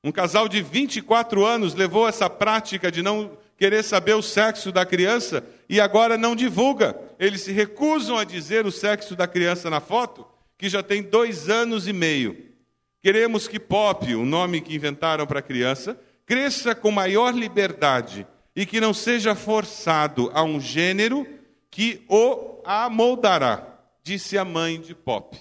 Um 0.04 0.10
casal 0.10 0.48
de 0.48 0.60
24 0.60 1.44
anos 1.44 1.74
levou 1.74 2.08
essa 2.08 2.28
prática 2.28 2.90
de 2.90 3.02
não 3.02 3.38
querer 3.56 3.84
saber 3.84 4.14
o 4.14 4.22
sexo 4.22 4.72
da 4.72 4.84
criança 4.84 5.44
e 5.68 5.80
agora 5.80 6.18
não 6.18 6.34
divulga. 6.34 6.98
Eles 7.18 7.42
se 7.42 7.52
recusam 7.52 8.18
a 8.18 8.24
dizer 8.24 8.66
o 8.66 8.72
sexo 8.72 9.14
da 9.14 9.28
criança 9.28 9.70
na 9.70 9.80
foto, 9.80 10.26
que 10.58 10.68
já 10.68 10.82
tem 10.82 11.02
dois 11.02 11.48
anos 11.48 11.86
e 11.86 11.92
meio. 11.92 12.52
Queremos 13.00 13.46
que 13.46 13.60
Pop, 13.60 14.12
o 14.14 14.24
nome 14.24 14.60
que 14.60 14.74
inventaram 14.74 15.26
para 15.26 15.38
a 15.38 15.42
criança, 15.42 15.96
cresça 16.26 16.74
com 16.74 16.90
maior 16.90 17.32
liberdade 17.34 18.26
e 18.54 18.66
que 18.66 18.80
não 18.80 18.92
seja 18.92 19.34
forçado 19.34 20.30
a 20.34 20.42
um 20.42 20.60
gênero 20.60 21.26
que 21.70 22.04
o 22.08 22.60
amoldará, 22.64 23.66
disse 24.02 24.36
a 24.36 24.44
mãe 24.44 24.80
de 24.80 24.94
Pop. 24.94 25.40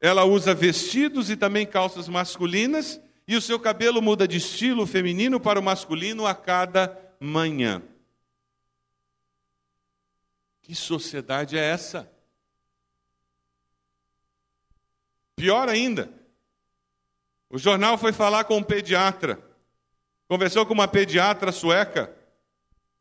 Ela 0.00 0.24
usa 0.24 0.54
vestidos 0.54 1.28
e 1.28 1.36
também 1.36 1.66
calças 1.66 2.08
masculinas 2.08 3.00
e 3.28 3.36
o 3.36 3.40
seu 3.40 3.60
cabelo 3.60 4.00
muda 4.00 4.26
de 4.26 4.38
estilo 4.38 4.86
feminino 4.86 5.38
para 5.38 5.60
o 5.60 5.62
masculino 5.62 6.26
a 6.26 6.34
cada 6.34 6.98
manhã. 7.20 7.82
Que 10.62 10.74
sociedade 10.74 11.58
é 11.58 11.62
essa? 11.62 12.10
Pior 15.36 15.68
ainda, 15.68 16.12
o 17.48 17.58
jornal 17.58 17.98
foi 17.98 18.12
falar 18.12 18.44
com 18.44 18.56
um 18.56 18.62
pediatra, 18.62 19.42
conversou 20.28 20.64
com 20.64 20.72
uma 20.72 20.88
pediatra 20.88 21.50
sueca 21.50 22.14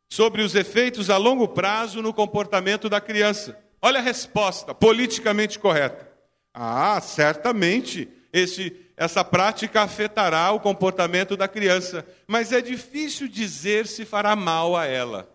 sobre 0.09 0.41
os 0.41 0.55
efeitos 0.55 1.09
a 1.09 1.17
longo 1.17 1.47
prazo 1.47 2.01
no 2.01 2.13
comportamento 2.13 2.89
da 2.89 2.99
criança. 2.99 3.61
Olha 3.81 3.99
a 3.99 4.03
resposta, 4.03 4.73
politicamente 4.73 5.59
correta. 5.59 6.08
Ah, 6.53 6.99
certamente, 7.01 8.09
esse 8.31 8.89
essa 8.99 9.23
prática 9.23 9.81
afetará 9.81 10.51
o 10.51 10.59
comportamento 10.59 11.37
da 11.37 11.47
criança, 11.47 12.05
mas 12.27 12.51
é 12.51 12.59
difícil 12.59 13.29
dizer 13.29 13.87
se 13.87 14.03
fará 14.03 14.35
mal 14.35 14.75
a 14.75 14.85
ela. 14.85 15.33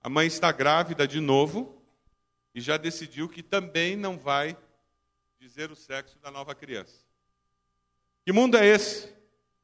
A 0.00 0.08
mãe 0.08 0.26
está 0.26 0.50
grávida 0.50 1.06
de 1.06 1.20
novo 1.20 1.82
e 2.54 2.62
já 2.62 2.78
decidiu 2.78 3.28
que 3.28 3.42
também 3.42 3.94
não 3.94 4.16
vai 4.16 4.56
dizer 5.38 5.70
o 5.70 5.76
sexo 5.76 6.18
da 6.20 6.30
nova 6.30 6.54
criança. 6.54 7.04
Que 8.24 8.32
mundo 8.32 8.56
é 8.56 8.64
esse? 8.64 9.14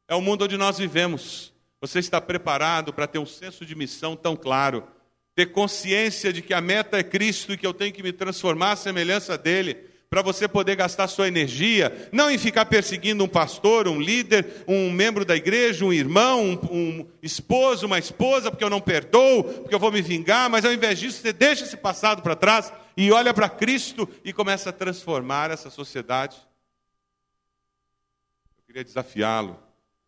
É 0.06 0.14
o 0.14 0.20
mundo 0.20 0.44
onde 0.44 0.58
nós 0.58 0.76
vivemos. 0.76 1.50
Você 1.80 1.98
está 1.98 2.20
preparado 2.20 2.92
para 2.92 3.06
ter 3.06 3.18
um 3.18 3.24
senso 3.24 3.64
de 3.64 3.74
missão 3.74 4.14
tão 4.14 4.36
claro, 4.36 4.86
ter 5.34 5.46
consciência 5.46 6.32
de 6.32 6.40
que 6.40 6.54
a 6.54 6.60
meta 6.60 6.98
é 6.98 7.02
Cristo 7.02 7.52
e 7.52 7.56
que 7.56 7.66
eu 7.66 7.74
tenho 7.74 7.92
que 7.92 8.02
me 8.02 8.12
transformar 8.12 8.72
à 8.72 8.76
semelhança 8.76 9.36
dele, 9.36 9.74
para 10.08 10.22
você 10.22 10.46
poder 10.46 10.76
gastar 10.76 11.08
sua 11.08 11.26
energia, 11.26 12.08
não 12.12 12.30
em 12.30 12.38
ficar 12.38 12.66
perseguindo 12.66 13.24
um 13.24 13.28
pastor, 13.28 13.88
um 13.88 14.00
líder, 14.00 14.64
um 14.68 14.88
membro 14.92 15.24
da 15.24 15.34
igreja, 15.34 15.84
um 15.84 15.92
irmão, 15.92 16.40
um, 16.40 16.52
um, 16.70 17.08
esposo, 17.20 17.86
uma 17.86 17.98
esposa, 17.98 18.48
porque 18.48 18.62
eu 18.62 18.70
não 18.70 18.80
perdoo, 18.80 19.42
porque 19.42 19.74
eu 19.74 19.78
vou 19.80 19.90
me 19.90 20.00
vingar, 20.00 20.48
mas 20.48 20.64
ao 20.64 20.72
invés 20.72 21.00
disso, 21.00 21.20
você 21.20 21.32
deixa 21.32 21.64
esse 21.64 21.76
passado 21.76 22.22
para 22.22 22.36
trás 22.36 22.72
e 22.96 23.10
olha 23.10 23.34
para 23.34 23.48
Cristo 23.48 24.08
e 24.24 24.32
começa 24.32 24.70
a 24.70 24.72
transformar 24.72 25.50
essa 25.50 25.68
sociedade. 25.68 26.36
Eu 28.56 28.62
queria 28.68 28.84
desafiá-lo. 28.84 29.58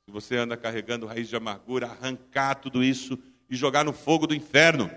Se 0.04 0.12
você 0.12 0.36
anda 0.36 0.56
carregando 0.56 1.06
raiz 1.06 1.28
de 1.28 1.34
amargura, 1.34 1.88
arrancar 1.88 2.54
tudo 2.54 2.84
isso 2.84 3.18
e 3.50 3.56
jogar 3.56 3.84
no 3.84 3.92
fogo 3.92 4.24
do 4.24 4.36
inferno 4.36 4.88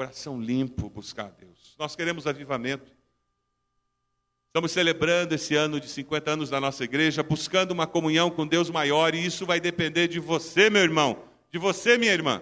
coração 0.00 0.40
limpo 0.40 0.88
buscar 0.88 1.26
a 1.26 1.28
Deus. 1.28 1.76
Nós 1.78 1.94
queremos 1.94 2.26
avivamento. 2.26 2.90
Estamos 4.46 4.72
celebrando 4.72 5.34
esse 5.34 5.54
ano 5.54 5.78
de 5.78 5.90
50 5.90 6.30
anos 6.30 6.48
da 6.48 6.58
nossa 6.58 6.84
igreja, 6.84 7.22
buscando 7.22 7.72
uma 7.72 7.86
comunhão 7.86 8.30
com 8.30 8.46
Deus 8.46 8.70
maior, 8.70 9.14
e 9.14 9.22
isso 9.22 9.44
vai 9.44 9.60
depender 9.60 10.08
de 10.08 10.18
você, 10.18 10.70
meu 10.70 10.80
irmão, 10.80 11.22
de 11.52 11.58
você, 11.58 11.98
minha 11.98 12.14
irmã. 12.14 12.40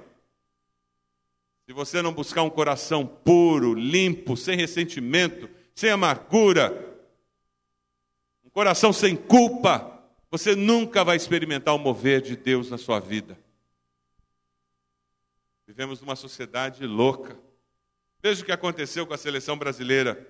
Se 1.66 1.72
você 1.72 2.00
não 2.00 2.12
buscar 2.12 2.44
um 2.44 2.48
coração 2.48 3.04
puro, 3.04 3.74
limpo, 3.74 4.36
sem 4.36 4.56
ressentimento, 4.56 5.50
sem 5.74 5.90
amargura, 5.90 6.96
um 8.44 8.50
coração 8.50 8.92
sem 8.92 9.16
culpa, 9.16 10.00
você 10.30 10.54
nunca 10.54 11.02
vai 11.02 11.16
experimentar 11.16 11.74
o 11.74 11.78
mover 11.78 12.22
de 12.22 12.36
Deus 12.36 12.70
na 12.70 12.78
sua 12.78 13.00
vida. 13.00 13.36
Vivemos 15.66 16.00
numa 16.00 16.14
sociedade 16.14 16.86
louca. 16.86 17.47
Veja 18.20 18.42
o 18.42 18.44
que 18.44 18.52
aconteceu 18.52 19.06
com 19.06 19.14
a 19.14 19.18
seleção 19.18 19.56
brasileira. 19.56 20.26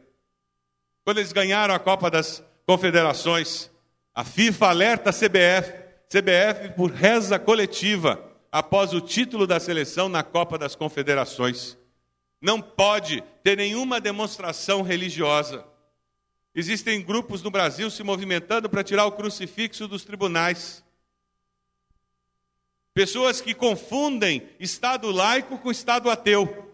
Quando 1.04 1.18
eles 1.18 1.32
ganharam 1.32 1.74
a 1.74 1.78
Copa 1.78 2.10
das 2.10 2.44
Confederações, 2.66 3.70
a 4.14 4.24
FIFA 4.24 4.66
alerta 4.66 5.10
a 5.10 5.12
CBF, 5.12 5.72
CBF 6.06 6.74
por 6.76 6.90
reza 6.90 7.38
coletiva 7.38 8.22
após 8.52 8.92
o 8.92 9.00
título 9.00 9.46
da 9.46 9.58
seleção 9.58 10.06
na 10.08 10.22
Copa 10.22 10.58
das 10.58 10.74
Confederações. 10.74 11.78
Não 12.42 12.60
pode 12.60 13.22
ter 13.42 13.56
nenhuma 13.56 14.00
demonstração 14.00 14.82
religiosa. 14.82 15.64
Existem 16.54 17.02
grupos 17.02 17.42
no 17.42 17.50
Brasil 17.50 17.90
se 17.90 18.02
movimentando 18.02 18.68
para 18.68 18.84
tirar 18.84 19.06
o 19.06 19.12
crucifixo 19.12 19.88
dos 19.88 20.04
tribunais. 20.04 20.84
Pessoas 22.92 23.40
que 23.40 23.54
confundem 23.54 24.46
Estado 24.60 25.10
laico 25.10 25.56
com 25.56 25.70
Estado 25.70 26.10
ateu. 26.10 26.67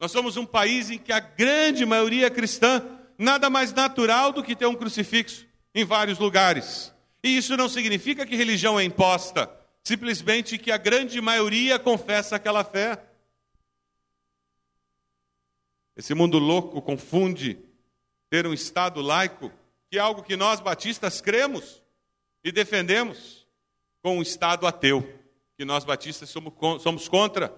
Nós 0.00 0.10
somos 0.10 0.38
um 0.38 0.46
país 0.46 0.88
em 0.88 0.96
que 0.96 1.12
a 1.12 1.20
grande 1.20 1.84
maioria 1.84 2.28
é 2.28 2.30
cristã, 2.30 2.82
nada 3.18 3.50
mais 3.50 3.70
natural 3.70 4.32
do 4.32 4.42
que 4.42 4.56
ter 4.56 4.64
um 4.64 4.74
crucifixo 4.74 5.46
em 5.74 5.84
vários 5.84 6.18
lugares. 6.18 6.90
E 7.22 7.36
isso 7.36 7.54
não 7.54 7.68
significa 7.68 8.24
que 8.24 8.34
religião 8.34 8.80
é 8.80 8.82
imposta, 8.82 9.54
simplesmente 9.84 10.56
que 10.56 10.72
a 10.72 10.78
grande 10.78 11.20
maioria 11.20 11.78
confessa 11.78 12.36
aquela 12.36 12.64
fé. 12.64 12.98
Esse 15.94 16.14
mundo 16.14 16.38
louco 16.38 16.80
confunde 16.80 17.58
ter 18.30 18.46
um 18.46 18.54
Estado 18.54 19.02
laico, 19.02 19.52
que 19.90 19.98
é 19.98 20.00
algo 20.00 20.22
que 20.22 20.34
nós 20.34 20.60
batistas 20.60 21.20
cremos 21.20 21.82
e 22.42 22.50
defendemos, 22.50 23.46
com 24.02 24.16
um 24.16 24.22
Estado 24.22 24.66
ateu, 24.66 25.06
que 25.58 25.64
nós 25.66 25.84
batistas 25.84 26.30
somos 26.30 27.06
contra 27.06 27.54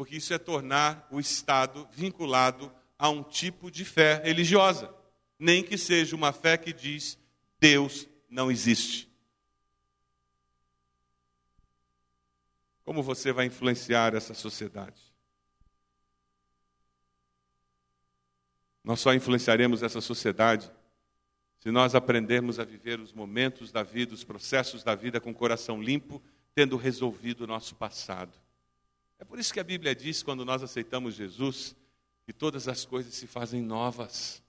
porque 0.00 0.16
isso 0.16 0.32
é 0.32 0.38
tornar 0.38 1.06
o 1.10 1.20
Estado 1.20 1.86
vinculado 1.92 2.74
a 2.98 3.10
um 3.10 3.22
tipo 3.22 3.70
de 3.70 3.84
fé 3.84 4.14
religiosa, 4.24 4.90
nem 5.38 5.62
que 5.62 5.76
seja 5.76 6.16
uma 6.16 6.32
fé 6.32 6.56
que 6.56 6.72
diz 6.72 7.18
Deus 7.58 8.08
não 8.26 8.50
existe. 8.50 9.12
Como 12.82 13.02
você 13.02 13.30
vai 13.30 13.44
influenciar 13.44 14.14
essa 14.14 14.32
sociedade? 14.32 15.02
Nós 18.82 19.00
só 19.00 19.12
influenciaremos 19.12 19.82
essa 19.82 20.00
sociedade 20.00 20.72
se 21.58 21.70
nós 21.70 21.94
aprendermos 21.94 22.58
a 22.58 22.64
viver 22.64 23.00
os 23.00 23.12
momentos 23.12 23.70
da 23.70 23.82
vida, 23.82 24.14
os 24.14 24.24
processos 24.24 24.82
da 24.82 24.94
vida 24.94 25.20
com 25.20 25.30
o 25.30 25.34
coração 25.34 25.82
limpo, 25.82 26.22
tendo 26.54 26.78
resolvido 26.78 27.42
o 27.42 27.46
nosso 27.46 27.74
passado. 27.74 28.32
É 29.20 29.24
por 29.24 29.38
isso 29.38 29.52
que 29.52 29.60
a 29.60 29.64
Bíblia 29.64 29.94
diz, 29.94 30.22
quando 30.22 30.46
nós 30.46 30.62
aceitamos 30.62 31.14
Jesus, 31.14 31.76
que 32.24 32.32
todas 32.32 32.66
as 32.66 32.86
coisas 32.86 33.12
se 33.14 33.26
fazem 33.26 33.60
novas. 33.60 34.42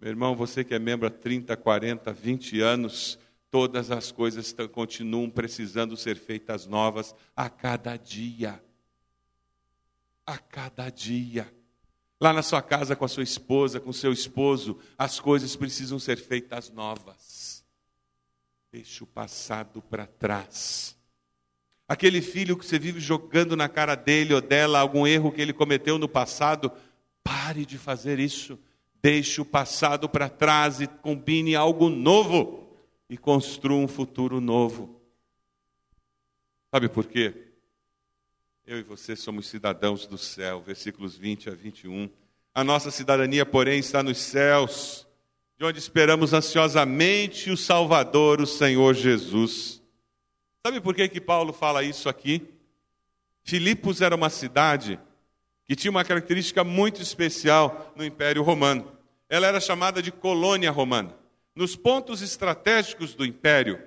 Meu 0.00 0.10
irmão, 0.10 0.36
você 0.36 0.62
que 0.62 0.72
é 0.72 0.78
membro 0.78 1.08
há 1.08 1.10
30, 1.10 1.56
40, 1.56 2.12
20 2.12 2.60
anos, 2.60 3.18
todas 3.50 3.90
as 3.90 4.12
coisas 4.12 4.54
continuam 4.70 5.28
precisando 5.28 5.96
ser 5.96 6.16
feitas 6.16 6.66
novas 6.66 7.14
a 7.34 7.50
cada 7.50 7.96
dia. 7.96 8.62
A 10.24 10.38
cada 10.38 10.88
dia. 10.88 11.52
Lá 12.20 12.32
na 12.32 12.42
sua 12.42 12.62
casa 12.62 12.94
com 12.94 13.04
a 13.04 13.08
sua 13.08 13.24
esposa, 13.24 13.80
com 13.80 13.92
seu 13.92 14.12
esposo, 14.12 14.78
as 14.96 15.18
coisas 15.18 15.56
precisam 15.56 15.98
ser 15.98 16.16
feitas 16.16 16.70
novas. 16.70 17.64
Deixe 18.70 19.02
o 19.02 19.06
passado 19.06 19.82
para 19.82 20.06
trás. 20.06 20.96
Aquele 21.92 22.22
filho 22.22 22.56
que 22.56 22.64
você 22.64 22.78
vive 22.78 22.98
jogando 22.98 23.54
na 23.54 23.68
cara 23.68 23.94
dele 23.94 24.32
ou 24.32 24.40
dela 24.40 24.80
algum 24.80 25.06
erro 25.06 25.30
que 25.30 25.42
ele 25.42 25.52
cometeu 25.52 25.98
no 25.98 26.08
passado, 26.08 26.72
pare 27.22 27.66
de 27.66 27.76
fazer 27.76 28.18
isso. 28.18 28.58
Deixe 29.02 29.42
o 29.42 29.44
passado 29.44 30.08
para 30.08 30.30
trás 30.30 30.80
e 30.80 30.86
combine 30.86 31.54
algo 31.54 31.90
novo 31.90 32.66
e 33.10 33.18
construa 33.18 33.76
um 33.76 33.86
futuro 33.86 34.40
novo. 34.40 35.02
Sabe 36.70 36.88
por 36.88 37.04
quê? 37.04 37.34
Eu 38.66 38.78
e 38.78 38.82
você 38.82 39.14
somos 39.14 39.46
cidadãos 39.46 40.06
do 40.06 40.16
céu, 40.16 40.62
versículos 40.62 41.14
20 41.14 41.50
a 41.50 41.52
21. 41.52 42.08
A 42.54 42.64
nossa 42.64 42.90
cidadania, 42.90 43.44
porém, 43.44 43.78
está 43.78 44.02
nos 44.02 44.16
céus, 44.16 45.06
de 45.58 45.66
onde 45.66 45.78
esperamos 45.78 46.32
ansiosamente 46.32 47.50
o 47.50 47.56
Salvador, 47.56 48.40
o 48.40 48.46
Senhor 48.46 48.94
Jesus. 48.94 49.81
Sabe 50.64 50.80
por 50.80 50.94
que, 50.94 51.08
que 51.08 51.20
Paulo 51.20 51.52
fala 51.52 51.82
isso 51.82 52.08
aqui? 52.08 52.40
Filipos 53.42 54.00
era 54.00 54.14
uma 54.14 54.30
cidade 54.30 54.96
que 55.64 55.74
tinha 55.74 55.90
uma 55.90 56.04
característica 56.04 56.62
muito 56.62 57.02
especial 57.02 57.92
no 57.96 58.04
Império 58.04 58.44
Romano. 58.44 58.92
Ela 59.28 59.48
era 59.48 59.58
chamada 59.58 60.00
de 60.00 60.12
colônia 60.12 60.70
romana. 60.70 61.16
Nos 61.52 61.74
pontos 61.74 62.22
estratégicos 62.22 63.12
do 63.12 63.26
império, 63.26 63.82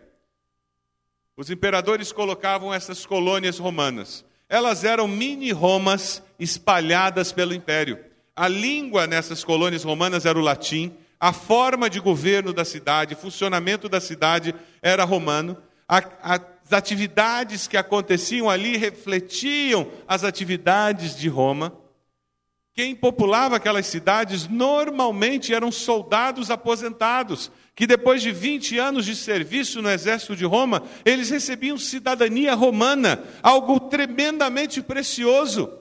os 1.37 1.49
imperadores 1.49 2.11
colocavam 2.11 2.73
essas 2.73 3.05
colônias 3.05 3.57
romanas. 3.57 4.25
Elas 4.49 4.83
eram 4.83 5.07
mini-romas 5.07 6.21
espalhadas 6.37 7.31
pelo 7.31 7.53
império. 7.53 8.03
A 8.35 8.49
língua 8.49 9.07
nessas 9.07 9.45
colônias 9.45 9.85
romanas 9.85 10.25
era 10.25 10.37
o 10.37 10.41
latim, 10.41 10.93
a 11.17 11.31
forma 11.31 11.89
de 11.89 12.01
governo 12.01 12.51
da 12.51 12.65
cidade, 12.65 13.15
funcionamento 13.15 13.87
da 13.87 14.01
cidade 14.01 14.53
era 14.81 15.05
romano, 15.05 15.57
as 15.87 16.73
atividades 16.73 17.67
que 17.67 17.77
aconteciam 17.77 18.49
ali 18.49 18.75
refletiam 18.75 19.87
as 20.07 20.23
atividades 20.23 21.15
de 21.15 21.29
Roma. 21.29 21.77
Quem 22.73 22.95
populava 22.95 23.55
aquelas 23.55 23.85
cidades 23.85 24.47
normalmente 24.47 25.53
eram 25.53 25.71
soldados 25.71 26.51
aposentados, 26.51 27.51
que 27.73 27.87
depois 27.87 28.21
de 28.21 28.31
20 28.31 28.77
anos 28.79 29.05
de 29.05 29.15
serviço 29.15 29.81
no 29.81 29.89
exército 29.89 30.35
de 30.35 30.43
Roma, 30.43 30.83
eles 31.05 31.29
recebiam 31.29 31.77
cidadania 31.77 32.53
romana, 32.53 33.23
algo 33.41 33.79
tremendamente 33.79 34.81
precioso. 34.81 35.71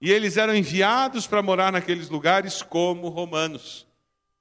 E 0.00 0.10
eles 0.10 0.36
eram 0.36 0.54
enviados 0.54 1.26
para 1.26 1.40
morar 1.40 1.72
naqueles 1.72 2.10
lugares 2.10 2.60
como 2.60 3.08
romanos. 3.08 3.86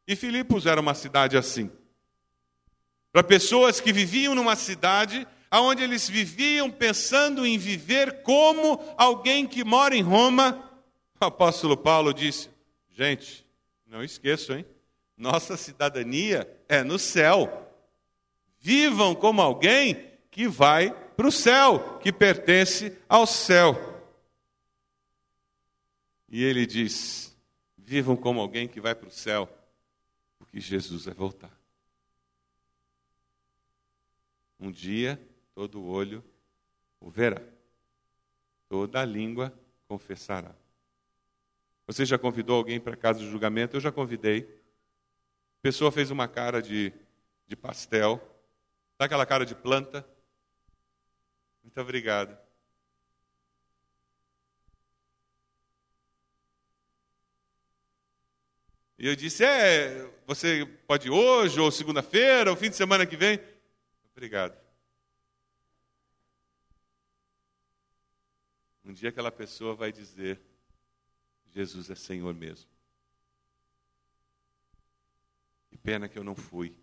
E 0.08 0.16
Filipos 0.16 0.66
era 0.66 0.82
uma 0.82 0.96
cidade 0.96 1.38
assim 1.38 1.70
para 3.12 3.24
pessoas 3.24 3.80
que 3.80 3.92
viviam 3.92 4.34
numa 4.34 4.56
cidade 4.56 5.28
onde 5.60 5.84
eles 5.84 6.08
viviam 6.08 6.72
pensando 6.72 7.46
em 7.46 7.58
viver 7.58 8.22
como 8.24 8.80
alguém 8.98 9.46
que 9.46 9.64
mora 9.64 9.96
em 9.96 10.02
Roma. 10.02 10.70
O 11.20 11.26
apóstolo 11.26 11.76
Paulo 11.76 12.14
disse: 12.14 12.50
gente, 12.92 13.46
não 13.86 14.04
esqueçam, 14.04 14.58
hein? 14.58 14.66
Nossa 15.18 15.58
cidadania 15.58 16.50
é 16.70 16.84
no 16.84 16.98
céu. 16.98 17.68
Vivam 18.60 19.14
como 19.14 19.42
alguém 19.42 20.08
que 20.30 20.48
vai 20.48 20.92
para 21.16 21.28
o 21.28 21.32
céu, 21.32 22.00
que 22.00 22.12
pertence 22.12 22.98
ao 23.10 23.28
céu. 23.28 23.76
E 26.30 26.44
ele 26.44 26.66
diz: 26.66 27.36
vivam 27.78 28.16
como 28.16 28.40
alguém 28.40 28.68
que 28.68 28.80
vai 28.80 28.96
para 28.96 29.10
o 29.10 29.12
céu, 29.12 29.50
porque 30.40 30.62
Jesus 30.62 31.06
vai 31.06 31.14
voltar. 31.14 31.61
Um 34.62 34.72
dia 34.72 35.20
todo 35.56 35.84
olho 35.84 36.24
o 37.00 37.10
verá, 37.10 37.42
toda 38.70 39.04
língua 39.04 39.52
confessará. 39.88 40.54
Você 41.88 42.06
já 42.06 42.18
convidou 42.18 42.56
alguém 42.56 42.80
para 42.80 42.96
casa 42.96 43.20
de 43.20 43.30
julgamento? 43.30 43.76
Eu 43.76 43.82
já 43.82 43.92
convidei. 43.92 44.44
A 44.44 45.62
pessoa 45.64 45.92
fez 45.92 46.12
uma 46.12 46.28
cara 46.28 46.62
de, 46.62 46.94
de 47.48 47.56
pastel, 47.56 48.22
dá 49.00 49.06
aquela 49.06 49.26
cara 49.26 49.48
de 49.48 49.56
planta. 49.56 50.08
Muito 51.64 51.82
obrigado. 51.82 52.38
E 59.00 59.08
eu 59.08 59.16
disse: 59.16 59.44
É, 59.44 60.08
você 60.28 60.68
pode 60.86 61.10
hoje, 61.10 61.60
ou 61.60 61.72
segunda-feira, 61.72 62.52
ou 62.52 62.56
fim 62.56 62.70
de 62.70 62.76
semana 62.76 63.08
que 63.08 63.18
vem? 63.18 63.40
Obrigado. 64.12 64.60
Um 68.84 68.94
dia 68.94 69.10
aquela 69.10 69.32
pessoa 69.32 69.76
vai 69.76 69.92
dizer: 69.92 70.40
Jesus 71.50 71.90
é 71.90 71.96
Senhor 71.96 72.34
mesmo. 72.34 72.70
Que 75.70 75.78
pena 75.78 76.10
que 76.10 76.18
eu 76.18 76.24
não 76.24 76.36
fui. 76.36 76.76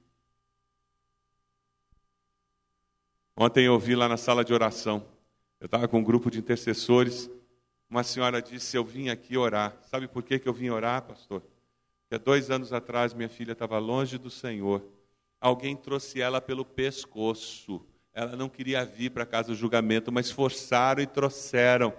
Ontem 3.36 3.66
eu 3.66 3.74
ouvi 3.74 3.94
lá 3.94 4.08
na 4.08 4.16
sala 4.16 4.44
de 4.44 4.52
oração, 4.52 5.06
eu 5.60 5.66
estava 5.66 5.86
com 5.86 5.98
um 5.98 6.04
grupo 6.04 6.30
de 6.30 6.38
intercessores, 6.38 7.30
uma 7.90 8.02
senhora 8.02 8.42
disse: 8.42 8.76
Eu 8.76 8.84
vim 8.84 9.08
aqui 9.08 9.36
orar. 9.36 9.76
Sabe 9.84 10.08
por 10.08 10.22
que, 10.22 10.38
que 10.38 10.48
eu 10.48 10.52
vim 10.52 10.70
orar, 10.70 11.02
pastor? 11.02 11.42
Porque 12.02 12.22
dois 12.22 12.50
anos 12.50 12.72
atrás 12.72 13.12
minha 13.12 13.28
filha 13.28 13.52
estava 13.52 13.78
longe 13.78 14.18
do 14.18 14.30
Senhor. 14.30 14.82
Alguém 15.40 15.76
trouxe 15.76 16.20
ela 16.20 16.40
pelo 16.40 16.64
pescoço 16.64 17.86
ela 18.18 18.34
não 18.34 18.48
queria 18.48 18.84
vir 18.84 19.12
para 19.12 19.24
casa 19.24 19.50
do 19.50 19.54
julgamento, 19.54 20.10
mas 20.10 20.28
forçaram 20.28 21.00
e 21.00 21.06
trouxeram. 21.06 21.96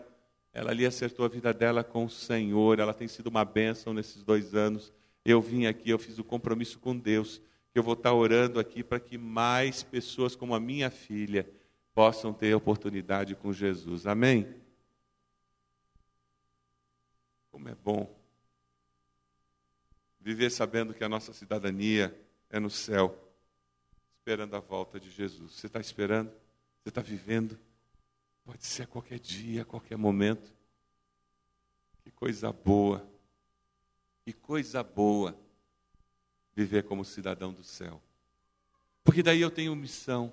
Ela 0.51 0.71
ali 0.71 0.85
acertou 0.85 1.23
a 1.23 1.29
vida 1.29 1.53
dela 1.53 1.81
com 1.81 2.03
o 2.03 2.09
Senhor, 2.09 2.77
ela 2.77 2.93
tem 2.93 3.07
sido 3.07 3.27
uma 3.27 3.45
bênção 3.45 3.93
nesses 3.93 4.21
dois 4.21 4.53
anos. 4.53 4.91
Eu 5.23 5.41
vim 5.41 5.65
aqui, 5.65 5.89
eu 5.89 5.97
fiz 5.97 6.19
o 6.19 6.23
compromisso 6.25 6.77
com 6.77 6.97
Deus, 6.97 7.41
que 7.71 7.79
eu 7.79 7.83
vou 7.83 7.93
estar 7.93 8.11
orando 8.11 8.59
aqui 8.59 8.83
para 8.83 8.99
que 8.99 9.17
mais 9.17 9.81
pessoas 9.81 10.35
como 10.35 10.53
a 10.53 10.59
minha 10.59 10.89
filha 10.89 11.49
possam 11.93 12.33
ter 12.33 12.53
oportunidade 12.53 13.33
com 13.33 13.53
Jesus. 13.53 14.05
Amém? 14.05 14.45
Como 17.49 17.69
é 17.69 17.75
bom 17.75 18.13
viver 20.19 20.49
sabendo 20.49 20.93
que 20.93 21.03
a 21.03 21.07
nossa 21.07 21.31
cidadania 21.31 22.13
é 22.49 22.59
no 22.59 22.69
céu 22.69 23.28
esperando 24.29 24.55
a 24.55 24.59
volta 24.59 24.99
de 24.99 25.09
Jesus. 25.09 25.53
Você 25.53 25.65
está 25.65 25.79
esperando? 25.79 26.29
Você 26.29 26.89
está 26.89 27.01
vivendo? 27.01 27.57
Pode 28.45 28.63
ser 28.63 28.83
a 28.83 28.85
qualquer 28.85 29.17
dia, 29.17 29.63
a 29.63 29.65
qualquer 29.65 29.97
momento. 29.97 30.53
Que 32.03 32.11
coisa 32.11 32.53
boa. 32.53 33.09
Que 34.23 34.31
coisa 34.31 34.83
boa 34.83 35.35
viver 36.53 36.83
como 36.83 37.03
cidadão 37.03 37.51
do 37.51 37.63
céu. 37.63 37.99
Porque 39.03 39.23
daí 39.23 39.41
eu 39.41 39.49
tenho 39.49 39.75
missão 39.75 40.31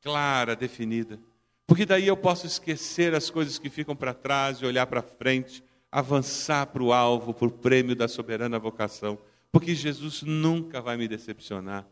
clara, 0.00 0.56
definida. 0.56 1.20
Porque 1.66 1.84
daí 1.84 2.06
eu 2.06 2.16
posso 2.16 2.46
esquecer 2.46 3.14
as 3.14 3.28
coisas 3.28 3.58
que 3.58 3.68
ficam 3.68 3.94
para 3.94 4.14
trás 4.14 4.62
e 4.62 4.64
olhar 4.64 4.86
para 4.86 5.02
frente, 5.02 5.62
avançar 5.92 6.68
para 6.68 6.82
o 6.82 6.90
alvo, 6.90 7.34
para 7.34 7.48
o 7.48 7.52
prêmio 7.52 7.94
da 7.94 8.08
soberana 8.08 8.58
vocação. 8.58 9.18
Porque 9.52 9.74
Jesus 9.74 10.22
nunca 10.22 10.80
vai 10.80 10.96
me 10.96 11.06
decepcionar 11.06 11.86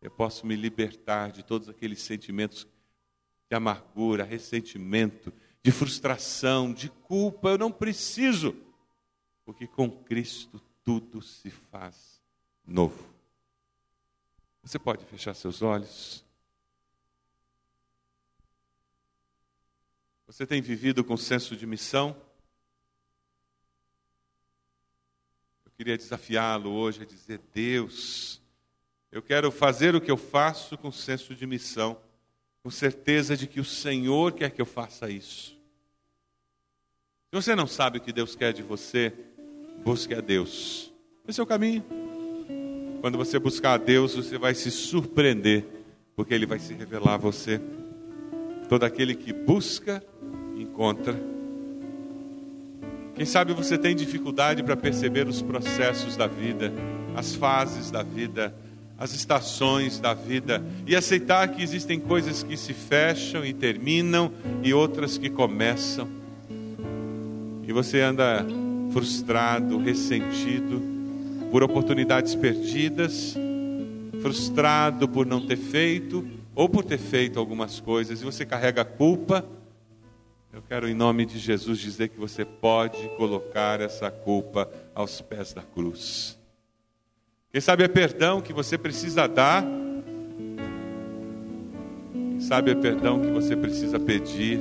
eu 0.00 0.10
posso 0.10 0.46
me 0.46 0.56
libertar 0.56 1.30
de 1.30 1.42
todos 1.42 1.68
aqueles 1.68 2.00
sentimentos 2.00 2.66
de 3.48 3.56
amargura, 3.56 4.24
ressentimento, 4.24 5.32
de 5.62 5.70
frustração, 5.70 6.72
de 6.72 6.88
culpa. 6.88 7.50
Eu 7.50 7.58
não 7.58 7.70
preciso, 7.70 8.56
porque 9.44 9.66
com 9.66 9.90
Cristo 9.90 10.60
tudo 10.82 11.20
se 11.20 11.50
faz 11.50 12.22
novo. 12.66 13.12
Você 14.62 14.78
pode 14.78 15.04
fechar 15.04 15.34
seus 15.34 15.62
olhos? 15.62 16.24
Você 20.26 20.46
tem 20.46 20.62
vivido 20.62 21.02
com 21.02 21.16
senso 21.16 21.56
de 21.56 21.66
missão? 21.66 22.16
Eu 25.64 25.72
queria 25.72 25.96
desafiá-lo 25.96 26.70
hoje 26.70 27.02
a 27.02 27.06
dizer: 27.06 27.40
Deus, 27.52 28.39
eu 29.12 29.20
quero 29.20 29.50
fazer 29.50 29.94
o 29.94 30.00
que 30.00 30.10
eu 30.10 30.16
faço 30.16 30.78
com 30.78 30.92
senso 30.92 31.34
de 31.34 31.46
missão, 31.46 31.96
com 32.62 32.70
certeza 32.70 33.36
de 33.36 33.46
que 33.46 33.60
o 33.60 33.64
Senhor 33.64 34.32
quer 34.32 34.50
que 34.50 34.60
eu 34.60 34.66
faça 34.66 35.10
isso. 35.10 35.58
Se 37.32 37.32
você 37.32 37.54
não 37.54 37.66
sabe 37.66 37.98
o 37.98 38.00
que 38.00 38.12
Deus 38.12 38.36
quer 38.36 38.52
de 38.52 38.62
você, 38.62 39.12
busque 39.84 40.14
a 40.14 40.20
Deus. 40.20 40.92
Esse 41.26 41.40
é 41.40 41.42
o 41.42 41.46
caminho. 41.46 41.84
Quando 43.00 43.16
você 43.16 43.38
buscar 43.38 43.74
a 43.74 43.78
Deus, 43.78 44.14
você 44.14 44.36
vai 44.36 44.54
se 44.54 44.70
surpreender, 44.70 45.64
porque 46.14 46.34
Ele 46.34 46.46
vai 46.46 46.58
se 46.58 46.74
revelar 46.74 47.14
a 47.14 47.18
você. 47.18 47.60
Todo 48.68 48.84
aquele 48.84 49.14
que 49.14 49.32
busca, 49.32 50.04
encontra. 50.56 51.18
Quem 53.14 53.24
sabe 53.24 53.52
você 53.54 53.76
tem 53.76 53.96
dificuldade 53.96 54.62
para 54.62 54.76
perceber 54.76 55.26
os 55.26 55.42
processos 55.42 56.16
da 56.16 56.26
vida, 56.26 56.72
as 57.16 57.34
fases 57.34 57.90
da 57.90 58.02
vida, 58.02 58.54
as 59.00 59.14
estações 59.14 59.98
da 59.98 60.12
vida 60.12 60.62
e 60.86 60.94
aceitar 60.94 61.48
que 61.48 61.62
existem 61.62 61.98
coisas 61.98 62.42
que 62.42 62.54
se 62.54 62.74
fecham 62.74 63.42
e 63.42 63.54
terminam 63.54 64.30
e 64.62 64.74
outras 64.74 65.16
que 65.16 65.30
começam. 65.30 66.06
E 67.66 67.72
você 67.72 68.02
anda 68.02 68.44
frustrado, 68.92 69.78
ressentido 69.78 70.82
por 71.50 71.62
oportunidades 71.62 72.34
perdidas, 72.34 73.34
frustrado 74.20 75.08
por 75.08 75.24
não 75.24 75.46
ter 75.46 75.56
feito 75.56 76.28
ou 76.54 76.68
por 76.68 76.84
ter 76.84 76.98
feito 76.98 77.38
algumas 77.38 77.80
coisas 77.80 78.20
e 78.20 78.24
você 78.24 78.44
carrega 78.44 78.82
a 78.82 78.84
culpa. 78.84 79.46
Eu 80.52 80.60
quero, 80.60 80.86
em 80.86 80.94
nome 80.94 81.24
de 81.24 81.38
Jesus, 81.38 81.78
dizer 81.78 82.08
que 82.08 82.18
você 82.18 82.44
pode 82.44 83.08
colocar 83.16 83.80
essa 83.80 84.10
culpa 84.10 84.68
aos 84.94 85.22
pés 85.22 85.54
da 85.54 85.62
cruz. 85.62 86.39
Quem 87.52 87.60
sabe 87.60 87.82
é 87.82 87.88
perdão 87.88 88.40
que 88.40 88.52
você 88.52 88.78
precisa 88.78 89.26
dar. 89.26 89.64
Quem 92.12 92.40
sabe 92.40 92.70
é 92.70 92.76
perdão 92.76 93.20
que 93.20 93.26
você 93.26 93.56
precisa 93.56 93.98
pedir. 93.98 94.60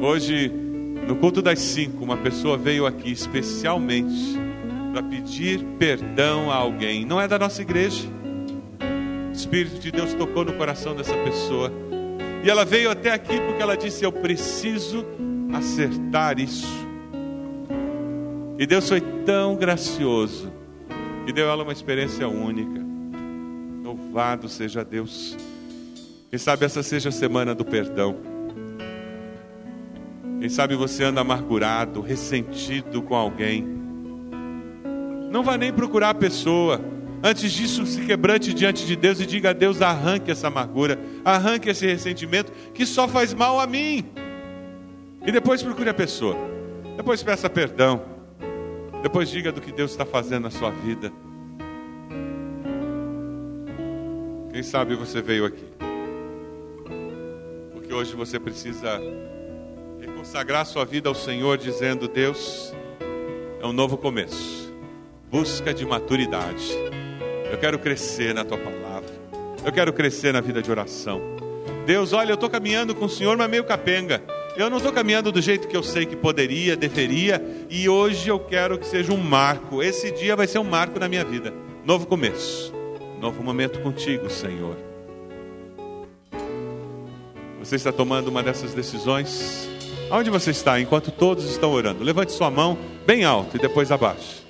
Hoje, 0.00 0.48
no 1.06 1.14
culto 1.14 1.40
das 1.40 1.60
cinco, 1.60 2.02
uma 2.02 2.16
pessoa 2.16 2.56
veio 2.56 2.86
aqui 2.86 3.12
especialmente 3.12 4.36
para 4.92 5.00
pedir 5.00 5.64
perdão 5.78 6.50
a 6.50 6.56
alguém. 6.56 7.04
Não 7.04 7.20
é 7.20 7.28
da 7.28 7.38
nossa 7.38 7.62
igreja. 7.62 8.08
O 9.28 9.32
Espírito 9.32 9.78
de 9.78 9.92
Deus 9.92 10.12
tocou 10.12 10.44
no 10.44 10.54
coração 10.54 10.96
dessa 10.96 11.14
pessoa. 11.18 11.72
E 12.42 12.50
ela 12.50 12.64
veio 12.64 12.90
até 12.90 13.12
aqui 13.12 13.40
porque 13.42 13.62
ela 13.62 13.76
disse: 13.76 14.04
Eu 14.04 14.10
preciso 14.10 15.06
acertar 15.54 16.40
isso. 16.40 16.87
E 18.58 18.66
Deus 18.66 18.88
foi 18.88 19.00
tão 19.00 19.54
gracioso 19.54 20.52
que 21.24 21.32
deu 21.32 21.48
a 21.48 21.52
ela 21.52 21.62
uma 21.62 21.72
experiência 21.72 22.26
única. 22.28 22.84
Louvado 23.84 24.48
seja 24.48 24.84
Deus. 24.84 25.36
Quem 26.28 26.40
sabe 26.40 26.64
essa 26.64 26.82
seja 26.82 27.10
a 27.10 27.12
semana 27.12 27.54
do 27.54 27.64
perdão. 27.64 28.16
Quem 30.40 30.48
sabe 30.48 30.74
você 30.74 31.04
anda 31.04 31.20
amargurado, 31.20 32.00
ressentido 32.00 33.00
com 33.00 33.14
alguém. 33.14 33.64
Não 35.30 35.44
vá 35.44 35.56
nem 35.56 35.72
procurar 35.72 36.10
a 36.10 36.14
pessoa. 36.14 36.80
Antes 37.22 37.52
disso, 37.52 37.86
se 37.86 38.04
quebrante 38.04 38.52
diante 38.52 38.84
de 38.84 38.96
Deus 38.96 39.20
e 39.20 39.26
diga 39.26 39.50
a 39.50 39.52
Deus: 39.52 39.80
arranque 39.80 40.32
essa 40.32 40.48
amargura, 40.48 40.98
arranque 41.24 41.70
esse 41.70 41.86
ressentimento 41.86 42.50
que 42.74 42.84
só 42.84 43.06
faz 43.06 43.32
mal 43.32 43.60
a 43.60 43.68
mim. 43.68 44.04
E 45.24 45.30
depois 45.30 45.62
procure 45.62 45.90
a 45.90 45.94
pessoa. 45.94 46.36
Depois 46.96 47.22
peça 47.22 47.48
perdão. 47.48 48.17
Depois 49.02 49.30
diga 49.30 49.52
do 49.52 49.60
que 49.60 49.72
Deus 49.72 49.90
está 49.90 50.04
fazendo 50.04 50.44
na 50.44 50.50
sua 50.50 50.70
vida. 50.70 51.12
Quem 54.52 54.62
sabe 54.62 54.96
você 54.96 55.22
veio 55.22 55.44
aqui. 55.44 55.64
Porque 57.72 57.94
hoje 57.94 58.14
você 58.16 58.40
precisa 58.40 59.00
consagrar 60.28 60.66
sua 60.66 60.84
vida 60.84 61.08
ao 61.08 61.14
Senhor, 61.14 61.56
dizendo: 61.56 62.08
Deus, 62.08 62.74
é 63.62 63.66
um 63.66 63.72
novo 63.72 63.96
começo. 63.96 64.74
Busca 65.30 65.72
de 65.72 65.86
maturidade. 65.86 66.72
Eu 67.50 67.56
quero 67.58 67.78
crescer 67.78 68.34
na 68.34 68.44
tua 68.44 68.58
palavra. 68.58 69.08
Eu 69.64 69.72
quero 69.72 69.92
crescer 69.92 70.32
na 70.32 70.40
vida 70.40 70.60
de 70.60 70.70
oração. 70.70 71.20
Deus, 71.86 72.12
olha, 72.12 72.32
eu 72.32 72.34
estou 72.34 72.50
caminhando 72.50 72.94
com 72.94 73.06
o 73.06 73.08
Senhor, 73.08 73.36
mas 73.36 73.48
meio 73.48 73.64
capenga. 73.64 74.22
Eu 74.58 74.68
não 74.68 74.78
estou 74.78 74.92
caminhando 74.92 75.30
do 75.30 75.40
jeito 75.40 75.68
que 75.68 75.76
eu 75.76 75.84
sei 75.84 76.04
que 76.04 76.16
poderia, 76.16 76.76
deveria, 76.76 77.40
e 77.70 77.88
hoje 77.88 78.28
eu 78.28 78.40
quero 78.40 78.76
que 78.76 78.84
seja 78.84 79.12
um 79.12 79.16
marco. 79.16 79.80
Esse 79.80 80.10
dia 80.10 80.34
vai 80.34 80.48
ser 80.48 80.58
um 80.58 80.64
marco 80.64 80.98
na 80.98 81.08
minha 81.08 81.24
vida. 81.24 81.54
Novo 81.84 82.08
começo, 82.08 82.74
novo 83.20 83.40
momento 83.40 83.78
contigo, 83.78 84.28
Senhor. 84.28 84.76
Você 87.60 87.76
está 87.76 87.92
tomando 87.92 88.26
uma 88.26 88.42
dessas 88.42 88.74
decisões? 88.74 89.68
Aonde 90.10 90.28
você 90.28 90.50
está 90.50 90.80
enquanto 90.80 91.12
todos 91.12 91.48
estão 91.48 91.70
orando? 91.70 92.02
Levante 92.02 92.32
sua 92.32 92.50
mão 92.50 92.76
bem 93.06 93.24
alto 93.24 93.56
e 93.56 93.60
depois 93.60 93.92
abaixo. 93.92 94.44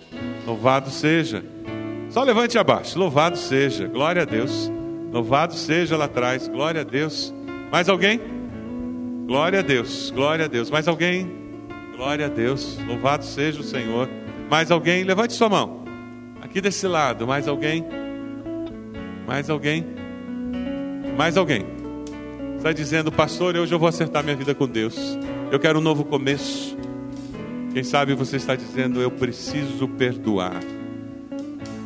Louvado 0.46 0.88
seja. 0.88 1.44
Só 2.08 2.22
levante 2.22 2.56
abaixo. 2.56 2.98
Louvado 2.98 3.36
seja. 3.36 3.86
Glória 3.86 4.22
a 4.22 4.24
Deus. 4.24 4.72
Louvado 5.12 5.52
seja 5.52 5.98
lá 5.98 6.06
atrás. 6.06 6.48
Glória 6.48 6.80
a 6.80 6.84
Deus. 6.84 7.34
Mais 7.70 7.90
alguém? 7.90 8.37
Glória 9.28 9.58
a 9.58 9.62
Deus, 9.62 10.10
glória 10.10 10.46
a 10.46 10.48
Deus. 10.48 10.70
Mais 10.70 10.88
alguém? 10.88 11.30
Glória 11.94 12.24
a 12.24 12.28
Deus. 12.30 12.78
Louvado 12.86 13.26
seja 13.26 13.60
o 13.60 13.62
Senhor. 13.62 14.08
Mais 14.48 14.70
alguém? 14.70 15.04
Levante 15.04 15.34
sua 15.34 15.50
mão. 15.50 15.84
Aqui 16.40 16.62
desse 16.62 16.86
lado, 16.88 17.26
mais 17.26 17.46
alguém? 17.46 17.84
Mais 19.26 19.50
alguém? 19.50 19.84
Mais 21.14 21.36
alguém? 21.36 21.66
Está 22.56 22.72
dizendo, 22.72 23.12
pastor, 23.12 23.54
hoje 23.54 23.70
eu 23.70 23.78
vou 23.78 23.90
acertar 23.90 24.24
minha 24.24 24.34
vida 24.34 24.54
com 24.54 24.66
Deus. 24.66 24.96
Eu 25.52 25.60
quero 25.60 25.78
um 25.78 25.82
novo 25.82 26.06
começo. 26.06 26.74
Quem 27.74 27.84
sabe 27.84 28.14
você 28.14 28.36
está 28.36 28.56
dizendo, 28.56 29.02
eu 29.02 29.10
preciso 29.10 29.86
perdoar. 29.88 30.58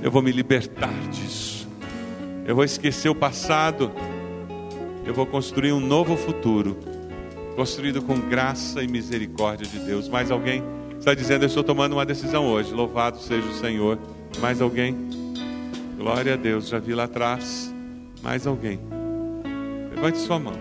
Eu 0.01 0.13
vou 0.13 0.23
me 0.23 0.31
libertar 0.31 0.95
disso. 1.11 1.69
Eu 2.47 2.55
vou 2.55 2.63
esquecer 2.63 3.09
o 3.09 3.17
passado. 3.17 3.91
Eu 5.05 5.13
vou 5.13 5.27
construir 5.27 5.73
um 5.73 5.81
novo 5.81 6.17
futuro 6.17 6.92
construído 7.57 8.03
com 8.03 8.19
graça 8.19 8.83
e 8.83 8.89
misericórdia 8.89 9.67
de 9.67 9.79
Deus. 9.79 10.09
Mais 10.09 10.31
alguém 10.31 10.63
está 10.99 11.15
dizendo: 11.15 11.43
Eu 11.43 11.49
estou 11.49 11.65
tomando 11.65 11.93
uma 11.93 12.07
decisão 12.07 12.47
hoje. 12.47 12.73
Louvado 12.73 13.19
seja 13.19 13.47
o 13.47 13.55
Senhor. 13.55 13.99
Mais 14.41 14.61
alguém? 14.61 14.97
Glória 15.97 16.35
a 16.35 16.37
Deus. 16.37 16.69
Já 16.69 16.79
vi 16.79 16.95
lá 16.95 17.05
atrás. 17.05 17.73
Mais 18.23 18.47
alguém? 18.47 18.81
Levante 19.95 20.19
sua 20.19 20.39
mão. 20.39 20.55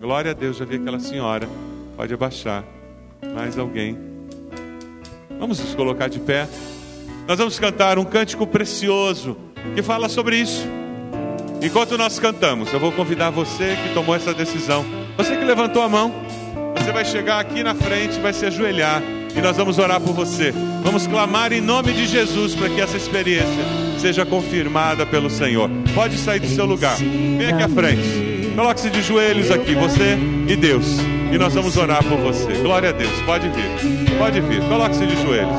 Glória 0.00 0.30
a 0.32 0.34
Deus. 0.34 0.56
Já 0.56 0.64
vi 0.64 0.76
aquela 0.76 1.00
senhora. 1.00 1.48
Pode 1.96 2.12
abaixar. 2.12 2.64
Mais 3.34 3.58
alguém? 3.58 3.98
Vamos 5.38 5.58
nos 5.60 5.74
colocar 5.74 6.08
de 6.08 6.18
pé. 6.18 6.48
Nós 7.26 7.38
vamos 7.38 7.58
cantar 7.58 7.98
um 7.98 8.04
cântico 8.04 8.46
precioso 8.46 9.36
que 9.74 9.82
fala 9.82 10.08
sobre 10.08 10.36
isso. 10.36 10.66
Enquanto 11.60 11.96
nós 11.98 12.18
cantamos, 12.18 12.72
eu 12.72 12.78
vou 12.78 12.92
convidar 12.92 13.30
você 13.30 13.76
que 13.82 13.94
tomou 13.94 14.14
essa 14.14 14.32
decisão, 14.32 14.84
você 15.16 15.36
que 15.36 15.44
levantou 15.44 15.82
a 15.82 15.88
mão, 15.88 16.12
você 16.76 16.92
vai 16.92 17.04
chegar 17.04 17.40
aqui 17.40 17.62
na 17.62 17.74
frente, 17.74 18.20
vai 18.20 18.32
se 18.32 18.44
ajoelhar 18.46 19.02
e 19.34 19.40
nós 19.40 19.56
vamos 19.56 19.78
orar 19.78 20.00
por 20.00 20.14
você. 20.14 20.52
Vamos 20.82 21.06
clamar 21.06 21.52
em 21.52 21.60
nome 21.60 21.92
de 21.92 22.06
Jesus 22.06 22.54
para 22.54 22.68
que 22.68 22.80
essa 22.80 22.96
experiência 22.96 23.64
seja 23.98 24.24
confirmada 24.24 25.04
pelo 25.04 25.28
Senhor. 25.28 25.70
Pode 25.94 26.16
sair 26.16 26.40
do 26.40 26.48
seu 26.48 26.64
lugar, 26.64 26.96
vem 26.96 27.46
aqui 27.46 27.62
à 27.62 27.68
frente, 27.68 28.52
coloque-se 28.54 28.90
de 28.90 29.02
joelhos 29.02 29.50
aqui, 29.50 29.74
você 29.74 30.16
e 30.46 30.56
Deus, 30.56 30.98
e 31.32 31.38
nós 31.38 31.54
vamos 31.54 31.76
orar 31.76 32.04
por 32.04 32.18
você. 32.18 32.52
Glória 32.62 32.90
a 32.90 32.92
Deus, 32.92 33.12
pode 33.24 33.48
vir, 33.48 34.16
pode 34.18 34.40
vir, 34.40 34.60
coloque-se 34.68 35.06
de 35.06 35.22
joelhos. 35.22 35.56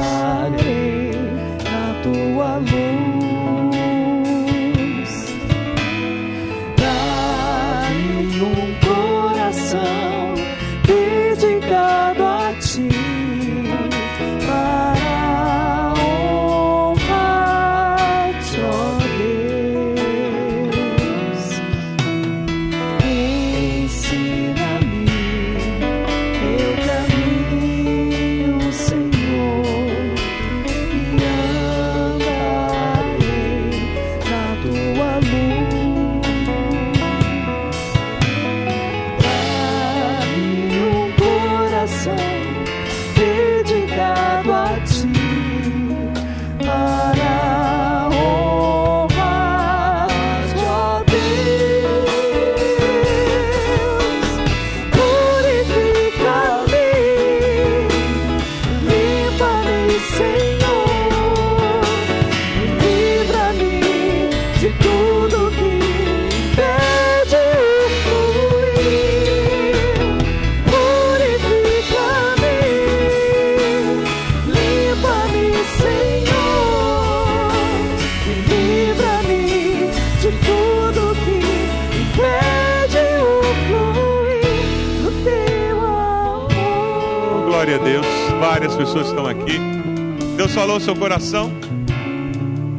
Coração. 91.18 91.51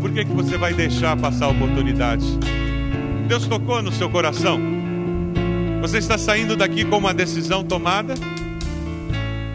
Por 0.00 0.12
que, 0.12 0.24
que 0.24 0.32
você 0.32 0.56
vai 0.56 0.72
deixar 0.72 1.16
passar 1.16 1.46
a 1.46 1.48
oportunidade? 1.48 2.24
Deus 3.26 3.48
tocou 3.48 3.82
no 3.82 3.90
seu 3.90 4.08
coração. 4.08 4.60
Você 5.80 5.98
está 5.98 6.16
saindo 6.16 6.56
daqui 6.56 6.84
com 6.84 6.98
uma 6.98 7.12
decisão 7.12 7.64
tomada? 7.64 8.14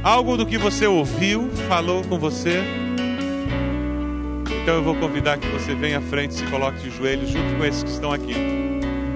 Algo 0.03 0.35
do 0.35 0.45
que 0.45 0.57
você 0.57 0.85
ouviu, 0.85 1.49
falou 1.69 2.03
com 2.03 2.19
você? 2.19 2.61
Então 4.61 4.75
eu 4.75 4.83
vou 4.83 4.95
convidar 4.95 5.37
que 5.37 5.47
você 5.47 5.73
venha 5.73 5.99
à 5.99 6.01
frente, 6.01 6.33
se 6.33 6.43
coloque 6.47 6.79
de 6.79 6.89
joelhos 6.89 7.29
junto 7.29 7.55
com 7.57 7.63
esses 7.63 7.83
que 7.83 7.89
estão 7.89 8.11
aqui. 8.11 8.35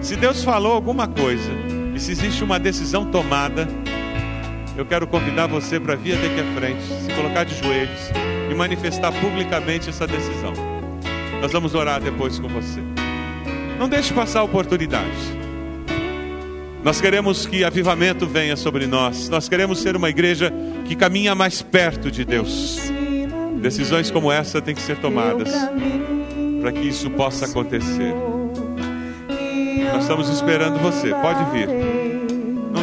Se 0.02 0.16
Deus 0.16 0.46
falou 0.46 0.72
alguma 0.72 1.08
coisa 1.08 1.52
e 1.94 2.00
se 2.00 2.12
existe 2.12 2.42
uma 2.42 2.58
decisão 2.58 3.04
tomada, 3.04 3.68
eu 4.78 4.86
quero 4.86 5.08
convidar 5.08 5.48
você 5.48 5.80
para 5.80 5.96
vir 5.96 6.16
até 6.16 6.28
aqui 6.28 6.40
à 6.40 6.54
frente, 6.54 6.84
se 6.84 7.12
colocar 7.14 7.44
de 7.44 7.56
joelhos 7.56 8.12
e 8.50 8.54
manifestar 8.54 9.12
publicamente 9.12 9.90
essa 9.90 10.06
decisão. 10.06 10.54
Nós 11.42 11.52
vamos 11.52 11.74
orar 11.74 12.00
depois 12.00 12.38
com 12.40 12.48
você. 12.48 12.80
Não 13.80 13.90
deixe 13.90 14.14
passar 14.14 14.42
a 14.42 14.44
oportunidade. 14.44 15.38
Nós 16.84 17.02
queremos 17.02 17.48
que 17.48 17.64
avivamento 17.64 18.28
venha 18.28 18.56
sobre 18.56 18.86
nós. 18.86 19.30
Nós 19.30 19.50
queremos 19.50 19.80
ser 19.80 19.96
uma 19.96 20.10
igreja 20.10 20.54
que 20.86 20.96
caminha 20.96 21.34
mais 21.34 21.62
perto 21.62 22.12
de 22.12 22.24
Deus. 22.24 22.80
Decisões 23.60 24.12
como 24.12 24.32
essa 24.32 24.62
têm 24.62 24.76
que 24.76 24.82
ser 24.82 24.98
tomadas 24.98 25.52
para 26.62 26.72
que 26.72 26.88
isso 26.88 27.10
possa 27.10 27.46
acontecer. 27.46 28.14
Nós 29.92 30.04
estamos 30.04 30.30
esperando 30.30 30.80
você. 30.80 31.10
Pode 31.10 31.52
vir 31.52 31.97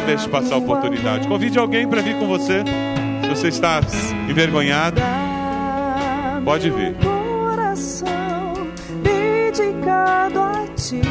deixe 0.05 0.29
passar 0.29 0.55
a 0.55 0.57
oportunidade. 0.57 1.27
Convide 1.27 1.57
alguém 1.57 1.87
para 1.87 2.01
vir 2.01 2.17
com 2.17 2.27
você. 2.27 2.63
Se 3.23 3.29
você 3.29 3.47
está 3.47 3.81
envergonhado, 4.29 5.01
pode 6.43 6.69
vir. 6.69 6.95
Coração 6.95 8.53
dedicado 9.03 10.39
a 10.39 10.67
ti 10.75 11.01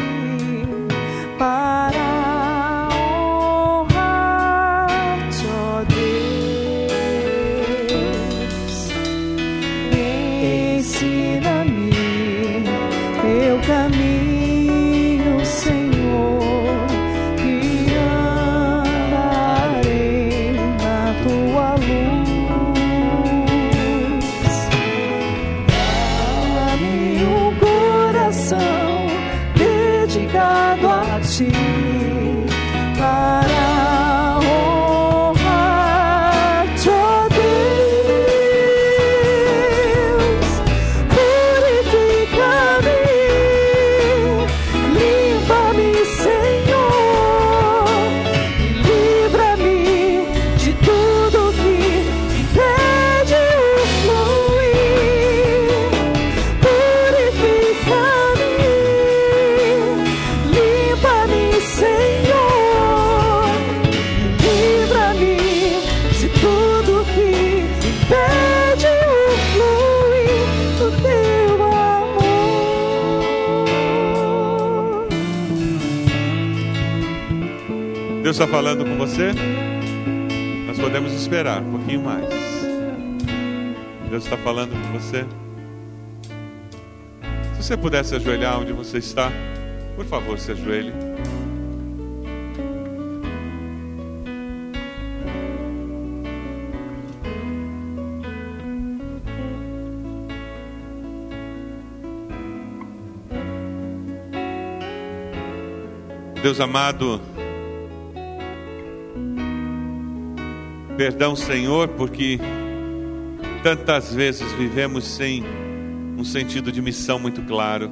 Deus 78.35 78.43
está 78.43 78.53
falando 78.53 78.85
com 78.85 78.97
você? 78.99 79.30
Nós 80.66 80.76
podemos 80.76 81.12
esperar 81.12 81.62
um 81.62 81.70
pouquinho 81.70 82.03
mais. 82.03 82.28
Deus 84.11 84.24
está 84.24 84.37
falando 84.37 84.72
com 84.72 84.99
você? 84.99 85.24
Se 87.55 87.62
você 87.62 87.76
pudesse 87.76 88.16
ajoelhar 88.16 88.59
onde 88.59 88.72
você 88.72 88.99
está, 88.99 89.30
por 89.95 90.05
favor, 90.05 90.37
se 90.37 90.51
ajoelhe. 90.51 90.93
Deus 106.43 106.59
amado, 106.59 107.20
perdão, 110.97 111.34
Senhor, 111.34 111.88
porque 111.88 112.38
tantas 113.62 114.12
vezes 114.14 114.51
vivemos 114.53 115.05
sem 115.05 115.45
um 116.16 116.24
sentido 116.24 116.70
de 116.70 116.80
missão 116.80 117.18
muito 117.18 117.42
claro. 117.42 117.90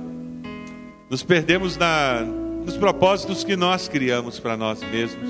Nos 1.10 1.22
perdemos 1.22 1.76
na, 1.76 2.20
nos 2.64 2.76
propósitos 2.76 3.44
que 3.44 3.56
nós 3.56 3.88
criamos 3.88 4.38
para 4.38 4.56
nós 4.56 4.82
mesmos 4.82 5.28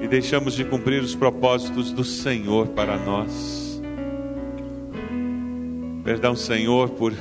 e 0.00 0.08
deixamos 0.08 0.54
de 0.54 0.64
cumprir 0.64 1.02
os 1.02 1.14
propósitos 1.14 1.92
do 1.92 2.04
Senhor 2.04 2.68
para 2.68 2.96
nós. 2.98 3.80
Perdão, 6.04 6.34
Senhor, 6.34 6.90
por 6.90 7.12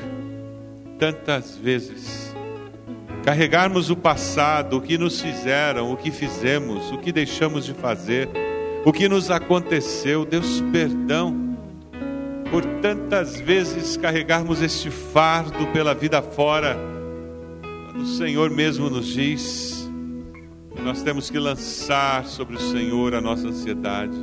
tantas 0.98 1.56
vezes 1.56 2.32
carregarmos 3.24 3.92
o 3.92 3.96
passado, 3.96 4.78
o 4.78 4.82
que 4.82 4.98
nos 4.98 5.22
fizeram, 5.22 5.92
o 5.92 5.98
que 5.98 6.10
fizemos, 6.10 6.92
o 6.92 6.98
que 6.98 7.12
deixamos 7.12 7.66
de 7.66 7.74
fazer, 7.74 8.28
o 8.86 8.92
que 8.92 9.08
nos 9.08 9.30
aconteceu. 9.30 10.26
Deus, 10.26 10.62
perdão 10.72 11.52
por 12.52 12.66
tantas 12.82 13.40
vezes 13.40 13.96
carregarmos 13.96 14.62
este 14.62 14.92
fardo 14.92 15.68
pela 15.68 15.94
vida 15.94 16.22
fora. 16.22 16.78
O 17.96 18.06
Senhor 18.06 18.50
mesmo 18.50 18.90
nos 18.90 19.08
diz 19.08 19.90
que 20.76 20.82
nós 20.82 21.02
temos 21.02 21.30
que 21.30 21.40
lançar 21.40 22.26
sobre 22.26 22.58
o 22.58 22.60
Senhor 22.60 23.16
a 23.16 23.22
nossa 23.22 23.48
ansiedade, 23.48 24.18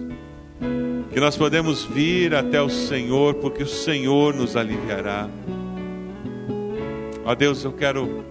que 1.11 1.21
nós 1.21 1.37
podemos 1.37 1.85
vir 1.85 2.35
até 2.35 2.61
o 2.61 2.69
Senhor, 2.69 3.35
porque 3.35 3.63
o 3.63 3.69
Senhor 3.69 4.35
nos 4.35 4.57
aliviará. 4.57 5.29
Ó 7.25 7.35
Deus, 7.35 7.65
eu 7.65 7.73
quero 7.73 8.25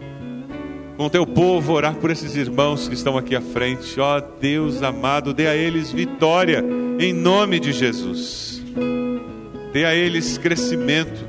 com 0.97 1.05
o 1.05 1.09
teu 1.11 1.27
povo, 1.27 1.73
orar 1.73 1.95
por 1.95 2.09
esses 2.09 2.35
irmãos 2.35 2.87
que 2.87 2.95
estão 2.95 3.15
aqui 3.17 3.35
à 3.35 3.41
frente. 3.41 3.99
Ó 3.99 4.19
Deus 4.19 4.81
amado, 4.81 5.31
dê 5.31 5.47
a 5.47 5.55
eles 5.55 5.91
vitória 5.91 6.65
em 6.99 7.13
nome 7.13 7.59
de 7.59 7.71
Jesus. 7.71 8.63
Dê 9.71 9.85
a 9.85 9.93
eles 9.93 10.39
crescimento. 10.39 11.27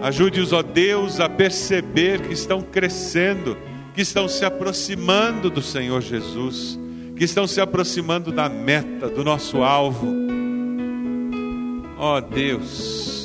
Ajude-os, 0.00 0.52
ó 0.52 0.62
Deus, 0.62 1.20
a 1.20 1.28
perceber 1.28 2.22
que 2.22 2.32
estão 2.32 2.62
crescendo, 2.62 3.56
que 3.94 4.00
estão 4.00 4.26
se 4.26 4.46
aproximando 4.46 5.50
do 5.50 5.60
Senhor 5.60 6.00
Jesus, 6.00 6.78
que 7.14 7.24
estão 7.24 7.46
se 7.46 7.60
aproximando 7.60 8.32
da 8.32 8.48
meta, 8.48 9.08
do 9.08 9.22
nosso 9.22 9.62
alvo. 9.62 10.08
Ó 11.98 12.20
Deus, 12.20 13.21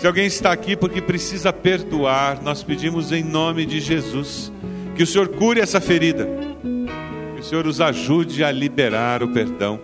se 0.00 0.06
alguém 0.06 0.24
está 0.24 0.50
aqui 0.50 0.74
porque 0.74 1.02
precisa 1.02 1.52
perdoar, 1.52 2.42
nós 2.42 2.62
pedimos 2.62 3.12
em 3.12 3.22
nome 3.22 3.66
de 3.66 3.80
Jesus 3.80 4.50
que 4.96 5.02
o 5.02 5.06
Senhor 5.06 5.28
cure 5.28 5.60
essa 5.60 5.78
ferida, 5.78 6.26
que 7.34 7.42
o 7.42 7.44
Senhor 7.44 7.66
os 7.66 7.82
ajude 7.82 8.42
a 8.42 8.50
liberar 8.50 9.22
o 9.22 9.28
perdão. 9.28 9.78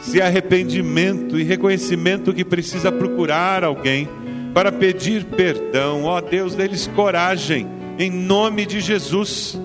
Se 0.00 0.22
arrependimento 0.22 1.36
e 1.36 1.42
reconhecimento 1.42 2.32
que 2.32 2.44
precisa 2.44 2.92
procurar 2.92 3.64
alguém 3.64 4.08
para 4.54 4.70
pedir 4.70 5.24
perdão, 5.24 6.04
ó 6.04 6.20
Deus, 6.20 6.54
deles 6.54 6.86
coragem, 6.94 7.66
em 7.98 8.08
nome 8.08 8.64
de 8.64 8.80
Jesus, 8.80 9.60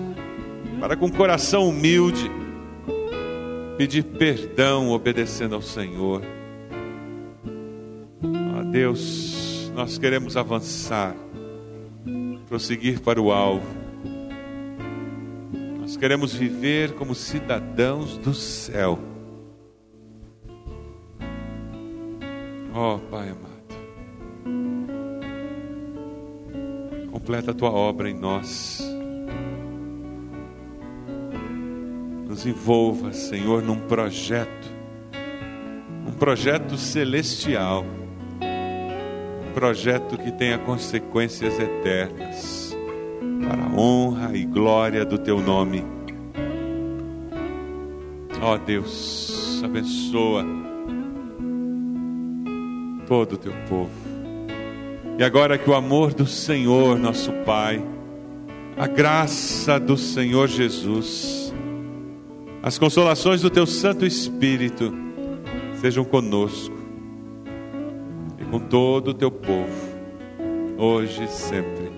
para 0.80 0.96
com 0.96 1.08
coração 1.08 1.68
humilde 1.68 2.28
pedir 3.78 4.02
perdão 4.02 4.90
obedecendo 4.90 5.54
ao 5.54 5.62
Senhor. 5.62 6.41
Deus, 8.72 9.70
nós 9.74 9.98
queremos 9.98 10.34
avançar, 10.34 11.14
prosseguir 12.48 13.00
para 13.00 13.20
o 13.20 13.30
alvo. 13.30 13.66
Nós 15.78 15.94
queremos 15.94 16.32
viver 16.32 16.94
como 16.94 17.14
cidadãos 17.14 18.16
do 18.16 18.32
céu. 18.32 18.98
Ó 22.72 22.94
oh, 22.94 22.98
Pai 22.98 23.28
amado, 23.28 23.50
completa 27.10 27.50
a 27.50 27.54
tua 27.54 27.70
obra 27.70 28.08
em 28.08 28.18
nós. 28.18 28.82
Nos 32.26 32.46
envolva, 32.46 33.12
Senhor, 33.12 33.62
num 33.62 33.80
projeto, 33.80 34.72
um 36.08 36.12
projeto 36.12 36.78
celestial 36.78 37.84
projeto 39.52 40.18
que 40.18 40.32
tenha 40.32 40.58
consequências 40.58 41.58
eternas, 41.58 42.76
para 43.46 43.62
a 43.62 43.80
honra 43.80 44.36
e 44.36 44.44
glória 44.44 45.04
do 45.04 45.18
teu 45.18 45.40
nome. 45.40 45.84
Ó 48.40 48.54
oh 48.54 48.58
Deus, 48.58 49.62
abençoa 49.64 50.44
todo 53.06 53.34
o 53.34 53.36
teu 53.36 53.52
povo. 53.68 53.90
E 55.18 55.22
agora 55.22 55.58
que 55.58 55.70
o 55.70 55.74
amor 55.74 56.12
do 56.12 56.26
Senhor, 56.26 56.98
nosso 56.98 57.30
Pai, 57.44 57.80
a 58.76 58.86
graça 58.86 59.78
do 59.78 59.96
Senhor 59.96 60.48
Jesus, 60.48 61.54
as 62.62 62.78
consolações 62.78 63.42
do 63.42 63.50
teu 63.50 63.66
Santo 63.66 64.06
Espírito 64.06 64.92
sejam 65.80 66.04
conosco 66.04 66.81
com 68.52 68.58
todo 68.58 69.08
o 69.08 69.14
teu 69.14 69.30
povo, 69.30 69.96
hoje 70.76 71.24
e 71.24 71.28
sempre. 71.28 71.90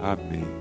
Amém. 0.00 0.57